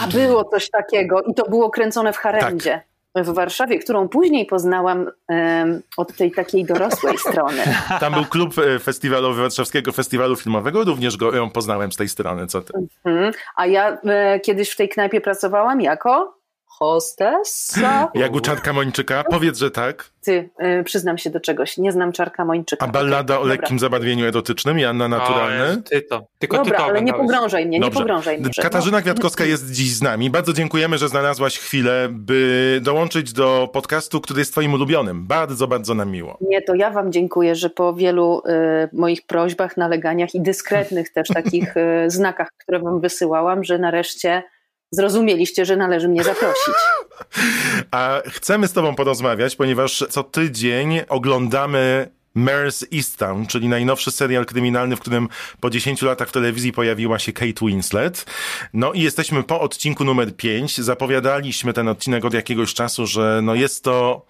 A 0.00 0.06
było 0.06 0.44
coś 0.44 0.70
takiego 0.70 1.22
i 1.22 1.34
to 1.34 1.50
było 1.50 1.70
kręcone 1.70 2.12
w 2.12 2.16
harendzie. 2.16 2.80
W 3.14 3.34
Warszawie, 3.34 3.78
którą 3.78 4.08
później 4.08 4.46
poznałam 4.46 5.10
um, 5.28 5.82
od 5.96 6.16
tej 6.16 6.30
takiej 6.32 6.64
dorosłej 6.64 7.18
strony. 7.28 7.62
Tam 8.00 8.12
był 8.12 8.24
klub 8.24 8.58
e, 8.58 8.78
festiwalowy 8.78 9.42
Warszawskiego 9.42 9.92
Festiwalu 9.92 10.36
Filmowego, 10.36 10.84
również 10.84 11.16
go 11.16 11.36
ją 11.36 11.50
poznałem 11.50 11.92
z 11.92 11.96
tej 11.96 12.08
strony, 12.08 12.46
co 12.46 12.62
ty? 12.62 12.72
Mhm. 13.04 13.32
A 13.56 13.66
ja 13.66 13.98
e, 14.04 14.40
kiedyś 14.40 14.70
w 14.70 14.76
tej 14.76 14.88
knajpie 14.88 15.20
pracowałam 15.20 15.80
jako 15.80 16.37
hostessa. 16.78 18.08
Jak 18.14 18.32
u 18.32 18.40
Czarka 18.40 18.72
Mończyka? 18.72 19.24
Powiedz, 19.30 19.58
że 19.58 19.70
tak. 19.70 20.10
Ty, 20.24 20.50
y, 20.80 20.84
przyznam 20.84 21.18
się 21.18 21.30
do 21.30 21.40
czegoś, 21.40 21.78
nie 21.78 21.92
znam 21.92 22.12
Czarka 22.12 22.44
Mończyka. 22.44 22.86
A 22.86 22.88
ballada 22.88 23.34
okay, 23.34 23.44
o 23.44 23.48
lekkim 23.48 23.76
dobra. 23.76 23.78
zabarwieniu 23.78 24.26
erotycznym, 24.26 24.78
Janna 24.78 25.08
Naturalny? 25.08 25.72
O, 25.72 25.90
ty 25.90 26.02
to. 26.02 26.26
Tylko 26.38 26.56
dobra, 26.56 26.72
ty 26.72 26.76
to 26.76 26.84
ale 26.84 27.02
nie 27.02 27.12
pogrążaj 27.12 27.66
mnie, 27.66 27.80
Dobrze. 27.80 27.94
nie 27.94 28.00
pogrążaj 28.00 28.38
mnie. 28.38 28.50
Katarzyna 28.62 29.02
Kwiatkowska 29.02 29.44
jest 29.44 29.72
dziś 29.72 29.94
z 29.94 30.02
nami. 30.02 30.30
Bardzo 30.30 30.52
dziękujemy, 30.52 30.98
że 30.98 31.08
znalazłaś 31.08 31.58
chwilę, 31.58 32.08
by 32.10 32.80
dołączyć 32.82 33.32
do 33.32 33.68
podcastu, 33.72 34.20
który 34.20 34.40
jest 34.40 34.52
twoim 34.52 34.74
ulubionym. 34.74 35.26
Bardzo, 35.26 35.68
bardzo 35.68 35.94
nam 35.94 36.10
miło. 36.10 36.38
Nie, 36.40 36.62
to 36.62 36.74
ja 36.74 36.90
wam 36.90 37.12
dziękuję, 37.12 37.54
że 37.54 37.70
po 37.70 37.94
wielu 37.94 38.42
y, 38.46 38.88
moich 38.92 39.26
prośbach, 39.26 39.76
naleganiach 39.76 40.34
i 40.34 40.40
dyskretnych 40.40 41.12
też 41.12 41.28
takich 41.28 41.76
y, 42.06 42.10
znakach, 42.10 42.48
które 42.58 42.78
wam 42.78 43.00
wysyłałam, 43.00 43.64
że 43.64 43.78
nareszcie 43.78 44.42
zrozumieliście, 44.90 45.64
że 45.64 45.76
należy 45.76 46.08
mnie 46.08 46.24
zaprosić. 46.24 46.74
A 47.90 48.22
chcemy 48.26 48.68
z 48.68 48.72
tobą 48.72 48.94
porozmawiać, 48.94 49.56
ponieważ 49.56 50.04
co 50.10 50.22
tydzień 50.22 51.00
oglądamy 51.08 52.10
Mare's 52.36 52.96
Easttown, 52.96 53.46
czyli 53.46 53.68
najnowszy 53.68 54.10
serial 54.10 54.46
kryminalny, 54.46 54.96
w 54.96 55.00
którym 55.00 55.28
po 55.60 55.70
10 55.70 56.02
latach 56.02 56.28
w 56.28 56.32
telewizji 56.32 56.72
pojawiła 56.72 57.18
się 57.18 57.32
Kate 57.32 57.66
Winslet. 57.66 58.26
No 58.72 58.92
i 58.92 59.00
jesteśmy 59.00 59.42
po 59.42 59.60
odcinku 59.60 60.04
numer 60.04 60.36
5. 60.36 60.80
Zapowiadaliśmy 60.80 61.72
ten 61.72 61.88
odcinek 61.88 62.24
od 62.24 62.34
jakiegoś 62.34 62.74
czasu, 62.74 63.06
że 63.06 63.40
no 63.42 63.54
jest 63.54 63.84
to 63.84 64.26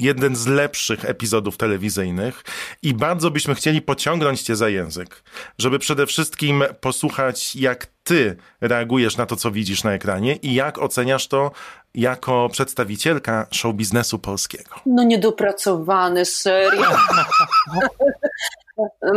jeden 0.00 0.36
z 0.36 0.46
lepszych 0.46 1.04
epizodów 1.04 1.56
telewizyjnych 1.56 2.44
i 2.82 2.94
bardzo 2.94 3.30
byśmy 3.30 3.54
chcieli 3.54 3.82
pociągnąć 3.82 4.42
cię 4.42 4.56
za 4.56 4.68
język, 4.68 5.22
żeby 5.58 5.78
przede 5.78 6.06
wszystkim 6.06 6.64
posłuchać, 6.80 7.56
jak 7.56 7.86
ty 8.04 8.36
reagujesz 8.60 9.16
na 9.16 9.26
to, 9.26 9.36
co 9.36 9.50
widzisz 9.50 9.84
na 9.84 9.92
ekranie 9.92 10.36
i 10.36 10.54
jak 10.54 10.78
oceniasz 10.78 11.28
to 11.28 11.50
jako 11.94 12.48
przedstawicielka 12.52 13.46
show 13.50 13.74
biznesu 13.74 14.18
polskiego. 14.18 14.76
No 14.86 15.02
niedopracowany 15.02 16.24
serial. 16.24 16.96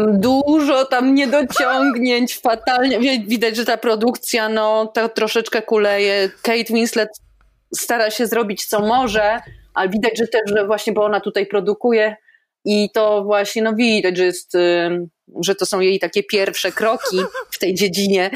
Dużo 0.07 0.86
tam 0.86 1.15
niedociągnięć, 1.15 2.39
fatalnie. 2.39 3.19
Widać, 3.19 3.55
że 3.55 3.65
ta 3.65 3.77
produkcja, 3.77 4.49
no, 4.49 4.86
to 4.86 5.09
troszeczkę 5.09 5.61
kuleje. 5.61 6.29
Kate 6.41 6.73
Winslet 6.73 7.09
stara 7.75 8.11
się 8.11 8.27
zrobić 8.27 8.65
co 8.65 8.79
może, 8.79 9.39
ale 9.74 9.89
widać, 9.89 10.17
że 10.17 10.28
też, 10.28 10.41
że 10.45 10.67
właśnie, 10.67 10.93
bo 10.93 11.05
ona 11.05 11.19
tutaj 11.19 11.45
produkuje 11.45 12.15
i 12.65 12.89
to 12.93 13.24
właśnie, 13.24 13.61
no 13.61 13.74
widać, 13.74 14.17
że 14.17 14.26
jest, 14.26 14.53
że 15.41 15.55
to 15.55 15.65
są 15.65 15.80
jej 15.80 15.99
takie 15.99 16.24
pierwsze 16.24 16.71
kroki 16.71 17.17
w 17.51 17.59
tej 17.59 17.74
dziedzinie. 17.74 18.32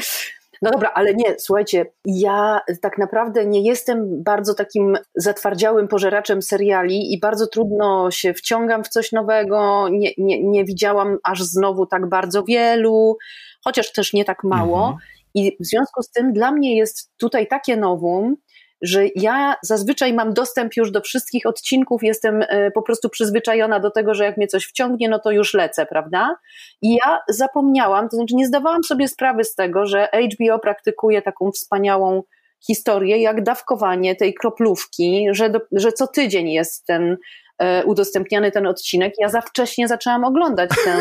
No 0.62 0.70
dobra, 0.70 0.90
ale 0.94 1.14
nie, 1.14 1.38
słuchajcie, 1.38 1.86
ja 2.04 2.60
tak 2.82 2.98
naprawdę 2.98 3.46
nie 3.46 3.62
jestem 3.62 4.22
bardzo 4.22 4.54
takim 4.54 4.96
zatwardziałym 5.14 5.88
pożeraczem 5.88 6.42
seriali 6.42 7.12
i 7.12 7.20
bardzo 7.20 7.46
trudno 7.46 8.10
się 8.10 8.34
wciągam 8.34 8.84
w 8.84 8.88
coś 8.88 9.12
nowego, 9.12 9.88
nie, 9.88 10.10
nie, 10.18 10.44
nie 10.44 10.64
widziałam 10.64 11.18
aż 11.24 11.42
znowu 11.42 11.86
tak 11.86 12.08
bardzo 12.08 12.44
wielu, 12.44 13.16
chociaż 13.64 13.92
też 13.92 14.12
nie 14.12 14.24
tak 14.24 14.44
mało. 14.44 14.80
Mhm. 14.80 14.98
I 15.34 15.56
w 15.60 15.66
związku 15.66 16.02
z 16.02 16.10
tym 16.10 16.32
dla 16.32 16.52
mnie 16.52 16.76
jest 16.76 17.10
tutaj 17.16 17.46
takie 17.46 17.76
nowum, 17.76 18.36
że 18.82 19.06
ja 19.14 19.56
zazwyczaj 19.62 20.12
mam 20.12 20.34
dostęp 20.34 20.76
już 20.76 20.90
do 20.90 21.00
wszystkich 21.00 21.46
odcinków, 21.46 22.02
jestem 22.02 22.44
po 22.74 22.82
prostu 22.82 23.08
przyzwyczajona 23.08 23.80
do 23.80 23.90
tego, 23.90 24.14
że 24.14 24.24
jak 24.24 24.36
mnie 24.36 24.46
coś 24.46 24.64
wciągnie, 24.64 25.08
no 25.08 25.18
to 25.18 25.30
już 25.30 25.54
lecę, 25.54 25.86
prawda? 25.86 26.36
I 26.82 26.94
ja 26.94 27.18
zapomniałam, 27.28 28.08
to 28.08 28.16
znaczy 28.16 28.34
nie 28.34 28.46
zdawałam 28.46 28.84
sobie 28.84 29.08
sprawy 29.08 29.44
z 29.44 29.54
tego, 29.54 29.86
że 29.86 30.08
HBO 30.34 30.58
praktykuje 30.58 31.22
taką 31.22 31.50
wspaniałą 31.52 32.22
historię, 32.66 33.18
jak 33.18 33.42
dawkowanie 33.42 34.16
tej 34.16 34.34
kroplówki, 34.34 35.26
że, 35.30 35.50
do, 35.50 35.60
że 35.72 35.92
co 35.92 36.06
tydzień 36.06 36.50
jest 36.50 36.86
ten 36.86 37.16
e, 37.58 37.84
udostępniany 37.84 38.50
ten 38.52 38.66
odcinek. 38.66 39.14
Ja 39.18 39.28
za 39.28 39.40
wcześnie 39.40 39.88
zaczęłam 39.88 40.24
oglądać 40.24 40.70
tę 40.84 40.96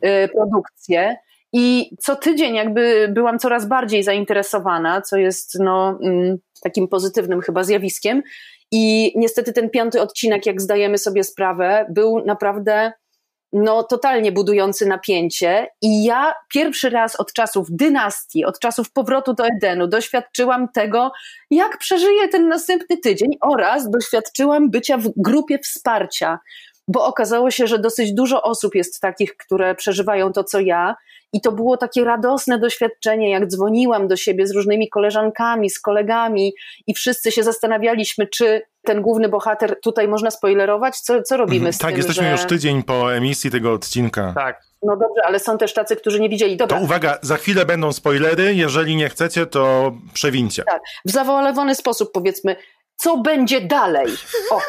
e, 0.00 0.28
produkcję. 0.28 1.16
I 1.56 1.90
co 2.00 2.16
tydzień 2.16 2.54
jakby 2.54 3.08
byłam 3.12 3.38
coraz 3.38 3.66
bardziej 3.66 4.02
zainteresowana, 4.02 5.02
co 5.02 5.16
jest 5.16 5.58
no, 5.60 5.98
mm, 6.02 6.36
takim 6.62 6.88
pozytywnym 6.88 7.40
chyba 7.40 7.64
zjawiskiem. 7.64 8.22
I 8.72 9.12
niestety 9.16 9.52
ten 9.52 9.70
piąty 9.70 10.00
odcinek, 10.00 10.46
jak 10.46 10.60
zdajemy 10.60 10.98
sobie 10.98 11.24
sprawę, 11.24 11.86
był 11.90 12.24
naprawdę 12.24 12.92
no, 13.52 13.82
totalnie 13.82 14.32
budujący 14.32 14.86
napięcie. 14.86 15.68
I 15.82 16.04
ja 16.04 16.34
pierwszy 16.54 16.90
raz 16.90 17.16
od 17.16 17.32
czasów 17.32 17.66
dynastii, 17.70 18.44
od 18.44 18.58
czasów 18.58 18.92
powrotu 18.92 19.34
do 19.34 19.46
Edenu, 19.46 19.86
doświadczyłam 19.86 20.68
tego, 20.68 21.12
jak 21.50 21.78
przeżyję 21.78 22.28
ten 22.28 22.48
następny 22.48 22.96
tydzień 22.96 23.28
oraz 23.40 23.90
doświadczyłam 23.90 24.70
bycia 24.70 24.98
w 24.98 25.08
grupie 25.16 25.58
wsparcia 25.58 26.38
bo 26.88 27.04
okazało 27.04 27.50
się, 27.50 27.66
że 27.66 27.78
dosyć 27.78 28.12
dużo 28.12 28.42
osób 28.42 28.74
jest 28.74 29.00
takich, 29.00 29.36
które 29.36 29.74
przeżywają 29.74 30.32
to, 30.32 30.44
co 30.44 30.60
ja. 30.60 30.96
I 31.32 31.40
to 31.40 31.52
było 31.52 31.76
takie 31.76 32.04
radosne 32.04 32.58
doświadczenie, 32.58 33.30
jak 33.30 33.46
dzwoniłam 33.46 34.08
do 34.08 34.16
siebie 34.16 34.46
z 34.46 34.50
różnymi 34.50 34.88
koleżankami, 34.88 35.70
z 35.70 35.80
kolegami, 35.80 36.52
i 36.86 36.94
wszyscy 36.94 37.32
się 37.32 37.42
zastanawialiśmy, 37.42 38.26
czy 38.26 38.62
ten 38.82 39.02
główny 39.02 39.28
bohater 39.28 39.80
tutaj 39.80 40.08
można 40.08 40.30
spoilerować? 40.30 41.00
Co, 41.00 41.22
co 41.22 41.36
robimy 41.36 41.72
z 41.72 41.78
tak, 41.78 41.90
tym? 41.90 41.96
jesteśmy 41.96 42.24
że... 42.24 42.30
już 42.30 42.44
tydzień 42.44 42.82
po 42.82 43.14
emisji 43.14 43.50
tego 43.50 43.72
odcinka. 43.72 44.32
Tak. 44.34 44.60
No 44.82 44.96
dobrze, 44.96 45.22
ale 45.26 45.38
są 45.38 45.58
też 45.58 45.74
tacy, 45.74 45.96
którzy 45.96 46.20
nie 46.20 46.28
widzieli. 46.28 46.56
Dobra. 46.56 46.78
To 46.78 46.84
uwaga, 46.84 47.18
za 47.22 47.36
chwilę 47.36 47.66
będą 47.66 47.92
spoilery. 47.92 48.54
Jeżeli 48.54 48.96
nie 48.96 49.08
chcecie, 49.08 49.46
to 49.46 49.92
przewincie. 50.12 50.62
Tak, 50.64 50.82
w 51.04 51.10
zawalewany 51.10 51.74
sposób 51.74 52.12
powiedzmy, 52.12 52.56
co 52.96 53.16
będzie 53.16 53.60
dalej? 53.60 54.06
O, 54.50 54.60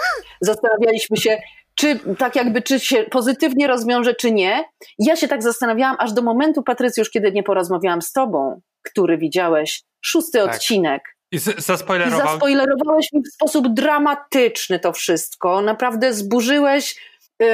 zastanawialiśmy 0.42 1.18
się, 1.18 1.38
czy 1.76 2.00
tak 2.18 2.36
jakby, 2.36 2.62
czy 2.62 2.80
się 2.80 3.04
pozytywnie 3.04 3.68
rozwiąże, 3.68 4.16
czy 4.16 4.32
nie. 4.32 4.64
Ja 5.00 5.16
się 5.16 5.28
tak 5.28 5.44
zastanawiałam 5.44 5.96
aż 6.00 6.14
do 6.14 6.22
momentu, 6.22 6.64
Patrycjusz, 6.64 7.10
kiedy 7.10 7.32
nie 7.32 7.44
porozmawiałam 7.44 8.02
z 8.02 8.12
tobą, 8.12 8.62
który 8.84 9.18
widziałeś 9.18 9.84
szósty 10.02 10.40
tak. 10.40 10.56
odcinek. 10.56 11.04
I 11.32 11.38
zaspoilerował... 11.58 12.20
I 12.20 12.30
zaspoilerowałeś 12.30 13.14
mi 13.14 13.22
w 13.24 13.34
sposób 13.34 13.74
dramatyczny 13.74 14.80
to 14.80 14.94
wszystko. 14.94 15.62
Naprawdę 15.62 16.14
zburzyłeś, 16.14 16.96
yy, 17.40 17.48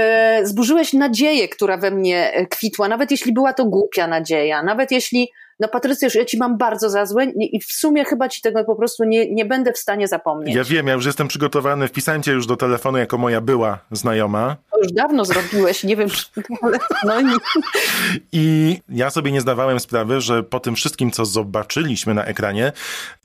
zburzyłeś 0.43 0.93
nadzieję, 0.93 1.49
która 1.49 1.77
we 1.77 1.91
mnie 1.91 2.47
kwitła, 2.49 2.87
nawet 2.87 3.11
jeśli 3.11 3.33
była 3.33 3.53
to 3.53 3.65
głupia 3.65 4.07
nadzieja, 4.07 4.63
nawet 4.63 4.91
jeśli 4.91 5.29
no 5.61 5.67
Patrycjusz, 5.67 6.15
ja 6.15 6.25
ci 6.25 6.37
mam 6.37 6.57
bardzo 6.57 6.89
za 6.89 7.05
złe 7.05 7.25
i 7.25 7.59
w 7.59 7.71
sumie 7.71 8.05
chyba 8.05 8.29
ci 8.29 8.41
tego 8.41 8.63
po 8.63 8.75
prostu 8.75 9.03
nie, 9.03 9.31
nie 9.31 9.45
będę 9.45 9.73
w 9.73 9.77
stanie 9.77 10.07
zapomnieć. 10.07 10.55
Ja 10.55 10.63
wiem, 10.63 10.87
ja 10.87 10.93
już 10.93 11.05
jestem 11.05 11.27
przygotowany, 11.27 11.87
wpisałem 11.87 12.23
cię 12.23 12.31
już 12.31 12.47
do 12.47 12.57
telefonu 12.57 12.97
jako 12.97 13.17
moja 13.17 13.41
była 13.41 13.79
znajoma. 13.91 14.55
To 14.71 14.77
już 14.79 14.91
dawno 14.91 15.25
zrobiłeś, 15.25 15.83
nie 15.83 15.95
wiem, 15.95 16.09
ale 16.61 16.77
no 17.03 17.21
i... 17.21 17.25
I 18.31 18.77
ja 18.89 19.09
sobie 19.09 19.31
nie 19.31 19.41
zdawałem 19.41 19.79
sprawy, 19.79 20.21
że 20.21 20.43
po 20.43 20.59
tym 20.59 20.75
wszystkim, 20.75 21.11
co 21.11 21.25
zobaczyliśmy 21.25 22.13
na 22.13 22.25
ekranie, 22.25 22.71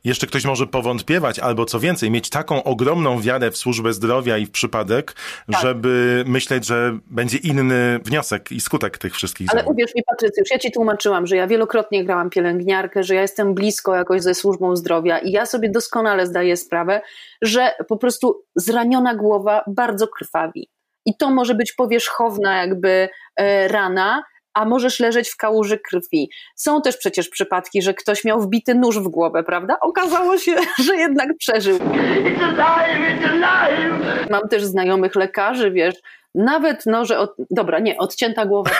jeszcze 0.06 0.26
ktoś 0.26 0.44
może 0.44 0.66
powątpiewać, 0.66 1.38
albo 1.38 1.64
co 1.64 1.80
więcej, 1.80 2.10
mieć 2.10 2.30
taką 2.30 2.62
ogromną 2.62 3.20
wiarę 3.20 3.50
w 3.50 3.56
służbę 3.56 3.92
zdrowia 3.92 4.38
i 4.38 4.46
w 4.46 4.50
przypadek, 4.50 5.14
tak. 5.52 5.62
żeby 5.62 6.24
myśleć, 6.26 6.66
że 6.66 6.98
będzie 7.10 7.38
inny 7.38 8.00
wniosek 8.04 8.52
i 8.52 8.60
skutek 8.60 8.98
tych 8.98 9.14
wszystkich 9.14 9.48
Ale 9.50 9.60
zadań. 9.60 9.74
uwierz 9.74 9.94
mi, 9.94 10.02
Patrycjusz, 10.10 10.50
ja 10.50 10.58
ci 10.58 10.72
tłumaczyłam, 10.72 11.26
że 11.26 11.36
ja 11.36 11.46
wielokrotnie 11.46 12.04
grałam 12.04 12.25
pielęgniarkę, 12.30 13.02
że 13.02 13.14
ja 13.14 13.22
jestem 13.22 13.54
blisko 13.54 13.94
jakoś 13.94 14.22
ze 14.22 14.34
służbą 14.34 14.76
zdrowia 14.76 15.18
i 15.18 15.30
ja 15.30 15.46
sobie 15.46 15.70
doskonale 15.70 16.26
zdaję 16.26 16.56
sprawę, 16.56 17.00
że 17.42 17.72
po 17.88 17.96
prostu 17.96 18.42
zraniona 18.56 19.14
głowa 19.14 19.64
bardzo 19.66 20.08
krwawi. 20.08 20.68
I 21.06 21.16
to 21.16 21.30
może 21.30 21.54
być 21.54 21.72
powierzchowna 21.72 22.56
jakby 22.56 23.08
e, 23.36 23.68
rana, 23.68 24.22
a 24.54 24.64
możesz 24.64 25.00
leżeć 25.00 25.28
w 25.28 25.36
kałuży 25.36 25.78
krwi. 25.78 26.30
Są 26.54 26.82
też 26.82 26.96
przecież 26.96 27.28
przypadki, 27.28 27.82
że 27.82 27.94
ktoś 27.94 28.24
miał 28.24 28.40
wbity 28.40 28.74
nóż 28.74 28.98
w 28.98 29.08
głowę, 29.08 29.42
prawda? 29.44 29.76
Okazało 29.80 30.38
się, 30.38 30.52
że 30.86 30.96
jednak 30.96 31.28
przeżył. 31.38 31.78
It's 31.78 32.42
alive, 32.42 33.20
it's 33.20 33.26
alive. 33.26 34.30
Mam 34.30 34.48
też 34.48 34.64
znajomych 34.64 35.14
lekarzy, 35.14 35.70
wiesz, 35.70 35.94
nawet 36.36 36.86
no, 36.86 37.04
że 37.04 37.18
od... 37.18 37.34
dobra, 37.50 37.78
nie, 37.78 37.98
odcięta 37.98 38.46
głowa 38.46 38.70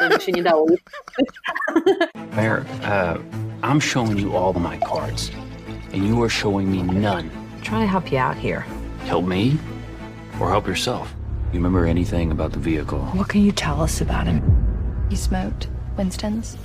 to 0.00 0.08
by 0.08 0.20
się 0.20 0.32
nie 0.32 0.42
dało. 0.42 0.66
Mayor, 2.36 2.64
uh, 2.82 3.18
I'm 3.62 3.80
showing 3.80 4.20
you 4.20 4.36
all 4.36 4.52
my 4.52 4.78
cards, 4.78 5.30
and 5.94 6.08
you 6.08 6.22
are 6.22 6.30
showing 6.30 6.68
me 6.70 6.82
none. 6.82 7.24
I'm 7.24 7.62
trying 7.62 7.82
to 7.82 7.92
help 7.92 8.12
you 8.12 8.18
out 8.18 8.36
here. 8.36 8.64
Help 9.06 9.26
me, 9.26 9.56
or 10.40 10.50
help 10.50 10.66
yourself. 10.66 11.14
You 11.52 11.58
remember 11.58 11.86
anything 11.86 12.30
about 12.32 12.52
the 12.52 12.58
vehicle? 12.58 12.98
What 13.14 13.28
can 13.28 13.42
you 13.42 13.52
tell 13.52 13.82
us 13.82 14.00
about 14.00 14.26
him? 14.26 14.42
You 15.10 15.16
smoked 15.16 15.68
Winston's? 15.96 16.56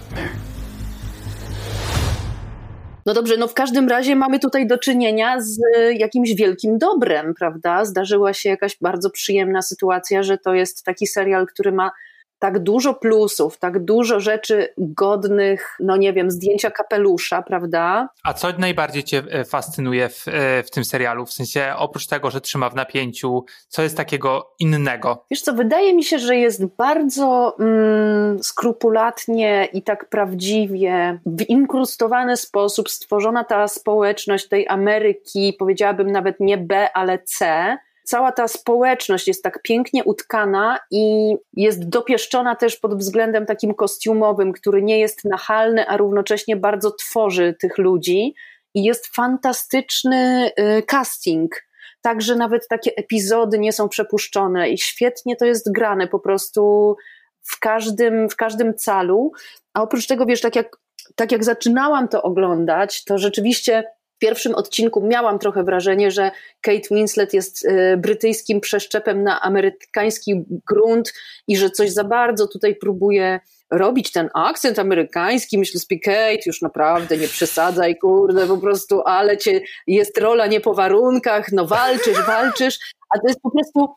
No 3.07 3.13
dobrze, 3.13 3.37
no 3.37 3.47
w 3.47 3.53
każdym 3.53 3.89
razie 3.89 4.15
mamy 4.15 4.39
tutaj 4.39 4.67
do 4.67 4.77
czynienia 4.77 5.41
z 5.41 5.59
e, 5.77 5.93
jakimś 5.93 6.33
wielkim 6.35 6.77
dobrem, 6.77 7.33
prawda? 7.39 7.85
Zdarzyła 7.85 8.33
się 8.33 8.49
jakaś 8.49 8.77
bardzo 8.81 9.09
przyjemna 9.09 9.61
sytuacja, 9.61 10.23
że 10.23 10.37
to 10.37 10.53
jest 10.53 10.83
taki 10.83 11.07
serial, 11.07 11.47
który 11.47 11.71
ma 11.71 11.91
tak 12.39 12.59
dużo 12.59 12.93
plusów, 12.93 13.57
tak 13.57 13.83
dużo 13.83 14.19
rzeczy 14.19 14.73
godnych, 14.77 15.75
no 15.79 15.97
nie 15.97 16.13
wiem, 16.13 16.31
zdjęcia 16.31 16.71
kapelusza, 16.71 17.41
prawda? 17.41 18.09
A 18.23 18.33
co 18.33 18.47
najbardziej 18.57 19.03
Cię 19.03 19.23
e, 19.29 19.45
fascynuje 19.45 20.09
w, 20.09 20.27
e, 20.27 20.63
w 20.63 20.71
tym 20.71 20.85
serialu? 20.85 21.25
W 21.25 21.33
sensie, 21.33 21.73
oprócz 21.77 22.07
tego, 22.07 22.31
że 22.31 22.41
trzyma 22.41 22.69
w 22.69 22.75
napięciu, 22.75 23.45
co 23.67 23.83
jest 23.83 23.97
takiego 23.97 24.53
innego? 24.59 25.25
Wiesz 25.31 25.41
co, 25.41 25.53
wydaje 25.53 25.93
mi 25.93 26.03
się, 26.03 26.19
że 26.19 26.35
jest 26.35 26.65
bardzo 26.65 27.55
mm, 27.59 28.43
skrupulatnie 28.43 29.67
i 29.73 29.81
tak 29.81 30.09
prawdziwie, 30.09 31.19
w 31.25 31.49
inkrustowany 31.49 32.37
sposób 32.37 32.89
stworzona 32.89 33.43
ta 33.43 33.67
społeczność 33.67 34.47
tej 34.47 34.67
Ameryki, 34.67 35.55
powiedziałabym 35.59 36.11
nawet 36.11 36.39
nie 36.39 36.57
B, 36.57 36.89
ale 36.93 37.19
C, 37.19 37.77
cała 38.07 38.31
ta 38.31 38.47
społeczność 38.47 39.27
jest 39.27 39.43
tak 39.43 39.61
pięknie 39.61 40.03
utkana 40.03 40.79
i 40.91 41.35
jest 41.53 41.89
dopieszczona 41.89 42.55
też 42.55 42.77
pod 42.77 42.97
względem 42.97 43.45
takim 43.45 43.73
kostiumowym, 43.73 44.53
który 44.53 44.81
nie 44.83 44.99
jest 44.99 45.25
nachalny, 45.25 45.87
a 45.87 45.97
równocześnie 45.97 46.55
bardzo 46.55 46.91
tworzy 46.91 47.55
tych 47.61 47.77
ludzi. 47.77 48.35
I 48.73 48.83
jest 48.83 49.07
fantastyczny 49.07 50.51
y, 50.59 50.83
casting. 50.83 51.67
Także 52.01 52.35
nawet 52.35 52.67
takie 52.67 52.95
epizody 52.95 53.59
nie 53.59 53.73
są 53.73 53.89
przepuszczone 53.89 54.69
i 54.69 54.77
świetnie 54.77 55.35
to 55.35 55.45
jest 55.45 55.71
grane 55.71 56.07
po 56.07 56.19
prostu 56.19 56.95
w 57.43 57.59
każdym, 57.59 58.29
w 58.29 58.35
każdym 58.35 58.73
calu. 58.73 59.31
A 59.73 59.81
oprócz 59.81 60.07
tego, 60.07 60.25
wiesz, 60.25 60.41
tak 60.41 60.55
jak, 60.55 60.77
tak 61.15 61.31
jak 61.31 61.43
zaczynałam 61.43 62.07
to 62.07 62.23
oglądać, 62.23 63.03
to 63.03 63.17
rzeczywiście 63.17 63.83
w 64.17 64.19
pierwszym 64.19 64.55
odcinku 64.55 65.01
miałam 65.01 65.39
trochę 65.39 65.63
wrażenie, 65.63 66.11
że 66.11 66.31
Kate 66.61 66.87
Winslet 66.91 67.33
jest 67.33 67.65
y, 67.65 67.97
brytyjskim 67.97 68.61
przeszczepem 68.61 69.23
na 69.23 69.41
amerykański 69.41 70.45
grunt 70.67 71.13
i 71.47 71.57
że 71.57 71.69
coś 71.69 71.91
za 71.91 72.03
bardzo 72.03 72.47
tutaj 72.47 72.75
próbuje 72.75 73.39
robić 73.71 74.11
ten 74.11 74.29
akcent 74.33 74.79
amerykański. 74.79 75.57
Myślę 75.57 75.79
sobie, 75.79 75.99
Kate, 75.99 76.43
już 76.45 76.61
naprawdę 76.61 77.17
nie 77.17 77.27
przesadzaj, 77.27 77.97
kurde, 77.97 78.47
po 78.47 78.57
prostu, 78.57 79.01
ale 79.05 79.37
cię, 79.37 79.61
jest 79.87 80.17
rola 80.17 80.47
nie 80.47 80.61
po 80.61 80.73
warunkach, 80.73 81.51
no 81.51 81.65
walczysz, 81.67 82.25
walczysz, 82.27 82.79
a 83.09 83.19
to 83.19 83.27
jest 83.27 83.41
po 83.41 83.51
prostu 83.51 83.87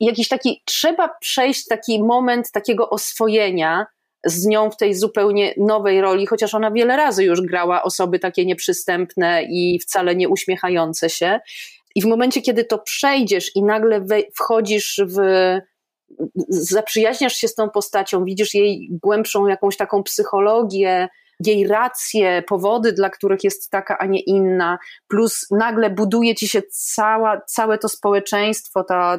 jakiś 0.00 0.28
taki, 0.28 0.62
trzeba 0.64 1.08
przejść 1.20 1.66
taki 1.66 2.02
moment 2.02 2.50
takiego 2.50 2.90
oswojenia, 2.90 3.86
z 4.24 4.46
nią 4.46 4.70
w 4.70 4.76
tej 4.76 4.94
zupełnie 4.94 5.54
nowej 5.56 6.00
roli, 6.00 6.26
chociaż 6.26 6.54
ona 6.54 6.70
wiele 6.70 6.96
razy 6.96 7.24
już 7.24 7.40
grała 7.40 7.82
osoby 7.82 8.18
takie 8.18 8.46
nieprzystępne 8.46 9.42
i 9.42 9.78
wcale 9.82 10.16
nie 10.16 10.28
uśmiechające 10.28 11.10
się. 11.10 11.40
I 11.94 12.02
w 12.02 12.06
momencie, 12.06 12.42
kiedy 12.42 12.64
to 12.64 12.78
przejdziesz 12.78 13.56
i 13.56 13.62
nagle 13.62 14.04
wchodzisz 14.34 15.00
w. 15.06 15.16
zaprzyjaźniasz 16.48 17.34
się 17.34 17.48
z 17.48 17.54
tą 17.54 17.70
postacią, 17.70 18.24
widzisz 18.24 18.54
jej 18.54 18.88
głębszą 19.02 19.46
jakąś 19.46 19.76
taką 19.76 20.02
psychologię, 20.02 21.08
jej 21.46 21.66
racje, 21.66 22.42
powody, 22.48 22.92
dla 22.92 23.10
których 23.10 23.44
jest 23.44 23.70
taka, 23.70 23.98
a 23.98 24.06
nie 24.06 24.20
inna, 24.20 24.78
plus 25.08 25.46
nagle 25.50 25.90
buduje 25.90 26.34
ci 26.34 26.48
się 26.48 26.62
cała, 26.70 27.40
całe 27.40 27.78
to 27.78 27.88
społeczeństwo, 27.88 28.84
ta. 28.84 29.18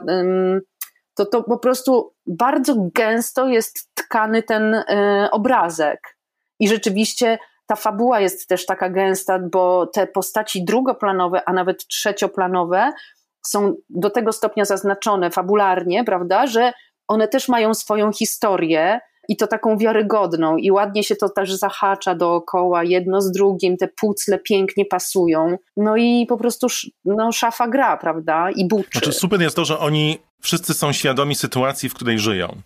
To 1.15 1.25
to 1.25 1.43
po 1.43 1.57
prostu 1.57 2.13
bardzo 2.25 2.75
gęsto 2.95 3.47
jest 3.47 3.89
tkany 3.93 4.43
ten 4.43 4.73
y, 4.73 4.85
obrazek. 5.31 6.17
I 6.59 6.67
rzeczywiście 6.67 7.37
ta 7.67 7.75
fabuła 7.75 8.19
jest 8.19 8.49
też 8.49 8.65
taka 8.65 8.89
gęsta, 8.89 9.39
bo 9.39 9.87
te 9.87 10.07
postaci 10.07 10.65
drugoplanowe, 10.65 11.41
a 11.45 11.53
nawet 11.53 11.87
trzecioplanowe 11.87 12.91
są 13.47 13.75
do 13.89 14.09
tego 14.09 14.31
stopnia 14.31 14.65
zaznaczone 14.65 15.31
fabularnie, 15.31 16.03
prawda, 16.03 16.47
że 16.47 16.73
one 17.07 17.27
też 17.27 17.49
mają 17.49 17.73
swoją 17.73 18.11
historię 18.11 18.99
i 19.29 19.37
to 19.37 19.47
taką 19.47 19.77
wiarygodną 19.77 20.57
i 20.57 20.71
ładnie 20.71 21.03
się 21.03 21.15
to 21.15 21.29
też 21.29 21.53
zahacza 21.53 22.15
dookoła, 22.15 22.83
jedno 22.83 23.21
z 23.21 23.31
drugim, 23.31 23.77
te 23.77 23.87
pucle 23.87 24.39
pięknie 24.39 24.85
pasują, 24.85 25.57
no 25.77 25.97
i 25.97 26.25
po 26.29 26.37
prostu 26.37 26.67
no, 27.05 27.31
szafa 27.31 27.67
gra, 27.67 27.97
prawda, 27.97 28.51
i 28.55 28.67
buczy. 28.67 28.89
Znaczy 28.91 29.13
super 29.13 29.41
jest 29.41 29.55
to, 29.55 29.65
że 29.65 29.79
oni 29.79 30.19
wszyscy 30.41 30.73
są 30.73 30.93
świadomi 30.93 31.35
sytuacji, 31.35 31.89
w 31.89 31.93
której 31.93 32.19
żyją. 32.19 32.61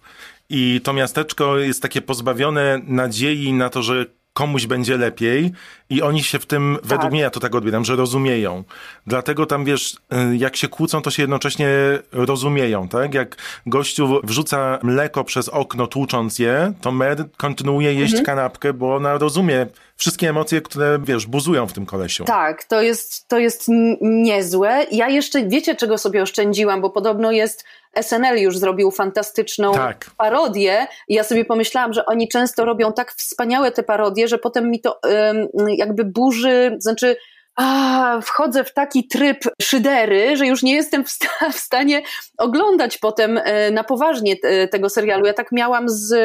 I 0.50 0.82
to 0.84 0.94
miasteczko 0.94 1.58
jest 1.58 1.82
takie 1.82 2.02
pozbawione 2.02 2.82
nadziei 2.84 3.54
na 3.54 3.70
to, 3.70 3.84
że 3.84 4.06
komuś 4.36 4.66
będzie 4.66 4.98
lepiej 4.98 5.52
i 5.90 6.02
oni 6.02 6.24
się 6.24 6.40
w 6.40 6.46
tym, 6.46 6.78
tak. 6.82 6.86
według 6.86 7.12
mnie 7.12 7.22
ja 7.22 7.30
to 7.30 7.40
tak 7.40 7.56
odbieram, 7.56 7.86
że 7.86 7.96
rozumieją. 7.96 8.64
Dlatego 9.08 9.46
tam 9.46 9.66
wiesz, 9.66 9.94
y, 10.34 10.38
jak 10.38 10.56
się 10.56 10.68
kłócą, 10.68 11.02
to 11.02 11.12
się 11.12 11.24
jednocześnie 11.24 11.70
rozumieją, 12.12 12.88
tak? 12.88 13.14
Jak 13.14 13.36
gościu 13.66 14.20
wrzuca 14.24 14.80
mleko 14.84 15.24
przez 15.24 15.50
okno 15.50 15.88
tłucząc 15.88 16.40
je, 16.40 16.74
to 16.82 16.92
Mer 16.92 17.26
kontynuuje 17.38 17.94
jeść 17.94 18.14
mhm. 18.14 18.26
kanapkę, 18.26 18.74
bo 18.74 18.96
ona 18.96 19.18
rozumie 19.18 19.68
wszystkie 19.98 20.30
emocje, 20.30 20.62
które, 20.62 21.00
wiesz, 21.04 21.28
buzują 21.28 21.68
w 21.68 21.74
tym 21.74 21.86
kolesiu. 21.86 22.24
Tak, 22.24 22.64
to 22.64 22.82
jest, 22.82 23.28
to 23.28 23.40
jest 23.40 23.66
niezłe. 24.02 24.86
Ja 24.92 25.10
jeszcze, 25.10 25.48
wiecie 25.48 25.76
czego 25.76 25.98
sobie 25.98 26.22
oszczędziłam, 26.22 26.82
bo 26.82 26.90
podobno 26.90 27.32
jest 27.32 27.66
SNL 28.02 28.38
już 28.38 28.58
zrobił 28.58 28.92
fantastyczną 28.92 29.74
tak. 29.74 30.12
parodię 30.18 30.88
i 31.08 31.14
ja 31.14 31.24
sobie 31.24 31.46
pomyślałam, 31.46 31.94
że 31.94 32.06
oni 32.06 32.28
często 32.28 32.66
robią 32.66 32.94
tak 32.94 33.12
wspaniałe 33.12 33.72
te 33.72 33.84
parodie, 33.84 34.28
że 34.28 34.38
potem 34.38 34.72
mi 34.72 34.82
to 34.82 35.00
jakby 35.78 36.04
burzy, 36.04 36.76
znaczy 36.80 37.16
a, 37.56 38.20
wchodzę 38.22 38.64
w 38.64 38.74
taki 38.74 39.08
tryb 39.08 39.44
szydery, 39.62 40.38
że 40.38 40.48
już 40.48 40.64
nie 40.64 40.74
jestem 40.74 41.04
w, 41.04 41.10
sta 41.10 41.28
w 41.54 41.56
stanie 41.56 42.02
oglądać 42.38 42.98
potem 42.98 43.38
e, 43.38 43.72
na 43.72 43.84
poważnie 43.84 44.38
te, 44.38 44.68
tego 44.68 44.90
serialu. 44.90 45.26
Ja 45.26 45.34
tak 45.34 45.52
miałam 45.52 45.90
z... 45.90 46.16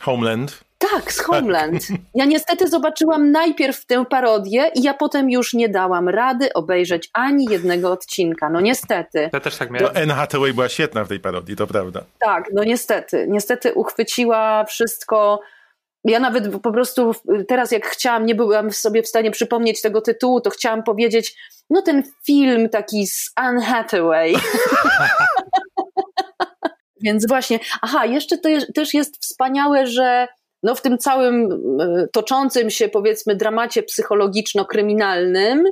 Homeland. 0.00 0.64
Tak, 0.90 1.12
z 1.12 1.20
Homeland. 1.20 1.82
Ja 2.14 2.24
niestety 2.24 2.68
zobaczyłam 2.68 3.30
najpierw 3.30 3.86
tę 3.86 4.04
parodię 4.04 4.70
i 4.74 4.82
ja 4.82 4.94
potem 4.94 5.30
już 5.30 5.54
nie 5.54 5.68
dałam 5.68 6.08
rady 6.08 6.52
obejrzeć 6.52 7.10
ani 7.12 7.44
jednego 7.44 7.92
odcinka. 7.92 8.50
No 8.50 8.60
niestety. 8.60 9.30
Ja 9.32 9.40
też 9.40 9.56
tak 9.56 9.70
miałem. 9.70 9.94
To 9.94 10.00
Anne 10.00 10.14
Hathaway 10.14 10.52
była 10.52 10.68
świetna 10.68 11.04
w 11.04 11.08
tej 11.08 11.20
parodii, 11.20 11.56
to 11.56 11.66
prawda. 11.66 12.04
Tak, 12.18 12.44
no 12.52 12.64
niestety. 12.64 13.26
Niestety 13.28 13.74
uchwyciła 13.74 14.64
wszystko. 14.64 15.40
Ja 16.04 16.20
nawet 16.20 16.60
po 16.60 16.72
prostu 16.72 17.12
teraz 17.48 17.72
jak 17.72 17.86
chciałam, 17.86 18.26
nie 18.26 18.34
byłam 18.34 18.72
sobie 18.72 19.02
w 19.02 19.08
stanie 19.08 19.30
przypomnieć 19.30 19.82
tego 19.82 20.00
tytułu, 20.00 20.40
to 20.40 20.50
chciałam 20.50 20.82
powiedzieć, 20.82 21.36
no 21.70 21.82
ten 21.82 22.02
film 22.26 22.68
taki 22.68 23.06
z 23.06 23.32
Anne 23.36 23.64
Hathaway. 23.64 24.34
Więc 27.04 27.28
właśnie, 27.28 27.58
aha, 27.82 28.06
jeszcze 28.06 28.38
to 28.38 28.48
też 28.74 28.94
jest 28.94 29.22
wspaniałe, 29.22 29.86
że 29.86 30.28
no 30.62 30.74
w 30.74 30.82
tym 30.82 30.98
całym 30.98 31.48
e, 31.80 32.08
toczącym 32.12 32.70
się, 32.70 32.88
powiedzmy, 32.88 33.36
dramacie 33.36 33.82
psychologiczno-kryminalnym, 33.82 35.64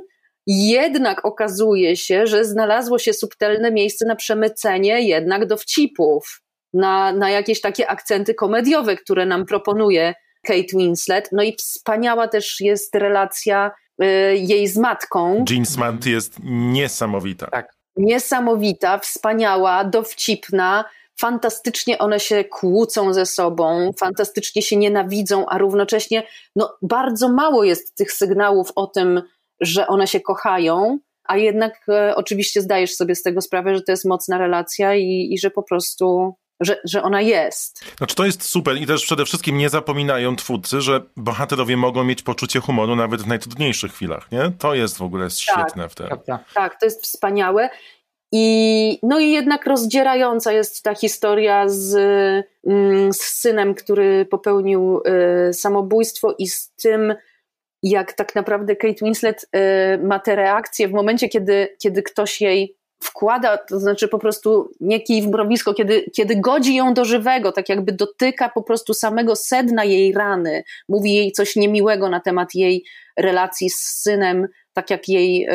jednak 0.47 1.25
okazuje 1.25 1.97
się, 1.97 2.27
że 2.27 2.45
znalazło 2.45 2.99
się 2.99 3.13
subtelne 3.13 3.71
miejsce 3.71 4.05
na 4.05 4.15
przemycenie 4.15 5.01
jednak 5.01 5.45
dowcipów, 5.45 6.41
na, 6.73 7.13
na 7.13 7.29
jakieś 7.29 7.61
takie 7.61 7.89
akcenty 7.89 8.33
komediowe, 8.33 8.95
które 8.95 9.25
nam 9.25 9.45
proponuje 9.45 10.13
Kate 10.45 10.77
Winslet. 10.77 11.29
No 11.31 11.43
i 11.43 11.55
wspaniała 11.55 12.27
też 12.27 12.59
jest 12.59 12.95
relacja 12.95 13.71
y, 14.03 14.05
jej 14.37 14.67
z 14.67 14.77
matką. 14.77 15.45
Jean 15.49 15.65
Smart 15.65 16.05
jest 16.05 16.35
niesamowita. 16.43 17.47
Tak. 17.47 17.73
Niesamowita, 17.95 18.97
wspaniała, 18.97 19.83
dowcipna 19.83 20.85
fantastycznie 21.21 21.97
one 21.97 22.19
się 22.19 22.43
kłócą 22.43 23.13
ze 23.13 23.25
sobą, 23.25 23.91
fantastycznie 23.99 24.61
się 24.61 24.77
nienawidzą, 24.77 25.45
a 25.45 25.57
równocześnie 25.57 26.23
no, 26.55 26.77
bardzo 26.81 27.29
mało 27.29 27.63
jest 27.63 27.95
tych 27.95 28.11
sygnałów 28.11 28.71
o 28.75 28.87
tym, 28.87 29.21
że 29.61 29.87
one 29.87 30.07
się 30.07 30.19
kochają, 30.19 30.99
a 31.23 31.37
jednak 31.37 31.85
e, 31.89 32.15
oczywiście 32.15 32.61
zdajesz 32.61 32.95
sobie 32.95 33.15
z 33.15 33.23
tego 33.23 33.41
sprawę, 33.41 33.75
że 33.75 33.81
to 33.81 33.91
jest 33.91 34.05
mocna 34.05 34.37
relacja 34.37 34.95
i, 34.95 35.29
i 35.31 35.39
że 35.39 35.51
po 35.51 35.63
prostu 35.63 36.35
że, 36.61 36.77
że 36.83 37.03
ona 37.03 37.21
jest. 37.21 37.83
Znaczy 37.97 38.15
to 38.15 38.25
jest 38.25 38.43
super 38.43 38.77
i 38.77 38.87
też 38.87 39.03
przede 39.03 39.25
wszystkim 39.25 39.57
nie 39.57 39.69
zapominają 39.69 40.35
twórcy, 40.35 40.81
że 40.81 41.01
bohaterowie 41.17 41.77
mogą 41.77 42.03
mieć 42.03 42.23
poczucie 42.23 42.59
humoru 42.59 42.95
nawet 42.95 43.21
w 43.21 43.27
najtrudniejszych 43.27 43.93
chwilach, 43.93 44.31
nie? 44.31 44.51
To 44.59 44.73
jest 44.73 44.97
w 44.97 45.01
ogóle 45.01 45.23
tak, 45.23 45.33
świetne 45.33 45.89
w 45.89 45.95
tym. 45.95 46.07
Tak, 46.53 46.79
to 46.79 46.85
jest 46.85 47.03
wspaniałe 47.03 47.69
i, 48.31 48.99
no 49.03 49.19
i 49.19 49.31
jednak 49.31 49.65
rozdzierająca 49.65 50.51
jest 50.51 50.83
ta 50.83 50.95
historia 50.95 51.69
z, 51.69 51.95
mm, 52.67 53.13
z 53.13 53.19
synem, 53.19 53.75
który 53.75 54.25
popełnił 54.25 55.01
y, 55.49 55.53
samobójstwo 55.53 56.35
i 56.37 56.47
z 56.47 56.71
tym, 56.71 57.15
jak 57.83 58.13
tak 58.13 58.35
naprawdę 58.35 58.75
Kate 58.75 59.05
Winslet 59.05 59.43
y, 59.43 60.03
ma 60.03 60.19
te 60.19 60.35
reakcje 60.35 60.87
w 60.87 60.91
momencie, 60.91 61.29
kiedy, 61.29 61.75
kiedy 61.83 62.03
ktoś 62.03 62.41
jej 62.41 62.77
wkłada, 63.03 63.57
to 63.57 63.79
znaczy 63.79 64.07
po 64.07 64.19
prostu 64.19 64.71
nie 64.79 65.01
kij 65.01 65.21
w 65.21 65.27
mrowisko, 65.27 65.73
kiedy, 65.73 66.11
kiedy 66.15 66.35
godzi 66.35 66.75
ją 66.75 66.93
do 66.93 67.05
żywego, 67.05 67.51
tak 67.51 67.69
jakby 67.69 67.91
dotyka 67.91 68.49
po 68.49 68.63
prostu 68.63 68.93
samego 68.93 69.35
sedna 69.35 69.83
jej 69.83 70.13
rany, 70.13 70.63
mówi 70.89 71.13
jej 71.13 71.31
coś 71.31 71.55
niemiłego 71.55 72.09
na 72.09 72.19
temat 72.19 72.55
jej 72.55 72.85
relacji 73.17 73.69
z 73.69 73.77
synem, 73.77 74.47
tak 74.73 74.89
jak 74.89 75.09
jej 75.09 75.47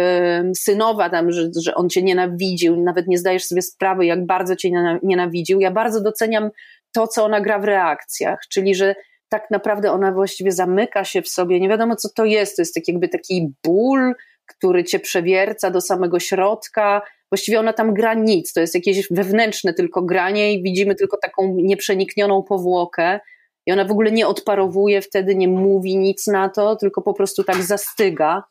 synowa 0.57 1.11
tam, 1.11 1.33
że, 1.33 1.49
że 1.63 1.75
on 1.75 1.89
cię 1.89 2.03
nienawidził, 2.03 2.83
nawet 2.83 3.07
nie 3.07 3.19
zdajesz 3.19 3.45
sobie 3.45 3.63
sprawy, 3.63 4.07
jak 4.07 4.27
bardzo 4.27 4.57
cię 4.57 4.71
nienawidził. 5.03 5.61
Ja 5.61 5.71
bardzo 5.71 6.03
doceniam 6.03 6.51
to, 6.93 7.07
co 7.07 7.25
ona 7.25 7.41
gra 7.41 7.59
w 7.59 7.65
reakcjach, 7.65 8.39
czyli 8.51 8.75
że 8.75 8.95
tak 9.29 9.51
naprawdę 9.51 9.93
ona 9.93 10.13
właściwie 10.13 10.53
zamyka 10.53 11.05
się 11.05 11.23
w 11.23 11.29
sobie, 11.29 11.61
nie 11.61 11.69
wiadomo 11.69 11.97
co 11.97 12.09
to 12.17 12.25
jest, 12.25 12.57
to 12.57 12.63
jest 12.63 12.75
tak 12.75 12.89
jakby 12.89 13.09
taki 13.09 13.53
ból, 13.65 14.15
który 14.47 14.85
cię 14.85 15.01
przewierca 15.01 15.71
do 15.71 15.81
samego 15.81 16.21
środka, 16.21 17.03
właściwie 17.31 17.61
ona 17.61 17.73
tam 17.73 17.95
gra 17.95 18.15
nic, 18.15 18.53
to 18.53 18.61
jest 18.61 18.75
jakieś 18.75 19.09
wewnętrzne 19.11 19.75
tylko 19.75 20.03
granie 20.03 20.53
i 20.53 20.63
widzimy 20.63 20.95
tylko 20.95 21.17
taką 21.17 21.57
nieprzeniknioną 21.57 22.43
powłokę 22.43 23.21
i 23.67 23.73
ona 23.73 23.85
w 23.85 23.91
ogóle 23.91 24.13
nie 24.13 24.29
odparowuje 24.29 25.03
wtedy, 25.03 25.35
nie 25.35 25.49
mówi 25.49 25.97
nic 25.97 26.27
na 26.27 26.49
to, 26.49 26.77
tylko 26.77 27.03
po 27.03 27.15
prostu 27.15 27.45
tak 27.45 27.63
zastyga. 27.63 28.43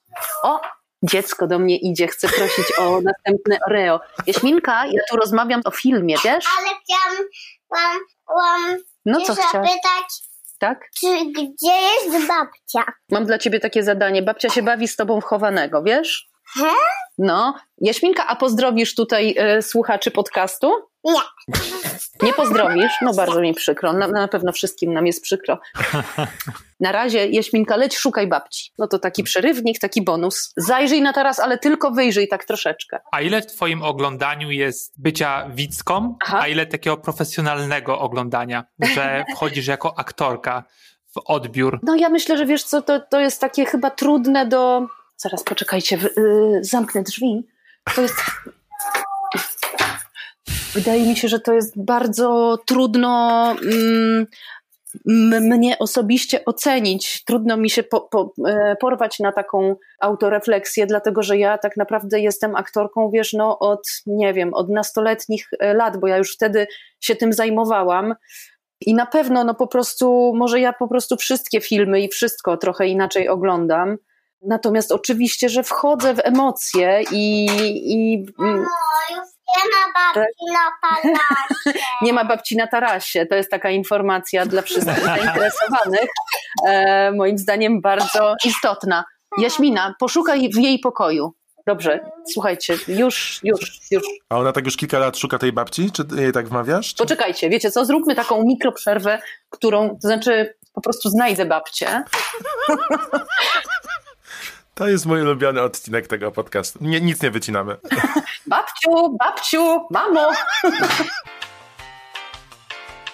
O, 0.43 0.61
dziecko 1.03 1.47
do 1.47 1.59
mnie 1.59 1.78
idzie, 1.78 2.07
chcę 2.07 2.28
prosić 2.28 2.80
o 2.80 3.01
następne 3.01 3.57
Oreo. 3.68 3.99
Jaśminka, 4.28 4.86
ja 4.86 5.01
tu 5.09 5.18
rozmawiam 5.18 5.61
o 5.66 5.72
filmie, 5.72 6.16
wiesz? 6.24 6.45
Ale 6.57 6.68
chciałam 6.84 7.28
łam, 7.72 7.99
łam 8.36 8.78
no 9.05 9.22
co 9.22 9.34
chciałaś? 9.34 9.51
zapytać, 9.51 10.07
tak? 10.59 10.89
Czy 10.99 11.07
gdzie 11.32 11.72
jest 11.72 12.28
babcia? 12.28 12.93
Mam 13.11 13.26
dla 13.26 13.38
ciebie 13.38 13.59
takie 13.59 13.84
zadanie. 13.84 14.22
Babcia 14.22 14.49
się 14.49 14.61
bawi 14.63 14.88
z 14.88 14.95
tobą 14.95 15.22
w 15.22 15.24
chowanego, 15.24 15.84
wiesz? 15.84 16.28
He? 16.53 16.70
No. 17.18 17.55
Jaśminka, 17.78 18.28
a 18.28 18.36
pozdrowisz 18.36 18.95
tutaj 18.95 19.36
y, 19.57 19.61
słuchaczy 19.61 20.11
podcastu? 20.11 20.74
Nie. 21.06 21.22
Nie 22.22 22.34
pozdrowisz? 22.34 22.93
No 23.01 23.14
bardzo 23.14 23.41
mi 23.41 23.53
przykro. 23.53 23.93
Na, 23.93 24.08
na 24.08 24.28
pewno 24.28 24.51
wszystkim 24.51 24.93
nam 24.93 25.08
jest 25.08 25.22
przykro. 25.22 25.60
Na 26.80 26.91
razie, 26.91 27.28
Jaśminka, 27.28 27.76
leć 27.76 27.97
szukaj 27.97 28.28
babci. 28.28 28.72
No 28.78 28.88
to 28.88 28.99
taki 28.99 29.24
przerywnik, 29.24 29.80
taki 29.80 30.01
bonus. 30.01 30.53
Zajrzyj 30.58 31.01
na 31.01 31.14
teraz, 31.14 31.39
ale 31.39 31.58
tylko 31.58 31.91
wyjrzyj 31.91 32.28
tak 32.28 32.45
troszeczkę. 32.45 32.99
A 33.12 33.22
ile 33.22 33.41
w 33.41 33.45
twoim 33.45 33.84
oglądaniu 33.84 34.51
jest 34.51 35.01
bycia 35.01 35.49
widzką, 35.49 36.16
Aha. 36.24 36.39
a 36.41 36.47
ile 36.47 36.66
takiego 36.66 36.97
profesjonalnego 36.97 37.99
oglądania, 37.99 38.66
że 38.95 39.24
wchodzisz 39.36 39.68
jako 39.68 39.99
aktorka 39.99 40.64
w 41.16 41.18
odbiór? 41.26 41.80
No 41.84 41.95
ja 41.95 42.10
myślę, 42.10 42.38
że 42.38 42.45
wiesz 42.45 42.64
co, 42.64 42.82
to, 42.82 42.99
to 42.99 43.20
jest 43.20 43.41
takie 43.41 43.66
chyba 43.66 43.89
trudne 43.89 44.45
do... 44.45 44.88
Zaraz 45.18 45.43
poczekajcie, 45.43 45.97
yy, 46.18 46.64
zamknę 46.64 47.03
drzwi. 47.03 47.47
To 47.95 48.01
jest 48.01 48.16
Wydaje 50.73 51.07
mi 51.07 51.15
się, 51.15 51.27
że 51.27 51.39
to 51.39 51.53
jest 51.53 51.83
bardzo 51.83 52.57
trudno 52.65 53.51
mm, 53.51 54.27
mnie 55.05 55.79
osobiście 55.79 56.45
ocenić. 56.45 57.23
Trudno 57.23 57.57
mi 57.57 57.69
się 57.69 57.83
po, 57.83 58.01
po, 58.01 58.33
e, 58.47 58.75
porwać 58.75 59.19
na 59.19 59.31
taką 59.31 59.75
autorefleksję, 59.99 60.87
dlatego 60.87 61.23
że 61.23 61.37
ja 61.37 61.57
tak 61.57 61.77
naprawdę 61.77 62.19
jestem 62.19 62.55
aktorką, 62.55 63.09
wiesz, 63.13 63.33
no 63.33 63.59
od, 63.59 63.81
nie 64.05 64.33
wiem, 64.33 64.53
od 64.53 64.69
nastoletnich 64.69 65.49
e, 65.59 65.73
lat, 65.73 65.97
bo 65.97 66.07
ja 66.07 66.17
już 66.17 66.33
wtedy 66.33 66.67
się 66.99 67.15
tym 67.15 67.33
zajmowałam. 67.33 68.15
I 68.81 68.93
na 68.93 69.05
pewno, 69.05 69.43
no 69.43 69.55
po 69.55 69.67
prostu, 69.67 70.33
może 70.35 70.59
ja 70.59 70.73
po 70.73 70.87
prostu 70.87 71.17
wszystkie 71.17 71.61
filmy 71.61 72.01
i 72.01 72.09
wszystko 72.09 72.57
trochę 72.57 72.87
inaczej 72.87 73.29
oglądam. 73.29 73.97
Natomiast 74.41 74.91
oczywiście, 74.91 75.49
że 75.49 75.63
wchodzę 75.63 76.13
w 76.13 76.19
emocje 76.23 77.03
i. 77.11 77.45
i 77.75 78.25
już 78.39 79.34
nie 79.58 79.70
ma 79.72 79.93
babci 79.93 80.45
na 80.53 80.72
tarasie. 80.82 81.80
nie 82.01 82.14
ma 82.14 82.26
babci 82.26 82.56
na 82.56 82.68
tarasie. 82.68 83.26
To 83.26 83.36
jest 83.36 83.51
taka 83.51 83.70
informacja 83.70 84.45
dla 84.45 84.62
wszystkich 84.62 85.03
zainteresowanych. 85.16 86.10
E, 86.68 87.12
moim 87.12 87.38
zdaniem 87.38 87.82
bardzo 87.82 88.36
istotna. 88.45 89.03
Jaśmina, 89.38 89.95
poszukaj 89.99 90.49
w 90.49 90.56
jej 90.56 90.80
pokoju. 90.80 91.34
Dobrze, 91.68 91.99
słuchajcie, 92.34 92.78
już, 92.88 93.39
już, 93.43 93.80
już. 93.91 94.03
A 94.30 94.38
ona 94.38 94.51
tak 94.51 94.66
już 94.66 94.78
kilka 94.78 94.99
lat 94.99 95.18
szuka 95.18 95.38
tej 95.38 95.53
babci? 95.53 95.91
Czy 95.91 96.03
jej 96.16 96.32
tak 96.32 96.47
wmawiasz? 96.47 96.93
Czy... 96.93 96.97
Poczekajcie, 96.97 97.49
wiecie 97.49 97.72
co, 97.72 97.86
zróbmy 97.86 98.16
taką 98.16 98.43
mikroprzerwę, 98.43 99.22
którą, 99.49 99.89
to 99.89 100.08
znaczy 100.08 100.56
po 100.74 100.82
prostu 100.82 101.10
znajdę 101.10 101.45
babcię. 101.45 102.03
To 104.76 104.88
jest 104.88 105.06
mój 105.06 105.22
ulubiony 105.22 105.62
odcinek 105.62 106.08
tego 106.08 106.32
podcastu. 106.32 106.80
Nie, 106.82 107.01
nic 107.01 107.22
nie 107.22 107.32
wycinamy. 107.32 107.78
Babciu, 108.47 109.17
babciu, 109.19 109.87
mamo. 109.91 110.31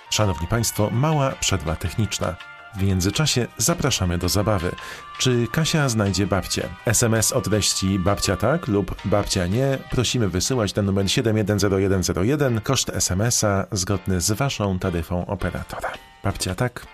Szanowni 0.10 0.48
Państwo, 0.48 0.90
mała 0.92 1.32
przerwa 1.40 1.76
techniczna. 1.76 2.36
W 2.76 2.84
międzyczasie 2.84 3.48
zapraszamy 3.58 4.18
do 4.18 4.30
zabawy. 4.30 4.72
Czy 5.18 5.48
Kasia 5.52 5.90
znajdzie 5.90 6.28
babcię? 6.28 6.70
SMS 6.86 7.32
o 7.32 7.42
treści 7.42 8.00
babcia 8.00 8.38
tak 8.38 8.68
lub 8.68 8.96
babcia 9.06 9.48
nie 9.48 9.78
prosimy 9.92 10.30
wysyłać 10.30 10.76
na 10.76 10.82
numer 10.82 11.12
710101 11.12 12.62
koszt 12.62 12.90
SMS-a 12.90 13.66
zgodny 13.72 14.22
z 14.22 14.32
Waszą 14.32 14.80
taryfą 14.80 15.26
operatora. 15.26 15.92
Babcia 16.24 16.56
tak, 16.56 16.86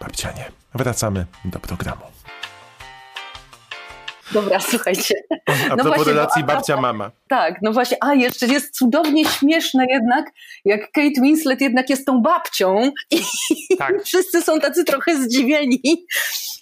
babcia 0.00 0.32
nie. 0.32 0.50
Wracamy 0.74 1.26
do 1.44 1.58
programu. 1.58 2.17
Dobra, 4.32 4.60
słuchajcie. 4.70 5.14
A 5.46 5.52
no 5.52 5.76
propos 5.76 5.86
właśnie, 5.86 6.12
relacji 6.12 6.44
babcia-mama. 6.44 7.10
Tak, 7.28 7.54
no 7.62 7.72
właśnie, 7.72 7.96
a 8.00 8.14
jeszcze 8.14 8.46
jest 8.46 8.74
cudownie 8.74 9.24
śmieszne 9.24 9.86
jednak, 9.88 10.30
jak 10.64 10.92
Kate 10.92 11.20
Winslet 11.22 11.60
jednak 11.60 11.90
jest 11.90 12.06
tą 12.06 12.22
babcią 12.22 12.90
i 13.10 13.22
tak. 13.78 14.02
wszyscy 14.04 14.42
są 14.42 14.60
tacy 14.60 14.84
trochę 14.84 15.16
zdziwieni, 15.16 16.06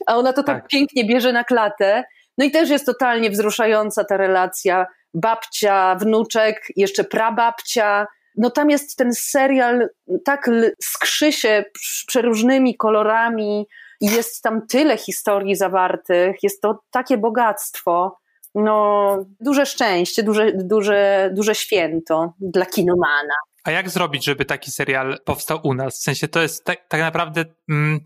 a 0.06 0.16
ona 0.16 0.32
to 0.32 0.42
tak. 0.42 0.56
tak 0.56 0.68
pięknie 0.68 1.04
bierze 1.04 1.32
na 1.32 1.44
klatę. 1.44 2.04
No 2.38 2.44
i 2.44 2.50
też 2.50 2.70
jest 2.70 2.86
totalnie 2.86 3.30
wzruszająca 3.30 4.04
ta 4.04 4.16
relacja 4.16 4.86
babcia, 5.14 5.94
wnuczek, 5.94 6.68
jeszcze 6.76 7.04
prababcia. 7.04 8.06
No 8.36 8.50
tam 8.50 8.70
jest 8.70 8.96
ten 8.96 9.14
serial 9.14 9.88
tak 10.24 10.50
skrzy 10.82 11.32
się 11.32 11.64
przeróżnymi 12.06 12.76
kolorami, 12.76 13.66
i 14.00 14.06
jest 14.06 14.42
tam 14.42 14.66
tyle 14.66 14.96
historii 14.96 15.56
zawartych, 15.56 16.36
jest 16.42 16.62
to 16.62 16.78
takie 16.90 17.18
bogactwo. 17.18 18.18
No, 18.54 19.16
duże 19.40 19.66
szczęście, 19.66 20.22
duże, 20.22 20.52
duże, 20.52 21.30
duże 21.34 21.54
święto 21.54 22.32
dla 22.40 22.66
kinomana. 22.66 23.34
A 23.66 23.70
jak 23.70 23.90
zrobić, 23.90 24.24
żeby 24.24 24.44
taki 24.44 24.70
serial 24.70 25.18
powstał 25.24 25.58
u 25.62 25.74
nas? 25.74 25.98
W 25.98 26.02
sensie 26.02 26.28
to 26.28 26.42
jest 26.42 26.64
tak, 26.64 26.88
tak 26.88 27.00
naprawdę, 27.00 27.44
mm, 27.68 28.00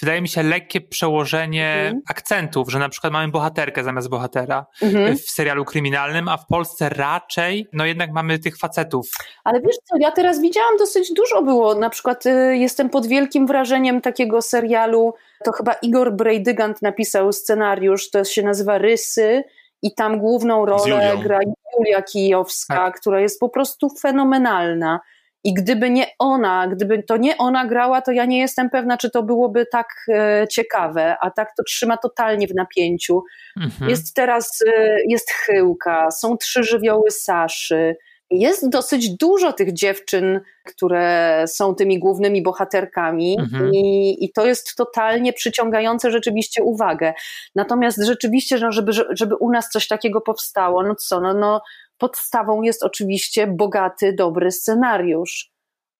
wydaje 0.00 0.20
mi 0.20 0.28
się, 0.28 0.42
lekkie 0.42 0.80
przełożenie 0.80 1.74
mhm. 1.74 2.02
akcentów, 2.08 2.70
że 2.70 2.78
na 2.78 2.88
przykład 2.88 3.12
mamy 3.12 3.32
bohaterkę 3.32 3.84
zamiast 3.84 4.08
bohatera 4.08 4.66
mhm. 4.82 5.16
w 5.16 5.30
serialu 5.30 5.64
kryminalnym, 5.64 6.28
a 6.28 6.36
w 6.36 6.46
Polsce 6.46 6.88
raczej, 6.88 7.66
no 7.72 7.86
jednak 7.86 8.10
mamy 8.10 8.38
tych 8.38 8.58
facetów. 8.58 9.08
Ale 9.44 9.60
wiesz 9.60 9.76
co, 9.84 9.96
ja 10.00 10.10
teraz 10.10 10.40
widziałam 10.40 10.76
dosyć 10.78 11.12
dużo 11.12 11.42
było. 11.42 11.74
Na 11.74 11.90
przykład 11.90 12.26
y, 12.26 12.56
jestem 12.56 12.90
pod 12.90 13.06
wielkim 13.06 13.46
wrażeniem 13.46 14.00
takiego 14.00 14.42
serialu, 14.42 15.14
to 15.44 15.52
chyba 15.52 15.72
Igor 15.72 16.12
Brejdygant 16.12 16.82
napisał 16.82 17.32
scenariusz, 17.32 18.10
to 18.10 18.24
się 18.24 18.42
nazywa 18.42 18.78
Rysy 18.78 19.44
i 19.82 19.94
tam 19.94 20.18
główną 20.18 20.66
rolę 20.66 21.16
gra 21.22 21.38
Julia 21.78 22.02
Kijowska, 22.02 22.76
tak. 22.76 23.00
która 23.00 23.20
jest 23.20 23.40
po 23.40 23.48
prostu 23.48 23.88
fenomenalna. 24.00 25.00
I 25.44 25.54
gdyby 25.54 25.90
nie 25.90 26.06
ona, 26.18 26.68
gdyby 26.68 27.02
to 27.02 27.16
nie 27.16 27.36
ona 27.36 27.66
grała, 27.66 28.02
to 28.02 28.12
ja 28.12 28.24
nie 28.24 28.38
jestem 28.38 28.70
pewna, 28.70 28.96
czy 28.96 29.10
to 29.10 29.22
byłoby 29.22 29.66
tak 29.72 29.88
e, 30.08 30.46
ciekawe, 30.50 31.16
a 31.20 31.30
tak 31.30 31.48
to 31.56 31.62
trzyma 31.62 31.96
totalnie 31.96 32.48
w 32.48 32.54
napięciu. 32.54 33.22
Mhm. 33.56 33.90
Jest 33.90 34.14
teraz, 34.14 34.62
e, 34.66 34.96
jest 35.08 35.30
Chyłka, 35.30 36.10
są 36.10 36.36
trzy 36.36 36.62
żywioły 36.64 37.10
Saszy, 37.10 37.96
jest 38.30 38.68
dosyć 38.68 39.16
dużo 39.16 39.52
tych 39.52 39.72
dziewczyn, 39.72 40.40
które 40.64 41.44
są 41.46 41.74
tymi 41.74 41.98
głównymi 41.98 42.42
bohaterkami, 42.42 43.36
mhm. 43.40 43.70
i, 43.74 44.16
i 44.24 44.32
to 44.32 44.46
jest 44.46 44.76
totalnie 44.76 45.32
przyciągające 45.32 46.10
rzeczywiście 46.10 46.62
uwagę. 46.62 47.14
Natomiast 47.54 48.04
rzeczywiście, 48.04 48.58
no, 48.58 48.72
żeby, 48.72 48.92
żeby 48.92 49.36
u 49.36 49.50
nas 49.50 49.68
coś 49.68 49.88
takiego 49.88 50.20
powstało, 50.20 50.82
no 50.82 50.94
co, 50.94 51.20
no, 51.20 51.34
no 51.34 51.60
podstawą 51.98 52.62
jest 52.62 52.82
oczywiście 52.82 53.46
bogaty, 53.46 54.12
dobry 54.12 54.52
scenariusz. 54.52 55.50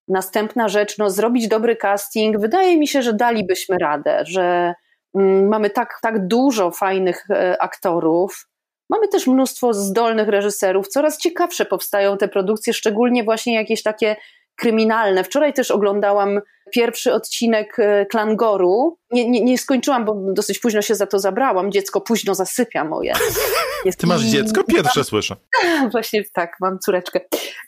Następna 0.08 0.68
rzecz, 0.68 0.98
no 0.98 1.10
zrobić 1.10 1.48
dobry 1.48 1.76
casting. 1.76 2.38
Wydaje 2.38 2.78
mi 2.78 2.88
się, 2.88 3.02
że 3.02 3.14
dalibyśmy 3.14 3.78
radę, 3.78 4.22
że 4.26 4.74
mm, 5.14 5.48
mamy 5.48 5.70
tak, 5.70 5.98
tak 6.02 6.26
dużo 6.26 6.70
fajnych 6.70 7.24
e, 7.30 7.62
aktorów, 7.62 8.48
Mamy 8.90 9.08
też 9.08 9.26
mnóstwo 9.26 9.74
zdolnych 9.74 10.28
reżyserów, 10.28 10.88
coraz 10.88 11.18
ciekawsze 11.18 11.64
powstają 11.64 12.18
te 12.18 12.28
produkcje, 12.28 12.72
szczególnie 12.72 13.24
właśnie 13.24 13.54
jakieś 13.54 13.82
takie 13.82 14.16
kryminalne. 14.56 15.24
Wczoraj 15.24 15.52
też 15.52 15.70
oglądałam 15.70 16.40
pierwszy 16.70 17.12
odcinek 17.12 17.78
e, 17.78 18.06
Klangoru. 18.06 18.98
Nie, 19.10 19.30
nie, 19.30 19.40
nie 19.40 19.58
skończyłam, 19.58 20.04
bo 20.04 20.14
dosyć 20.32 20.58
późno 20.58 20.82
się 20.82 20.94
za 20.94 21.06
to 21.06 21.18
zabrałam. 21.18 21.72
Dziecko 21.72 22.00
późno 22.00 22.34
zasypia 22.34 22.84
moje. 22.84 23.12
Jest 23.84 23.98
Ty 23.98 24.06
masz 24.06 24.22
dziecko? 24.22 24.64
Pierwsze 24.76 25.04
słyszę. 25.04 25.36
Właśnie 25.92 26.24
tak, 26.32 26.56
mam 26.60 26.78
córeczkę. 26.78 27.20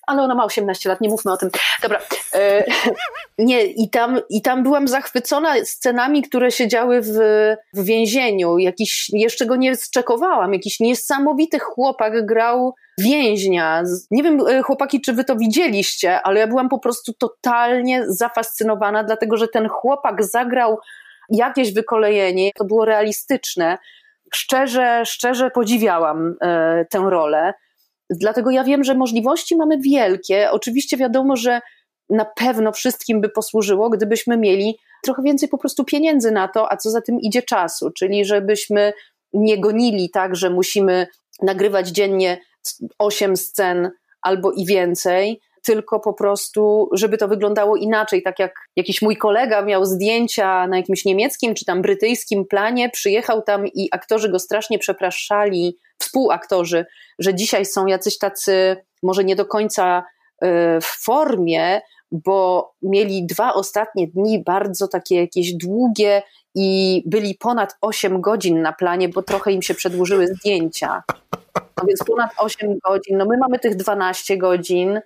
Ale 0.07 0.23
ona 0.23 0.35
ma 0.35 0.45
18 0.45 0.89
lat, 0.89 1.01
nie 1.01 1.09
mówmy 1.09 1.33
o 1.33 1.37
tym. 1.37 1.51
Dobra. 1.83 2.01
E, 2.35 2.65
nie, 3.39 3.65
i 3.65 3.91
tam, 3.91 4.21
i 4.31 4.43
tam 4.43 4.63
byłam 4.63 4.89
zachwycona 4.89 5.65
scenami, 5.65 6.23
które 6.23 6.51
się 6.51 6.69
działy 6.69 7.01
w, 7.03 7.13
w 7.75 7.85
więzieniu. 7.85 8.59
Jakiś, 8.59 9.11
jeszcze 9.13 9.47
go 9.47 9.57
nie 9.57 9.77
zczekowałam. 9.77 10.53
Jakiś 10.53 10.81
niesamowity 10.81 11.59
chłopak 11.59 12.27
grał 12.27 12.75
więźnia. 12.99 13.83
Nie 14.11 14.23
wiem, 14.23 14.41
e, 14.49 14.63
chłopaki, 14.63 15.01
czy 15.01 15.13
wy 15.13 15.25
to 15.25 15.37
widzieliście, 15.37 16.23
ale 16.23 16.41
ja 16.41 16.47
byłam 16.47 16.69
po 16.69 16.79
prostu 16.79 17.13
totalnie 17.13 18.05
zafascynowana, 18.09 19.05
dlatego 19.05 19.37
że 19.37 19.49
ten 19.49 19.69
chłopak 19.69 20.25
zagrał 20.25 20.79
jakieś 21.31 21.75
wykolejenie, 21.75 22.51
to 22.59 22.65
było 22.65 22.85
realistyczne. 22.85 23.79
Szczerze, 24.35 25.03
szczerze 25.07 25.51
podziwiałam 25.51 26.35
e, 26.41 26.85
tę 26.91 26.99
rolę. 26.99 27.55
Dlatego 28.11 28.51
ja 28.51 28.65
wiem, 28.65 28.85
że 28.85 28.95
możliwości 28.95 29.57
mamy 29.57 29.79
wielkie. 29.79 30.51
Oczywiście 30.51 30.97
wiadomo, 30.97 31.37
że 31.37 31.61
na 32.11 32.25
pewno 32.25 32.73
wszystkim 32.73 33.21
by 33.21 33.29
posłużyło, 33.29 33.91
gdybyśmy 33.91 34.37
mieli 34.37 34.79
trochę 35.05 35.23
więcej 35.23 35.49
po 35.49 35.59
prostu 35.59 35.85
pieniędzy 35.85 36.31
na 36.31 36.49
to, 36.49 36.73
a 36.73 36.77
co 36.77 36.91
za 36.91 37.01
tym 37.01 37.21
idzie 37.21 37.43
czasu, 37.43 37.91
czyli 37.91 38.25
żebyśmy 38.25 38.93
nie 39.33 39.61
gonili 39.61 40.11
tak, 40.11 40.37
że 40.37 40.51
musimy 40.51 41.07
nagrywać 41.43 41.89
dziennie 41.89 42.39
osiem 42.99 43.37
scen 43.37 43.91
albo 44.23 44.53
i 44.53 44.67
więcej, 44.67 45.41
tylko 45.65 46.01
po 46.01 46.13
prostu, 46.13 46.89
żeby 46.93 47.19
to 47.19 47.29
wyglądało 47.29 47.77
inaczej. 47.77 48.23
Tak 48.23 48.39
jak 48.39 48.55
jakiś 48.77 49.03
mój 49.03 49.17
kolega 49.17 49.63
miał 49.63 49.85
zdjęcia 49.85 50.67
na 50.67 50.77
jakimś 50.77 51.05
niemieckim 51.05 51.55
czy 51.55 51.65
tam 51.65 51.83
brytyjskim 51.83 52.47
planie, 52.47 52.91
przyjechał 52.91 53.43
tam 53.43 53.67
i 53.67 53.89
aktorzy 53.93 54.29
go 54.29 54.39
strasznie 54.39 54.79
przepraszali, 54.79 55.77
współaktorzy, 55.99 56.87
że 57.19 57.35
dzisiaj 57.35 57.67
są 57.67 57.87
jacyś 57.87 58.19
tacy, 58.19 58.77
może 59.03 59.25
nie 59.25 59.37
do 59.37 59.47
końca 59.47 60.05
y, 60.45 60.47
w 60.81 61.05
formie, 61.05 61.81
bo 62.13 62.71
mieli 62.83 63.27
dwa 63.27 63.55
ostatnie 63.55 64.09
dni 64.09 64.43
bardzo 64.45 64.89
takie 64.89 65.17
jakieś 65.17 65.53
długie 65.55 66.23
i 66.61 67.03
byli 67.07 67.35
ponad 67.35 67.77
8 67.81 68.21
godzin 68.21 68.63
na 68.63 68.73
planie, 68.73 69.09
bo 69.09 69.23
trochę 69.23 69.53
im 69.53 69.63
się 69.63 69.75
przedłużyły 69.75 70.27
zdjęcia. 70.27 71.03
No 71.55 71.85
więc 71.89 72.05
ponad 72.05 72.31
8 72.39 72.79
godzin. 72.85 73.19
No 73.19 73.25
my 73.25 73.37
mamy 73.37 73.59
tych 73.59 73.77
12 73.77 74.39
godzin, 74.39 75.01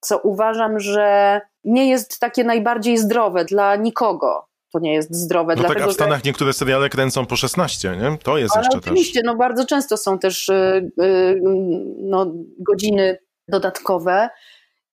co 0.00 0.18
uważam, 0.18 0.80
że 0.80 1.40
nie 1.64 1.88
jest 1.88 2.20
takie 2.20 2.44
najbardziej 2.44 2.98
zdrowe 2.98 3.44
dla 3.44 3.76
nikogo. 3.76 4.46
To 4.72 4.78
nie 4.78 4.94
jest 4.94 5.14
zdrowe. 5.14 5.54
No 5.54 5.60
dlatego, 5.60 5.80
tak, 5.80 5.88
a 5.88 5.92
w 5.92 5.94
Stanach 5.94 6.18
że... 6.18 6.22
niektóre 6.24 6.52
seriale 6.52 6.88
kręcą 6.88 7.26
po 7.26 7.36
16, 7.36 7.96
nie? 7.96 8.18
To 8.22 8.38
jest 8.38 8.56
Ale 8.56 8.64
jeszcze 8.64 8.78
oczywiście, 8.78 9.20
też. 9.20 9.26
no 9.26 9.36
bardzo 9.36 9.66
często 9.66 9.96
są 9.96 10.18
też 10.18 10.48
yy, 10.48 10.90
yy, 11.04 11.40
no, 11.98 12.32
godziny 12.58 13.18
dodatkowe 13.48 14.28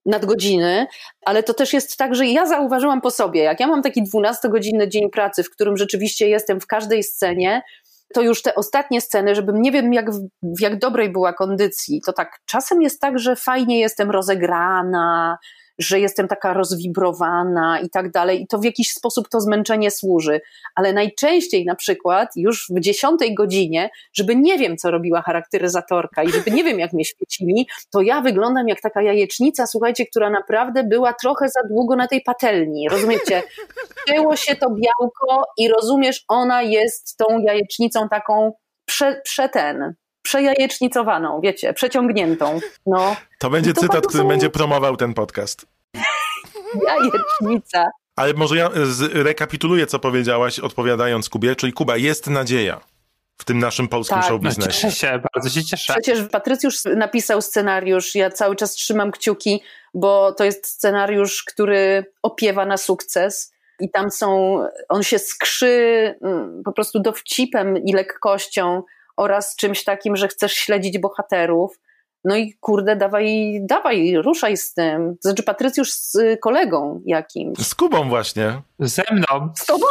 nadgodziny, 0.06 0.88
ale 1.26 1.44
to 1.44 1.54
też 1.54 1.74
jest 1.74 1.98
tak, 1.98 2.16
że 2.16 2.26
ja 2.26 2.46
zauważyłam 2.46 3.02
po 3.02 3.12
sobie, 3.12 3.44
jak 3.44 3.60
ja 3.60 3.68
mam 3.68 3.82
taki 3.82 4.04
12-godzinny 4.04 4.88
dzień 4.88 5.10
pracy, 5.10 5.44
w 5.44 5.50
którym 5.50 5.78
rzeczywiście 5.78 6.30
jestem 6.30 6.62
w 6.62 6.68
każdej 6.68 7.04
scenie, 7.04 7.62
to 8.14 8.22
już 8.22 8.42
te 8.42 8.56
ostatnie 8.56 9.02
sceny, 9.02 9.36
żebym 9.36 9.62
nie 9.62 9.72
wiem, 9.72 9.94
jak, 9.94 10.12
w 10.42 10.62
jak 10.62 10.80
dobrej 10.80 11.10
była 11.10 11.34
kondycji, 11.34 12.02
to 12.06 12.14
tak 12.14 12.40
czasem 12.46 12.82
jest 12.82 13.02
tak, 13.02 13.20
że 13.20 13.36
fajnie 13.36 13.80
jestem 13.80 14.12
rozegrana, 14.12 15.38
że 15.80 16.00
jestem 16.00 16.28
taka 16.28 16.54
rozwibrowana 16.54 17.80
i 17.80 17.90
tak 17.90 18.12
dalej, 18.12 18.42
i 18.42 18.48
to 18.48 18.58
w 18.58 18.64
jakiś 18.64 18.92
sposób 18.92 19.30
to 19.30 19.42
zmęczenie 19.42 19.92
służy. 19.92 20.42
Ale 20.76 20.94
najczęściej 20.94 21.66
na 21.66 21.76
przykład 21.76 22.30
już 22.36 22.68
w 22.70 22.80
dziesiątej 22.80 23.36
godzinie, 23.36 23.90
żeby 24.14 24.36
nie 24.36 24.58
wiem, 24.58 24.78
co 24.78 24.92
robiła 24.92 25.22
charakteryzatorka 25.22 26.24
i 26.24 26.32
żeby 26.32 26.52
nie 26.52 26.64
wiem, 26.64 26.80
jak 26.80 26.94
mnie 26.94 27.06
świecili, 27.06 27.68
to 27.92 28.02
ja 28.02 28.22
wyglądam 28.22 28.68
jak 28.68 28.82
taka 28.82 29.02
jajecznica, 29.02 29.68
słuchajcie, 29.68 30.06
która 30.06 30.30
naprawdę 30.30 30.84
była 30.84 31.14
trochę 31.14 31.50
za 31.50 31.68
długo 31.70 31.96
na 31.96 32.08
tej 32.08 32.22
patelni. 32.22 32.90
Rozumiecie? 32.90 33.44
Wcięło 33.96 34.36
się 34.36 34.56
to 34.56 34.68
białko 34.70 35.46
i 35.58 35.70
rozumiesz, 35.70 36.24
ona 36.28 36.62
jest 36.62 37.18
tą 37.18 37.40
jajecznicą 37.40 38.10
taką 38.10 38.54
prze, 38.86 39.22
przeten, 39.24 39.94
przejajecznicowaną, 40.24 41.42
wiecie, 41.44 41.74
przeciągniętą. 41.74 42.60
No. 42.86 43.16
To 43.40 43.50
będzie 43.50 43.74
to 43.74 43.82
cytat, 43.82 44.08
który 44.08 44.24
są... 44.24 44.28
będzie 44.28 44.50
promował 44.50 44.98
ten 44.98 45.14
podcast. 45.14 45.66
Jajecznica. 46.88 47.90
Ale 48.16 48.34
może 48.34 48.58
ja 48.58 48.70
rekapituluję, 49.14 49.88
co 49.88 50.00
powiedziałaś, 50.00 50.60
odpowiadając 50.60 51.30
Kubie, 51.30 51.56
czyli 51.56 51.74
Kuba, 51.74 51.98
jest 51.98 52.28
nadzieja 52.28 52.82
w 53.38 53.46
tym 53.46 53.60
naszym 53.60 53.88
polskim 53.88 54.18
tak, 54.18 54.28
show 54.28 54.42
biznesie. 54.42 54.72
Cieszę 54.72 54.92
się, 54.92 55.22
bardzo 55.34 55.50
się 55.50 55.66
cieszę. 55.66 55.94
Przecież 55.94 56.30
Patrycjusz 56.32 56.86
napisał 56.86 57.42
scenariusz, 57.42 58.16
ja 58.16 58.30
cały 58.30 58.56
czas 58.56 58.72
trzymam 58.72 59.12
kciuki, 59.12 59.62
bo 59.94 60.32
to 60.32 60.44
jest 60.44 60.68
scenariusz, 60.68 61.44
który 61.44 62.06
opiewa 62.22 62.66
na 62.66 62.78
sukces 62.78 63.54
i 63.80 63.90
tam 63.90 64.12
są, 64.12 64.60
on 64.90 65.04
się 65.04 65.20
skrzy 65.20 66.16
mm, 66.22 66.64
po 66.66 66.72
prostu 66.72 67.00
dowcipem 67.00 67.78
i 67.78 67.94
lekkością, 67.94 68.84
oraz 69.18 69.56
czymś 69.56 69.84
takim, 69.84 70.16
że 70.16 70.28
chcesz 70.28 70.54
śledzić 70.54 71.00
bohaterów. 71.00 71.80
No 72.24 72.36
i 72.36 72.54
kurde, 72.60 72.96
dawaj, 72.96 73.60
dawaj, 73.62 74.16
ruszaj 74.18 74.58
z 74.58 74.74
tym. 74.74 75.16
Znaczy 75.22 75.44
Patrycjusz 75.44 75.92
z 75.92 76.18
kolegą 76.42 77.02
jakimś. 77.06 77.58
Z 77.58 77.76
Kubą 77.76 78.10
właśnie. 78.10 78.62
Ze 78.80 79.04
mną. 79.12 79.50
Z 79.58 79.66
tobą? 79.66 79.86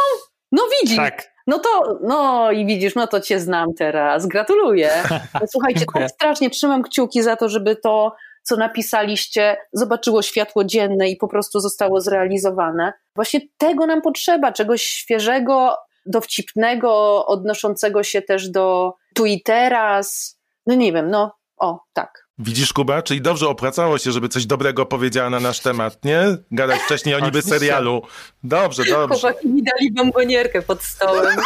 No 0.51 0.63
widzisz. 0.81 0.97
Tak. 0.97 1.33
No 1.47 1.59
to, 1.59 1.99
no 2.03 2.51
i 2.51 2.65
widzisz, 2.65 2.95
no 2.95 3.07
to 3.07 3.21
cię 3.21 3.39
znam 3.39 3.73
teraz. 3.73 4.25
Gratuluję. 4.27 4.91
Słuchajcie, 5.51 5.85
tak 5.93 6.09
strasznie 6.09 6.49
trzymam 6.49 6.83
kciuki 6.83 7.23
za 7.23 7.35
to, 7.35 7.49
żeby 7.49 7.75
to, 7.75 8.15
co 8.43 8.55
napisaliście, 8.55 9.57
zobaczyło 9.73 10.21
światło 10.21 10.63
dzienne 10.63 11.09
i 11.09 11.17
po 11.17 11.27
prostu 11.27 11.59
zostało 11.59 12.01
zrealizowane. 12.01 12.93
Właśnie 13.15 13.39
tego 13.57 13.85
nam 13.85 14.01
potrzeba, 14.01 14.51
czegoś 14.51 14.83
świeżego, 14.83 15.77
dowcipnego, 16.05 17.25
odnoszącego 17.25 18.03
się 18.03 18.21
też 18.21 18.49
do 18.49 18.93
tu 19.13 19.25
i 19.25 19.41
teraz. 19.41 20.37
No 20.65 20.75
nie 20.75 20.93
wiem, 20.93 21.09
no 21.09 21.35
o, 21.57 21.79
tak. 21.93 22.23
Widzisz, 22.37 22.73
Kuba, 22.73 23.01
czyli 23.01 23.21
dobrze 23.21 23.49
opłacało 23.49 23.97
się, 23.97 24.11
żeby 24.11 24.29
coś 24.29 24.45
dobrego 24.45 24.85
powiedziała 24.85 25.29
na 25.29 25.39
nasz 25.39 25.59
temat, 25.59 26.05
nie? 26.05 26.21
Gadać 26.51 26.79
wcześniej 26.79 27.15
o 27.15 27.19
niby 27.19 27.41
serialu. 27.41 28.01
Dobrze, 28.43 28.83
dobrze. 28.85 29.19
Chłopaki 29.19 29.47
mi 29.47 29.63
dali 29.63 29.91
bombonierkę 29.91 30.61
pod 30.61 30.83
stołem. 30.83 31.37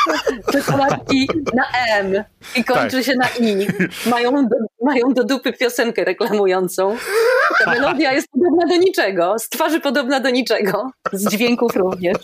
Czekoladki 0.52 1.30
na 1.54 1.64
M 1.90 2.24
i 2.56 2.64
kończy 2.64 2.98
tak. 2.98 3.06
się 3.06 3.16
na 3.16 3.30
I. 3.30 3.68
Mają 4.10 4.32
do, 4.48 4.56
mają 4.82 5.14
do 5.14 5.24
dupy 5.24 5.54
piosenkę 5.54 6.04
reklamującą. 6.04 6.98
Ta 7.60 7.72
melodia 7.72 8.14
jest 8.14 8.28
podobna 8.32 8.68
do 8.68 8.76
niczego, 8.76 9.40
z 9.40 9.50
twarzy 9.50 9.80
podobna 9.80 10.20
do 10.20 10.30
niczego, 10.30 10.92
z 11.14 11.30
dźwięków 11.30 11.76
również. 11.76 12.18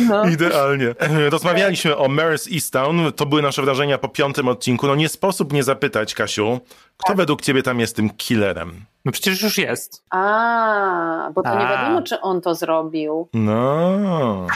No. 0.00 0.24
Idealnie. 0.34 0.94
Rozmawialiśmy 1.30 1.96
o 1.96 2.08
Maris 2.08 2.48
Easttown. 2.52 3.12
To 3.12 3.26
były 3.26 3.42
nasze 3.42 3.62
wrażenia 3.62 3.98
po 3.98 4.08
piątym 4.08 4.48
odcinku. 4.48 4.86
No 4.86 4.94
nie 4.94 5.08
sposób 5.08 5.52
nie 5.52 5.62
zapytać, 5.62 6.14
Kasiu, 6.14 6.60
kto 6.96 7.08
tak. 7.08 7.16
według 7.16 7.42
ciebie 7.42 7.62
tam 7.62 7.80
jest 7.80 7.96
tym 7.96 8.10
killerem? 8.10 8.84
No 9.04 9.12
przecież 9.12 9.42
już 9.42 9.58
jest. 9.58 10.02
A, 10.10 11.30
bo 11.34 11.42
to 11.42 11.48
A. 11.48 11.62
nie 11.62 11.66
wiadomo, 11.66 12.02
czy 12.02 12.20
on 12.20 12.40
to 12.40 12.54
zrobił. 12.54 13.28
No. 13.34 14.46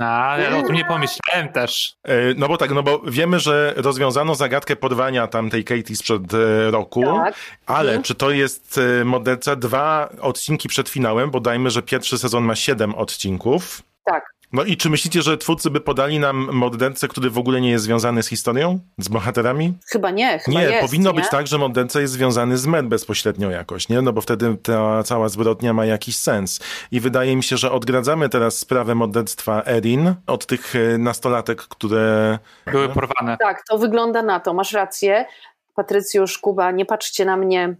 A, 0.00 0.38
ja 0.38 0.58
o 0.58 0.62
tym 0.62 0.74
nie 0.74 0.84
pomyślałem 0.84 1.48
też. 1.52 1.96
E, 2.04 2.14
no 2.36 2.48
bo 2.48 2.56
tak, 2.56 2.70
no 2.70 2.82
bo 2.82 2.98
wiemy, 2.98 3.40
że 3.40 3.74
rozwiązano 3.76 4.34
zagadkę 4.34 4.76
porwania 4.76 5.26
tamtej 5.26 5.64
Katie 5.64 5.96
sprzed 5.96 6.34
e, 6.34 6.70
roku, 6.70 7.04
tak. 7.04 7.34
ale 7.66 7.88
mhm. 7.88 8.02
czy 8.02 8.14
to 8.14 8.30
jest 8.30 8.80
e, 9.00 9.04
modelce 9.04 9.56
dwa 9.56 10.08
odcinki 10.20 10.68
przed 10.68 10.88
finałem, 10.88 11.30
bo 11.30 11.40
dajmy, 11.40 11.70
że 11.70 11.82
pierwszy 11.82 12.18
sezon 12.18 12.44
ma 12.44 12.56
siedem 12.56 12.94
odcinków. 12.94 13.82
Tak. 14.04 14.37
No 14.52 14.64
i 14.64 14.76
czy 14.76 14.90
myślicie, 14.90 15.22
że 15.22 15.38
twórcy 15.38 15.70
by 15.70 15.80
podali 15.80 16.18
nam 16.18 16.48
mordercę, 16.52 17.08
który 17.08 17.30
w 17.30 17.38
ogóle 17.38 17.60
nie 17.60 17.70
jest 17.70 17.84
związany 17.84 18.22
z 18.22 18.28
historią? 18.28 18.78
Z 18.98 19.08
bohaterami? 19.08 19.72
Chyba 19.86 20.10
nie, 20.10 20.38
chyba 20.38 20.60
Nie, 20.60 20.66
jest, 20.66 20.80
powinno 20.80 21.10
nie? 21.10 21.16
być 21.16 21.28
tak, 21.30 21.46
że 21.46 21.58
morderca 21.58 22.00
jest 22.00 22.12
związany 22.12 22.58
z 22.58 22.66
Med 22.66 22.86
bezpośrednio 22.86 23.50
jakoś, 23.50 23.88
nie? 23.88 24.02
No 24.02 24.12
bo 24.12 24.20
wtedy 24.20 24.56
ta 24.62 25.02
cała 25.02 25.28
zbrodnia 25.28 25.72
ma 25.72 25.86
jakiś 25.86 26.16
sens. 26.16 26.60
I 26.90 27.00
wydaje 27.00 27.36
mi 27.36 27.42
się, 27.42 27.56
że 27.56 27.72
odgradzamy 27.72 28.28
teraz 28.28 28.58
sprawę 28.58 28.94
morderstwa 28.94 29.62
Erin 29.66 30.14
od 30.26 30.46
tych 30.46 30.76
e, 30.76 30.98
nastolatek, 30.98 31.62
które... 31.62 32.38
Były 32.66 32.88
porwane. 32.88 33.36
Tak, 33.40 33.62
to 33.70 33.78
wygląda 33.78 34.22
na 34.22 34.40
to, 34.40 34.54
masz 34.54 34.72
rację. 34.72 35.26
Patrycjusz, 35.74 36.38
Kuba, 36.38 36.70
nie 36.70 36.86
patrzcie 36.86 37.24
na 37.24 37.36
mnie 37.36 37.74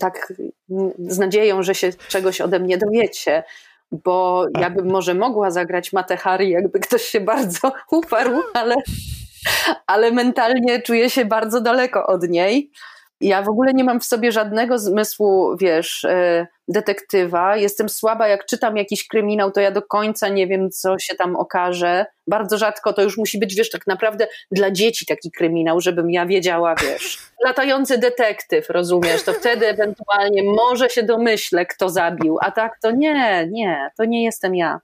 tak 0.00 0.32
z 0.98 1.18
nadzieją, 1.18 1.62
że 1.62 1.74
się 1.74 1.92
czegoś 2.08 2.40
ode 2.40 2.58
mnie 2.58 2.78
dowiecie 2.78 3.44
bo 3.92 4.46
ja 4.60 4.70
bym 4.70 4.90
może 4.90 5.14
mogła 5.14 5.50
zagrać 5.50 5.92
Matę 5.92 6.16
Hari, 6.16 6.48
jakby 6.48 6.80
ktoś 6.80 7.02
się 7.02 7.20
bardzo 7.20 7.72
uparł, 7.92 8.42
ale, 8.54 8.74
ale 9.86 10.12
mentalnie 10.12 10.82
czuję 10.82 11.10
się 11.10 11.24
bardzo 11.24 11.60
daleko 11.60 12.06
od 12.06 12.28
niej. 12.28 12.70
Ja 13.20 13.42
w 13.42 13.48
ogóle 13.48 13.74
nie 13.74 13.84
mam 13.84 14.00
w 14.00 14.04
sobie 14.04 14.32
żadnego 14.32 14.78
zmysłu, 14.78 15.56
wiesz, 15.56 16.04
e, 16.04 16.46
detektywa. 16.68 17.56
Jestem 17.56 17.88
słaba, 17.88 18.28
jak 18.28 18.46
czytam 18.46 18.76
jakiś 18.76 19.06
kryminał, 19.08 19.50
to 19.50 19.60
ja 19.60 19.70
do 19.70 19.82
końca 19.82 20.28
nie 20.28 20.46
wiem, 20.46 20.70
co 20.70 20.98
się 20.98 21.14
tam 21.14 21.36
okaże. 21.36 22.06
Bardzo 22.26 22.58
rzadko 22.58 22.92
to 22.92 23.02
już 23.02 23.16
musi 23.18 23.38
być, 23.38 23.54
wiesz, 23.54 23.70
tak 23.70 23.86
naprawdę 23.86 24.26
dla 24.50 24.70
dzieci 24.70 25.06
taki 25.06 25.30
kryminał, 25.30 25.80
żebym 25.80 26.10
ja 26.10 26.26
wiedziała, 26.26 26.74
wiesz. 26.74 27.18
Latający 27.46 27.98
detektyw, 27.98 28.70
rozumiesz? 28.70 29.22
To 29.22 29.32
wtedy 29.32 29.66
ewentualnie 29.66 30.42
może 30.42 30.90
się 30.90 31.02
domyślę, 31.02 31.66
kto 31.66 31.88
zabił, 31.88 32.38
a 32.40 32.50
tak 32.50 32.72
to 32.82 32.90
nie, 32.90 33.48
nie, 33.50 33.90
to 33.96 34.04
nie 34.04 34.24
jestem 34.24 34.54
ja. 34.54 34.80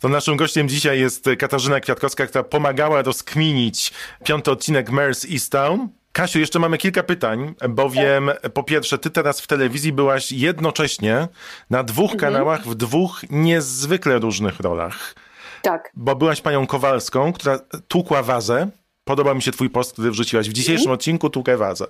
To 0.00 0.08
naszym 0.08 0.36
gościem 0.36 0.68
dzisiaj 0.68 1.00
jest 1.00 1.28
Katarzyna 1.38 1.80
Kwiatkowska, 1.80 2.26
która 2.26 2.44
pomagała 2.44 3.02
rozkminić 3.02 3.92
piąty 4.24 4.50
odcinek 4.50 4.90
Mare's 4.90 5.32
Easttown. 5.32 5.88
Kasiu, 6.16 6.38
jeszcze 6.38 6.58
mamy 6.58 6.78
kilka 6.78 7.02
pytań, 7.02 7.54
bowiem 7.68 8.30
po 8.54 8.62
pierwsze, 8.62 8.98
ty 8.98 9.10
teraz 9.10 9.40
w 9.40 9.46
telewizji 9.46 9.92
byłaś 9.92 10.32
jednocześnie 10.32 11.28
na 11.70 11.82
dwóch 11.82 12.12
Mhm. 12.12 12.20
kanałach 12.32 12.66
w 12.66 12.74
dwóch 12.74 13.20
niezwykle 13.30 14.18
różnych 14.18 14.60
rolach. 14.60 15.14
Tak. 15.62 15.90
Bo 15.94 16.16
byłaś 16.16 16.40
panią 16.40 16.66
Kowalską, 16.66 17.32
która 17.32 17.58
tłukła 17.88 18.22
wazę. 18.22 18.68
Podoba 19.04 19.34
mi 19.34 19.42
się 19.42 19.52
twój 19.52 19.70
post, 19.70 19.92
który 19.92 20.10
wrzuciłaś 20.10 20.48
w 20.48 20.52
dzisiejszym 20.52 20.82
Mhm. 20.82 20.94
odcinku 20.94 21.30
Tłukę 21.30 21.56
wazę. 21.56 21.86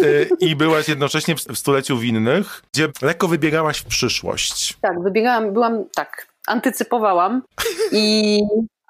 Y, 0.00 0.28
I 0.40 0.56
byłaś 0.56 0.88
jednocześnie 0.88 1.34
w 1.34 1.58
stuleciu 1.58 1.98
winnych, 1.98 2.62
gdzie 2.72 2.88
lekko 3.02 3.28
wybiegałaś 3.28 3.78
w 3.78 3.84
przyszłość. 3.84 4.76
Tak, 4.80 5.02
wybiegałam, 5.02 5.52
byłam, 5.52 5.84
tak, 5.94 6.26
antycypowałam 6.46 7.42
i 7.92 8.38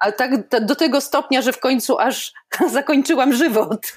ale 0.03 0.13
tak 0.13 0.65
do 0.65 0.75
tego 0.75 1.01
stopnia, 1.01 1.41
że 1.41 1.53
w 1.53 1.59
końcu 1.59 1.99
aż 1.99 2.33
zakończyłam 2.73 3.33
żywot. 3.33 3.81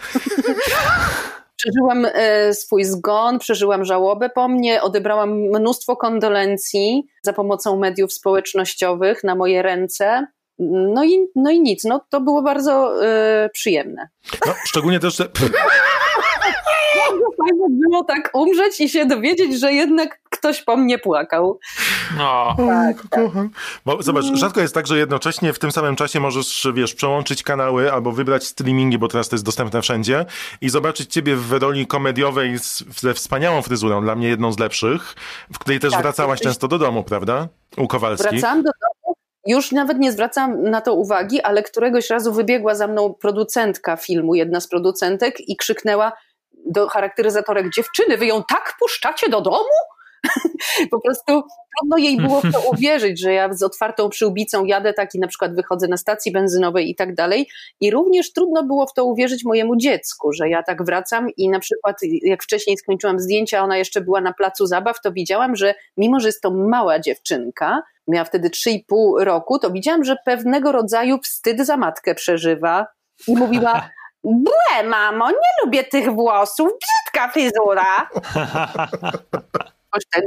Przeżyłam 1.56 2.06
e, 2.12 2.54
swój 2.54 2.84
zgon, 2.84 3.38
przeżyłam 3.38 3.84
żałobę 3.84 4.30
po 4.30 4.48
mnie, 4.48 4.82
odebrałam 4.82 5.30
mnóstwo 5.30 5.96
kondolencji 5.96 7.06
za 7.22 7.32
pomocą 7.32 7.76
mediów 7.76 8.12
społecznościowych 8.12 9.24
na 9.24 9.34
moje 9.34 9.62
ręce. 9.62 10.26
No 10.58 11.04
i, 11.04 11.26
no 11.36 11.50
i 11.50 11.60
nic, 11.60 11.84
no 11.84 12.06
to 12.10 12.20
było 12.20 12.42
bardzo 12.42 13.04
e, 13.06 13.48
przyjemne. 13.52 14.08
No, 14.46 14.54
szczególnie 14.64 15.00
też. 15.00 15.18
Bardzo 15.18 15.48
fajnie 17.38 17.66
było 17.70 18.04
tak 18.04 18.30
umrzeć 18.34 18.80
i 18.80 18.88
się 18.88 19.06
dowiedzieć, 19.06 19.60
że 19.60 19.72
jednak 19.72 20.20
ktoś 20.46 20.62
po 20.62 20.76
mnie 20.76 20.98
płakał. 20.98 21.58
No. 22.18 22.56
Tak, 22.58 22.96
Kocham. 23.10 23.50
Bo 23.86 24.02
zobacz, 24.02 24.24
rzadko 24.24 24.60
jest 24.60 24.74
tak, 24.74 24.86
że 24.86 24.98
jednocześnie 24.98 25.52
w 25.52 25.58
tym 25.58 25.72
samym 25.72 25.96
czasie 25.96 26.20
możesz, 26.20 26.68
wiesz, 26.74 26.94
przełączyć 26.94 27.42
kanały 27.42 27.92
albo 27.92 28.12
wybrać 28.12 28.44
streamingi, 28.44 28.98
bo 28.98 29.08
teraz 29.08 29.28
to 29.28 29.36
jest 29.36 29.44
dostępne 29.44 29.82
wszędzie 29.82 30.24
i 30.60 30.68
zobaczyć 30.68 31.12
ciebie 31.12 31.36
w 31.36 31.52
roli 31.52 31.86
komediowej 31.86 32.58
z, 32.58 32.84
ze 33.00 33.14
wspaniałą 33.14 33.62
fryzurą, 33.62 34.02
dla 34.02 34.14
mnie 34.14 34.28
jedną 34.28 34.52
z 34.52 34.58
lepszych, 34.58 35.14
w 35.52 35.58
której 35.58 35.80
też 35.80 35.92
Tak, 35.92 36.02
wracałaś 36.02 36.38
jesteś- 36.38 36.52
często 36.52 36.68
do 36.68 36.78
domu, 36.78 37.04
prawda? 37.04 37.48
U 37.76 37.88
Kowalskich. 37.88 38.30
Wracałam 38.30 38.62
do 38.62 38.70
domu, 38.82 39.16
już 39.46 39.72
nawet 39.72 39.98
nie 39.98 40.12
zwracam 40.12 40.62
na 40.62 40.80
to 40.80 40.94
uwagi, 40.94 41.40
ale 41.42 41.62
któregoś 41.62 42.10
razu 42.10 42.32
wybiegła 42.32 42.74
za 42.74 42.86
mną 42.86 43.14
producentka 43.14 43.96
filmu, 43.96 44.34
jedna 44.34 44.60
z 44.60 44.68
producentek 44.68 45.48
i 45.48 45.56
krzyknęła 45.56 46.12
do 46.66 46.88
charakteryzatorek, 46.88 47.70
dziewczyny, 47.74 48.16
wy 48.18 48.26
ją 48.26 48.42
tak 48.48 48.74
puszczacie 48.80 49.28
do 49.28 49.40
domu? 49.40 49.74
po 50.90 51.00
prostu 51.00 51.42
trudno 51.78 51.96
jej 51.98 52.16
było 52.16 52.40
w 52.40 52.52
to 52.52 52.60
uwierzyć, 52.72 53.20
że 53.20 53.32
ja 53.32 53.54
z 53.54 53.62
otwartą 53.62 54.08
przyłbicą 54.08 54.64
jadę 54.64 54.92
tak 54.92 55.14
i 55.14 55.18
na 55.18 55.28
przykład 55.28 55.54
wychodzę 55.54 55.88
na 55.88 55.96
stacji 55.96 56.32
benzynowej 56.32 56.90
i 56.90 56.94
tak 56.94 57.14
dalej. 57.14 57.48
I 57.80 57.90
również 57.90 58.32
trudno 58.32 58.64
było 58.64 58.86
w 58.86 58.94
to 58.94 59.04
uwierzyć 59.04 59.44
mojemu 59.44 59.76
dziecku, 59.76 60.32
że 60.32 60.48
ja 60.48 60.62
tak 60.62 60.84
wracam 60.84 61.30
i 61.36 61.48
na 61.48 61.60
przykład 61.60 61.96
jak 62.22 62.42
wcześniej 62.42 62.76
skończyłam 62.76 63.18
zdjęcia, 63.18 63.62
ona 63.62 63.76
jeszcze 63.76 64.00
była 64.00 64.20
na 64.20 64.32
placu 64.32 64.66
zabaw, 64.66 65.00
to 65.00 65.12
widziałam, 65.12 65.56
że 65.56 65.74
mimo, 65.96 66.20
że 66.20 66.28
jest 66.28 66.42
to 66.42 66.50
mała 66.50 66.98
dziewczynka, 66.98 67.82
miała 68.08 68.24
wtedy 68.24 68.50
3,5 68.50 69.24
roku, 69.24 69.58
to 69.58 69.70
widziałam, 69.70 70.04
że 70.04 70.16
pewnego 70.24 70.72
rodzaju 70.72 71.18
wstyd 71.18 71.66
za 71.66 71.76
matkę 71.76 72.14
przeżywa 72.14 72.86
i 73.28 73.36
mówiła 73.36 73.82
Błe, 74.24 74.88
mamo, 74.88 75.30
nie 75.30 75.64
lubię 75.64 75.84
tych 75.84 76.12
włosów, 76.12 76.68
brzydka 76.68 77.28
fryzura. 77.28 78.08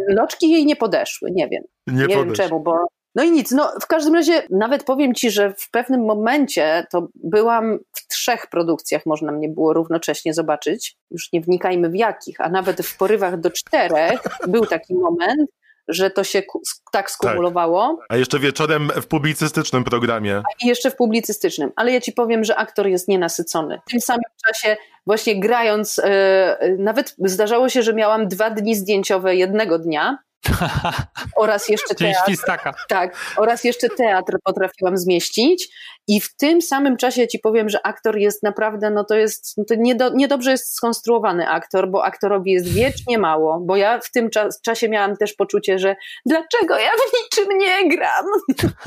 Loczki 0.08 0.50
jej 0.50 0.66
nie 0.66 0.76
podeszły, 0.76 1.32
nie 1.32 1.48
wiem. 1.50 1.64
Nie 1.88 2.08
wiem 2.08 2.20
podeszły. 2.20 2.36
czemu, 2.36 2.60
bo... 2.60 2.88
No 3.16 3.24
i 3.24 3.32
nic, 3.32 3.52
no 3.52 3.74
w 3.82 3.88
każdym 3.88 4.16
razie 4.16 4.44
nawet 4.50 4.84
powiem 4.84 5.14
Ci, 5.14 5.32
że 5.32 5.54
w 5.58 5.72
pewnym 5.72 6.06
momencie 6.06 6.86
to 6.92 7.08
byłam 7.16 7.80
w 7.96 8.08
trzech 8.08 8.48
produkcjach, 8.48 9.06
można 9.06 9.32
mnie 9.32 9.50
było 9.50 9.74
równocześnie 9.74 10.34
zobaczyć, 10.34 10.98
już 11.12 11.34
nie 11.34 11.42
wnikajmy 11.42 11.90
w 11.90 11.96
jakich, 11.96 12.42
a 12.42 12.50
nawet 12.50 12.82
w 12.82 12.98
porywach 12.98 13.40
do 13.40 13.50
czterech 13.50 14.20
był 14.48 14.66
taki 14.66 14.96
moment, 14.96 15.50
że 15.90 16.10
to 16.10 16.24
się 16.24 16.44
ku- 16.44 16.62
tak 16.92 17.12
skumulowało. 17.12 18.00
A 18.10 18.18
jeszcze 18.18 18.40
wieczorem 18.40 18.92
w 19.02 19.08
publicystycznym 19.08 19.84
programie. 19.84 20.42
I 20.64 20.68
jeszcze 20.68 20.92
w 20.92 20.96
publicystycznym. 20.96 21.72
Ale 21.76 21.92
ja 21.92 22.02
ci 22.02 22.12
powiem, 22.12 22.44
że 22.44 22.56
aktor 22.56 22.88
jest 22.88 23.08
nienasycony. 23.08 23.80
W 23.88 23.92
tym 23.92 24.02
samym 24.02 24.22
czasie, 24.48 24.78
właśnie 25.06 25.40
grając, 25.40 26.00
e, 26.04 26.58
nawet 26.80 27.16
zdarzało 27.26 27.70
się, 27.70 27.84
że 27.84 27.94
miałam 27.94 28.28
dwa 28.28 28.50
dni 28.50 28.76
zdjęciowe 28.76 29.36
jednego 29.36 29.80
dnia. 29.80 30.18
oraz 31.36 31.70
jeszcze 31.70 31.96
teatr. 31.96 32.20
świstaka. 32.24 32.74
Tak, 32.90 33.16
oraz 33.38 33.64
jeszcze 33.64 33.90
teatr 33.90 34.38
potrafiłam 34.44 34.98
zmieścić. 34.98 35.70
I 36.08 36.22
w 36.22 36.36
tym 36.36 36.62
samym 36.62 36.98
czasie 36.98 37.28
ci 37.28 37.40
powiem, 37.40 37.70
że 37.70 37.86
aktor 37.86 38.18
jest 38.18 38.44
naprawdę, 38.44 38.90
no 38.90 39.04
to 39.04 39.16
jest, 39.16 39.58
no 39.58 39.64
to 39.68 39.76
niedo, 39.76 40.10
niedobrze 40.14 40.52
jest 40.52 40.76
skonstruowany 40.76 41.48
aktor, 41.48 41.92
bo 41.92 42.04
aktorowi 42.04 42.52
jest 42.52 42.68
wiecznie 42.68 43.18
mało, 43.18 43.60
bo 43.60 43.76
ja 43.76 44.00
w 44.00 44.12
tym 44.12 44.30
czas, 44.30 44.62
czasie 44.62 44.90
miałam 44.90 45.18
też 45.18 45.34
poczucie, 45.34 45.80
że 45.80 45.96
dlaczego 46.26 46.78
ja 46.78 46.90
w 46.90 47.14
niczym 47.24 47.58
nie 47.58 47.90
gram? 47.90 48.26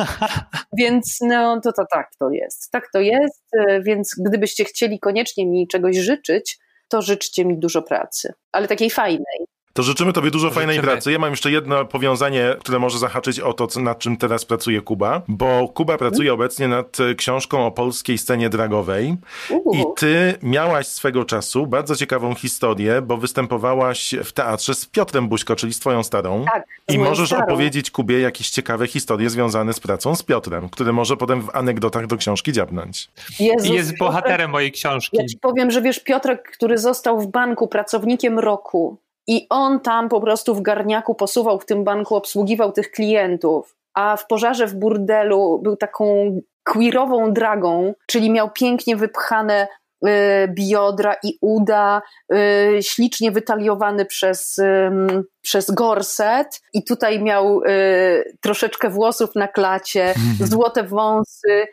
więc 0.78 1.18
no 1.20 1.60
to, 1.60 1.72
to 1.72 1.84
tak 1.92 2.10
to 2.18 2.30
jest. 2.30 2.70
Tak 2.70 2.90
to 2.92 3.00
jest, 3.00 3.44
e, 3.58 3.82
więc 3.82 4.14
gdybyście 4.26 4.64
chcieli 4.64 5.00
koniecznie 5.00 5.46
mi 5.46 5.68
czegoś 5.68 5.96
życzyć, 5.96 6.58
to 6.88 7.02
życzcie 7.02 7.44
mi 7.44 7.58
dużo 7.58 7.82
pracy, 7.82 8.32
ale 8.52 8.68
takiej 8.68 8.90
fajnej. 8.90 9.51
To 9.72 9.82
życzymy 9.82 10.12
Tobie 10.12 10.30
dużo 10.30 10.50
fajnej 10.50 10.76
Życzymy. 10.76 10.92
pracy. 10.92 11.12
Ja 11.12 11.18
mam 11.18 11.30
jeszcze 11.30 11.50
jedno 11.50 11.84
powiązanie, 11.84 12.56
które 12.60 12.78
może 12.78 12.98
zahaczyć 12.98 13.40
o 13.40 13.52
to, 13.52 13.68
nad 13.80 13.98
czym 13.98 14.16
teraz 14.16 14.44
pracuje 14.44 14.80
Kuba, 14.80 15.22
bo 15.28 15.68
Kuba 15.68 15.98
pracuje 15.98 16.32
obecnie 16.34 16.68
nad 16.68 17.00
e, 17.00 17.14
książką 17.14 17.66
o 17.66 17.70
polskiej 17.70 18.18
scenie 18.18 18.48
dragowej 18.50 19.16
i 19.72 19.82
Ty 19.96 20.34
miałaś 20.42 20.86
swego 20.86 21.24
czasu 21.24 21.66
bardzo 21.66 21.96
ciekawą 21.96 22.34
historię, 22.34 23.02
bo 23.02 23.16
występowałaś 23.16 24.14
w 24.24 24.32
teatrze 24.32 24.74
z 24.74 24.86
Piotrem 24.86 25.28
Buźko, 25.28 25.56
czyli 25.56 25.72
z 25.74 25.78
Twoją 25.78 26.02
starą. 26.02 26.44
Tak, 26.52 26.64
I 26.88 26.98
możesz 26.98 27.28
starą. 27.28 27.44
opowiedzieć 27.44 27.90
Kubie 27.90 28.20
jakieś 28.20 28.50
ciekawe 28.50 28.86
historie 28.86 29.30
związane 29.30 29.72
z 29.72 29.80
pracą 29.80 30.14
z 30.16 30.22
Piotrem, 30.22 30.68
które 30.68 30.92
może 30.92 31.16
potem 31.16 31.42
w 31.42 31.50
anegdotach 31.56 32.06
do 32.06 32.16
książki 32.16 32.52
dziabnąć. 32.52 33.10
Jezus, 33.40 33.68
I 33.70 33.72
jest 33.74 33.90
Piotrek- 33.92 33.98
bohaterem 33.98 34.50
mojej 34.50 34.72
książki. 34.72 35.16
Ja 35.16 35.26
ci 35.26 35.36
powiem, 35.38 35.70
że 35.70 35.82
wiesz, 35.82 36.00
Piotrek, 36.00 36.50
który 36.52 36.78
został 36.78 37.20
w 37.20 37.26
banku 37.26 37.68
pracownikiem 37.68 38.38
roku 38.38 38.98
i 39.26 39.46
on 39.50 39.80
tam 39.80 40.08
po 40.08 40.20
prostu 40.20 40.54
w 40.54 40.62
garniaku 40.62 41.14
posuwał 41.14 41.60
w 41.60 41.66
tym 41.66 41.84
banku, 41.84 42.16
obsługiwał 42.16 42.72
tych 42.72 42.90
klientów, 42.90 43.76
a 43.94 44.16
w 44.16 44.26
pożarze 44.26 44.66
w 44.66 44.74
burdelu 44.74 45.60
był 45.62 45.76
taką 45.76 46.36
queerową 46.64 47.32
dragą, 47.32 47.94
czyli 48.06 48.30
miał 48.30 48.50
pięknie 48.50 48.96
wypchane 48.96 49.68
y, 50.06 50.08
biodra 50.48 51.16
i 51.22 51.38
uda, 51.40 52.02
y, 52.34 52.78
ślicznie 52.82 53.30
wytaliowany 53.30 54.04
przez, 54.04 54.60
przez 55.42 55.70
gorset. 55.70 56.60
I 56.74 56.84
tutaj 56.84 57.22
miał 57.22 57.62
y, 57.62 58.36
troszeczkę 58.40 58.90
włosów 58.90 59.34
na 59.34 59.48
klacie, 59.48 60.14
złote 60.40 60.82
wąsy, 60.82 61.66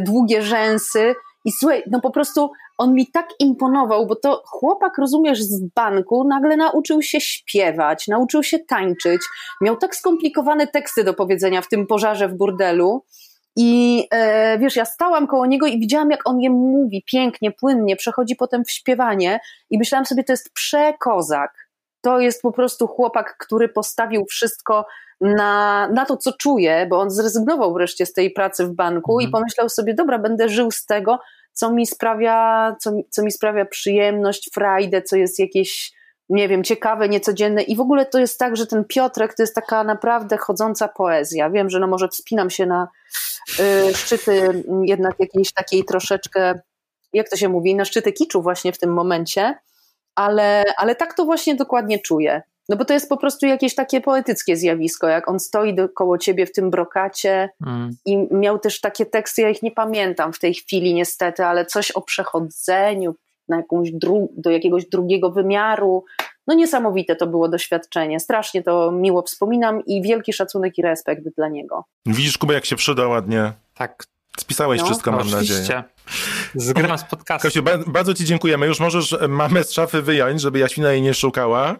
długie 0.00 0.42
rzęsy. 0.42 1.14
I 1.44 1.52
słuchaj, 1.52 1.82
no 1.90 2.00
po 2.00 2.10
prostu 2.10 2.50
on 2.82 2.94
mi 2.94 3.06
tak 3.06 3.28
imponował, 3.38 4.06
bo 4.06 4.16
to 4.16 4.42
chłopak, 4.46 4.98
rozumiesz, 4.98 5.42
z 5.42 5.64
banku 5.74 6.24
nagle 6.28 6.56
nauczył 6.56 7.02
się 7.02 7.20
śpiewać, 7.20 8.08
nauczył 8.08 8.42
się 8.42 8.58
tańczyć, 8.58 9.22
miał 9.60 9.76
tak 9.76 9.96
skomplikowane 9.96 10.66
teksty 10.66 11.04
do 11.04 11.14
powiedzenia 11.14 11.62
w 11.62 11.68
tym 11.68 11.86
pożarze 11.86 12.28
w 12.28 12.34
burdelu. 12.34 13.04
I 13.56 14.06
e, 14.10 14.58
wiesz, 14.58 14.76
ja 14.76 14.84
stałam 14.84 15.26
koło 15.26 15.46
niego 15.46 15.66
i 15.66 15.80
widziałam, 15.80 16.10
jak 16.10 16.28
on 16.28 16.40
je 16.40 16.50
mówi 16.50 17.04
pięknie, 17.12 17.52
płynnie, 17.52 17.96
przechodzi 17.96 18.36
potem 18.36 18.64
w 18.64 18.70
śpiewanie, 18.70 19.40
i 19.70 19.78
myślałam 19.78 20.06
sobie, 20.06 20.24
to 20.24 20.32
jest 20.32 20.52
przekozak. 20.52 21.68
To 22.00 22.20
jest 22.20 22.42
po 22.42 22.52
prostu 22.52 22.86
chłopak, 22.86 23.36
który 23.38 23.68
postawił 23.68 24.24
wszystko 24.30 24.86
na, 25.20 25.88
na 25.88 26.06
to, 26.06 26.16
co 26.16 26.32
czuje, 26.32 26.86
bo 26.90 27.00
on 27.00 27.10
zrezygnował 27.10 27.74
wreszcie 27.74 28.06
z 28.06 28.12
tej 28.12 28.30
pracy 28.30 28.66
w 28.66 28.74
banku 28.74 29.20
i 29.20 29.28
pomyślał 29.28 29.68
sobie, 29.68 29.94
dobra, 29.94 30.18
będę 30.18 30.48
żył 30.48 30.70
z 30.70 30.86
tego, 30.86 31.18
co 31.52 31.72
mi 31.72 31.86
sprawia, 31.86 32.76
co, 32.80 32.92
co 33.10 33.22
mi 33.22 33.32
sprawia 33.32 33.64
przyjemność, 33.64 34.50
frajdę, 34.54 35.02
co 35.02 35.16
jest 35.16 35.38
jakieś, 35.38 35.92
nie 36.28 36.48
wiem, 36.48 36.64
ciekawe, 36.64 37.08
niecodzienne. 37.08 37.62
I 37.62 37.76
w 37.76 37.80
ogóle 37.80 38.06
to 38.06 38.18
jest 38.18 38.38
tak, 38.38 38.56
że 38.56 38.66
ten 38.66 38.84
Piotrek 38.84 39.34
to 39.34 39.42
jest 39.42 39.54
taka 39.54 39.84
naprawdę 39.84 40.36
chodząca 40.36 40.88
poezja. 40.88 41.50
Wiem, 41.50 41.70
że 41.70 41.80
no 41.80 41.86
może 41.86 42.08
wspinam 42.08 42.50
się 42.50 42.66
na 42.66 42.88
y, 43.60 43.94
szczyty 43.94 44.32
mm, 44.40 44.84
jednak 44.84 45.14
jakiejś 45.18 45.52
takiej 45.52 45.84
troszeczkę, 45.84 46.60
jak 47.12 47.28
to 47.28 47.36
się 47.36 47.48
mówi, 47.48 47.74
na 47.74 47.84
szczyty 47.84 48.12
kiczu 48.12 48.42
właśnie 48.42 48.72
w 48.72 48.78
tym 48.78 48.92
momencie, 48.92 49.54
ale, 50.14 50.64
ale 50.76 50.94
tak 50.94 51.14
to 51.14 51.24
właśnie 51.24 51.54
dokładnie 51.54 51.98
czuję. 51.98 52.42
No 52.68 52.76
bo 52.76 52.84
to 52.84 52.94
jest 52.94 53.08
po 53.08 53.16
prostu 53.16 53.46
jakieś 53.46 53.74
takie 53.74 54.00
poetyckie 54.00 54.56
zjawisko, 54.56 55.08
jak 55.08 55.28
on 55.28 55.40
stoi 55.40 55.74
do, 55.74 55.88
koło 55.88 56.18
ciebie 56.18 56.46
w 56.46 56.52
tym 56.52 56.70
brokacie 56.70 57.50
Mm. 57.66 57.90
i 58.06 58.28
miał 58.30 58.58
też 58.58 58.80
takie 58.80 59.06
teksty, 59.06 59.42
ja 59.42 59.48
ich 59.50 59.62
nie 59.62 59.70
pamiętam 59.70 60.32
w 60.32 60.38
tej 60.38 60.54
chwili 60.54 60.94
niestety, 60.94 61.44
ale 61.44 61.66
coś 61.66 61.90
o 61.90 62.00
przechodzeniu 62.00 63.14
na 63.48 63.56
jakąś 63.56 63.90
dru- 63.92 64.28
do 64.36 64.50
jakiegoś 64.50 64.86
drugiego 64.88 65.30
wymiaru. 65.30 66.04
No 66.46 66.54
niesamowite 66.54 67.16
to 67.16 67.26
było 67.26 67.48
doświadczenie, 67.48 68.20
strasznie 68.20 68.62
to 68.62 68.92
miło 68.92 69.22
wspominam 69.22 69.84
i 69.86 70.02
wielki 70.02 70.32
szacunek 70.32 70.78
i 70.78 70.82
respekt 70.82 71.22
dla 71.36 71.48
niego. 71.48 71.84
Widzisz, 72.06 72.38
Kuba, 72.38 72.54
jak 72.54 72.64
się 72.64 72.76
przyda 72.76 73.08
ładnie. 73.08 73.52
Tak. 73.74 74.04
Spisałeś 74.38 74.80
No, 74.80 74.86
wszystko, 74.86 75.10
mam 75.12 75.20
Oczywiście. 75.20 75.54
nadzieję. 75.60 75.82
Zgram 76.54 76.98
z 76.98 77.04
podcastu. 77.04 77.48
Kasiu, 77.48 77.62
ba- 77.62 77.78
bardzo 77.86 78.14
ci 78.14 78.24
dziękujemy. 78.24 78.66
Już 78.66 78.80
możesz 78.80 79.16
mamę 79.28 79.64
z 79.64 79.72
szafy 79.72 80.02
wyjąć, 80.02 80.40
żeby 80.40 80.58
Jaśmina 80.58 80.92
jej 80.92 81.02
nie 81.02 81.14
szukała. 81.14 81.76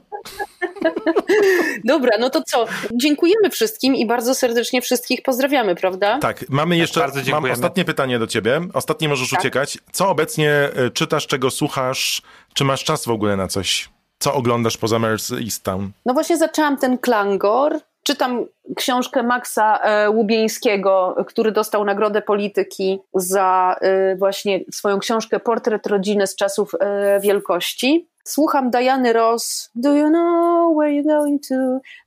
Dobra, 1.85 2.19
no 2.21 2.31
to 2.31 2.43
co? 2.43 2.67
Dziękujemy 2.95 3.51
wszystkim 3.51 3.95
i 3.95 4.07
bardzo 4.07 4.35
serdecznie 4.35 4.83
wszystkich 4.83 5.23
pozdrawiamy, 5.23 5.75
prawda? 5.75 6.19
Tak, 6.19 6.45
mamy 6.49 6.77
jeszcze, 6.77 7.01
bardzo 7.01 7.21
mam 7.31 7.51
ostatnie 7.51 7.85
pytanie 7.85 8.19
do 8.19 8.27
ciebie. 8.27 8.61
Ostatnie 8.75 9.09
możesz 9.09 9.31
Tak. 9.31 9.41
uciekać. 9.41 9.79
Co 9.93 10.09
obecnie 10.09 10.69
y, 10.87 10.91
czytasz, 10.91 11.27
czego 11.27 11.51
słuchasz? 11.51 12.23
Czy 12.55 12.65
masz 12.65 12.85
czas 12.85 13.05
w 13.05 13.11
ogóle 13.11 13.37
na 13.37 13.49
coś? 13.49 13.91
Co 14.19 14.35
oglądasz 14.35 14.77
poza 14.77 14.99
Easttown? 15.41 15.91
No 16.07 16.15
właśnie 16.15 16.37
zaczęłam 16.37 16.77
ten 16.77 16.99
klangor. 16.99 17.79
Czytam 18.03 18.47
książkę 18.77 19.23
Maxa 19.23 19.79
e, 19.79 20.11
Łubieńskiego, 20.11 21.17
który 21.29 21.53
dostał 21.53 21.85
Nagrodę 21.85 22.23
Polityki 22.23 22.99
za 23.15 23.77
e, 23.81 24.17
właśnie 24.17 24.61
swoją 24.73 24.99
książkę 24.99 25.41
Portret 25.41 25.87
rodziny 25.87 26.27
z 26.27 26.37
czasów 26.37 26.71
e, 26.81 27.21
wielkości. 27.21 28.09
Słucham 28.25 28.71
Diany 28.71 29.13
Ross, 29.13 29.71
Do 29.75 29.97
you 29.97 30.09
know 30.09 30.77
where 30.79 30.93
you're 30.93 31.19
going 31.19 31.41
to? 31.49 31.55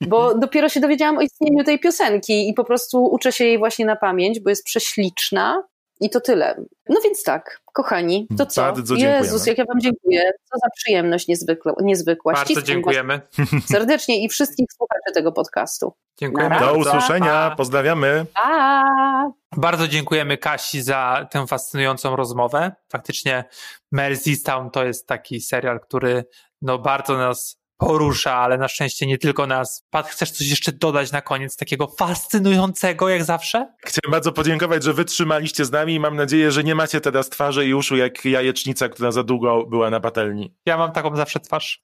Bo 0.01 0.33
dopiero 0.39 0.69
się 0.69 0.79
dowiedziałam 0.79 1.17
o 1.17 1.21
istnieniu 1.21 1.63
tej 1.63 1.79
piosenki 1.79 2.49
i 2.49 2.53
po 2.53 2.63
prostu 2.63 3.03
uczę 3.03 3.31
się 3.31 3.45
jej 3.45 3.57
właśnie 3.57 3.85
na 3.85 3.95
pamięć, 3.95 4.39
bo 4.39 4.49
jest 4.49 4.63
prześliczna. 4.63 5.63
I 5.99 6.09
to 6.09 6.21
tyle. 6.21 6.55
No 6.89 7.01
więc 7.03 7.23
tak, 7.23 7.61
kochani, 7.73 8.27
to 8.37 8.45
co? 8.45 8.61
Bardzo 8.61 8.95
dziękujemy. 8.95 9.25
Jezus, 9.25 9.45
jak 9.45 9.57
ja 9.57 9.65
wam 9.65 9.79
dziękuję. 9.79 10.31
Co 10.43 10.57
za 10.63 10.67
przyjemność 10.75 11.27
niezwykła. 11.27 11.73
niezwykła. 11.81 12.33
Bardzo 12.33 12.45
Ściskam 12.45 12.65
dziękujemy. 12.65 13.21
serdecznie 13.71 14.23
i 14.23 14.29
wszystkich 14.29 14.67
słuchaczy 14.77 15.13
tego 15.13 15.31
podcastu. 15.31 15.93
Dziękujemy 16.17 16.59
Do 16.59 16.73
usłyszenia, 16.73 17.49
Pa. 17.49 17.55
pozdrawiamy. 17.55 18.25
Pa! 18.33 19.31
Bardzo 19.57 19.87
dziękujemy 19.87 20.37
Kasi 20.37 20.81
za 20.81 21.27
tę 21.31 21.47
fascynującą 21.47 22.15
rozmowę. 22.15 22.71
Faktycznie 22.91 23.43
Merseystone 23.91 24.69
to 24.71 24.85
jest 24.85 25.07
taki 25.07 25.41
serial, 25.41 25.79
który 25.79 26.25
no 26.61 26.79
bardzo 26.79 27.17
nas 27.17 27.64
porusza, 27.77 28.33
ale 28.33 28.57
na 28.57 28.67
szczęście 28.67 29.07
nie 29.07 29.17
tylko 29.17 29.47
nas. 29.47 29.83
Pat, 29.89 30.07
chcesz 30.07 30.31
coś 30.31 30.47
jeszcze 30.47 30.71
dodać 30.71 31.11
na 31.11 31.21
koniec 31.21 31.57
takiego 31.57 31.87
fascynującego 31.87 33.09
jak 33.09 33.23
zawsze? 33.23 33.73
Chciałem 33.85 34.11
bardzo 34.11 34.31
podziękować, 34.31 34.83
że 34.83 34.93
wytrzymaliście 34.93 35.65
z 35.65 35.71
nami 35.71 35.93
i 35.93 35.99
mam 35.99 36.15
nadzieję, 36.15 36.51
że 36.51 36.63
nie 36.63 36.75
macie 36.75 37.01
teraz 37.01 37.29
twarzy 37.29 37.67
i 37.67 37.73
uszu 37.73 37.97
jak 37.97 38.25
jajecznica, 38.25 38.89
która 38.89 39.11
za 39.11 39.23
długo 39.23 39.65
była 39.65 39.89
na 39.89 39.99
patelni. 39.99 40.55
Ja 40.65 40.77
mam 40.77 40.91
taką 40.91 41.15
zawsze 41.15 41.39
twarz. 41.39 41.83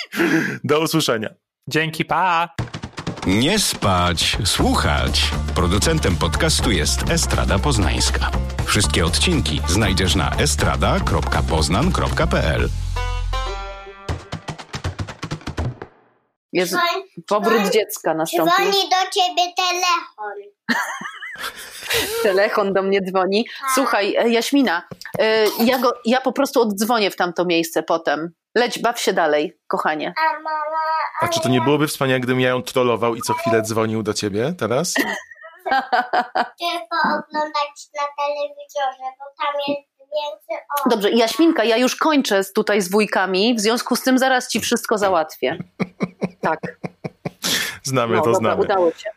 Do 0.64 0.80
usłyszenia. 0.80 1.34
Dzięki, 1.68 2.04
pa! 2.04 2.48
Nie 3.26 3.58
spać, 3.58 4.38
słuchać. 4.44 5.30
Producentem 5.54 6.16
podcastu 6.16 6.70
jest 6.70 7.10
Estrada 7.10 7.58
Poznańska. 7.58 8.30
Wszystkie 8.64 9.06
odcinki 9.06 9.60
znajdziesz 9.68 10.14
na 10.14 10.36
estrada.poznan.pl. 10.36 12.68
Dzwoń- 16.54 17.02
powrót 17.28 17.70
dziecka 17.70 18.14
nastąpił. 18.14 18.54
Dzwoni 18.54 18.88
do 18.90 19.10
ciebie 19.20 19.42
telefon. 19.56 20.34
Telefon 22.22 22.72
do 22.72 22.82
mnie 22.82 23.00
dzwoni. 23.02 23.46
Słuchaj, 23.74 24.16
e, 24.16 24.28
Jaśmina, 24.28 24.82
e, 25.18 25.44
ja, 25.64 25.78
go, 25.78 25.94
ja 26.04 26.20
po 26.20 26.32
prostu 26.32 26.60
oddzwonię 26.60 27.10
w 27.10 27.16
tamto 27.16 27.44
miejsce 27.44 27.82
potem. 27.82 28.30
Leć, 28.54 28.78
baw 28.78 29.00
się 29.00 29.12
dalej, 29.12 29.58
kochanie. 29.68 30.14
A 30.18 30.32
mama, 30.32 30.50
A 31.22 31.28
czy 31.28 31.40
to 31.40 31.48
nie 31.48 31.60
byłoby 31.60 31.86
wspaniałe, 31.88 32.20
gdybym 32.20 32.40
ja 32.40 32.48
ją 32.48 32.62
trollował 32.62 33.14
i 33.14 33.20
co 33.20 33.34
chwilę 33.34 33.62
dzwonił 33.68 34.02
do 34.02 34.14
ciebie 34.14 34.54
teraz? 34.58 34.94
tylko 36.58 36.96
oglądać 37.02 37.76
na 37.94 38.02
telewizorze, 38.18 39.12
bo 39.18 39.44
tam 39.44 39.54
jest 39.68 39.88
więcej. 39.98 40.66
Dobrze, 40.90 41.10
Jaśminka, 41.10 41.64
ja 41.64 41.76
już 41.76 41.96
kończę 41.96 42.44
z- 42.44 42.52
tutaj 42.52 42.80
z 42.80 42.90
wujkami, 42.90 43.54
w 43.54 43.60
związku 43.60 43.96
z 43.96 44.02
tym 44.02 44.18
zaraz 44.18 44.48
ci 44.48 44.60
wszystko 44.60 44.98
załatwię. 44.98 45.58
Tak, 46.42 46.58
Znamy 47.82 48.16
no 48.16 48.22
to, 48.22 48.32
dobra, 48.32 48.38
znamy. 48.38 48.62
udało 48.62 48.90
się. 48.90 49.10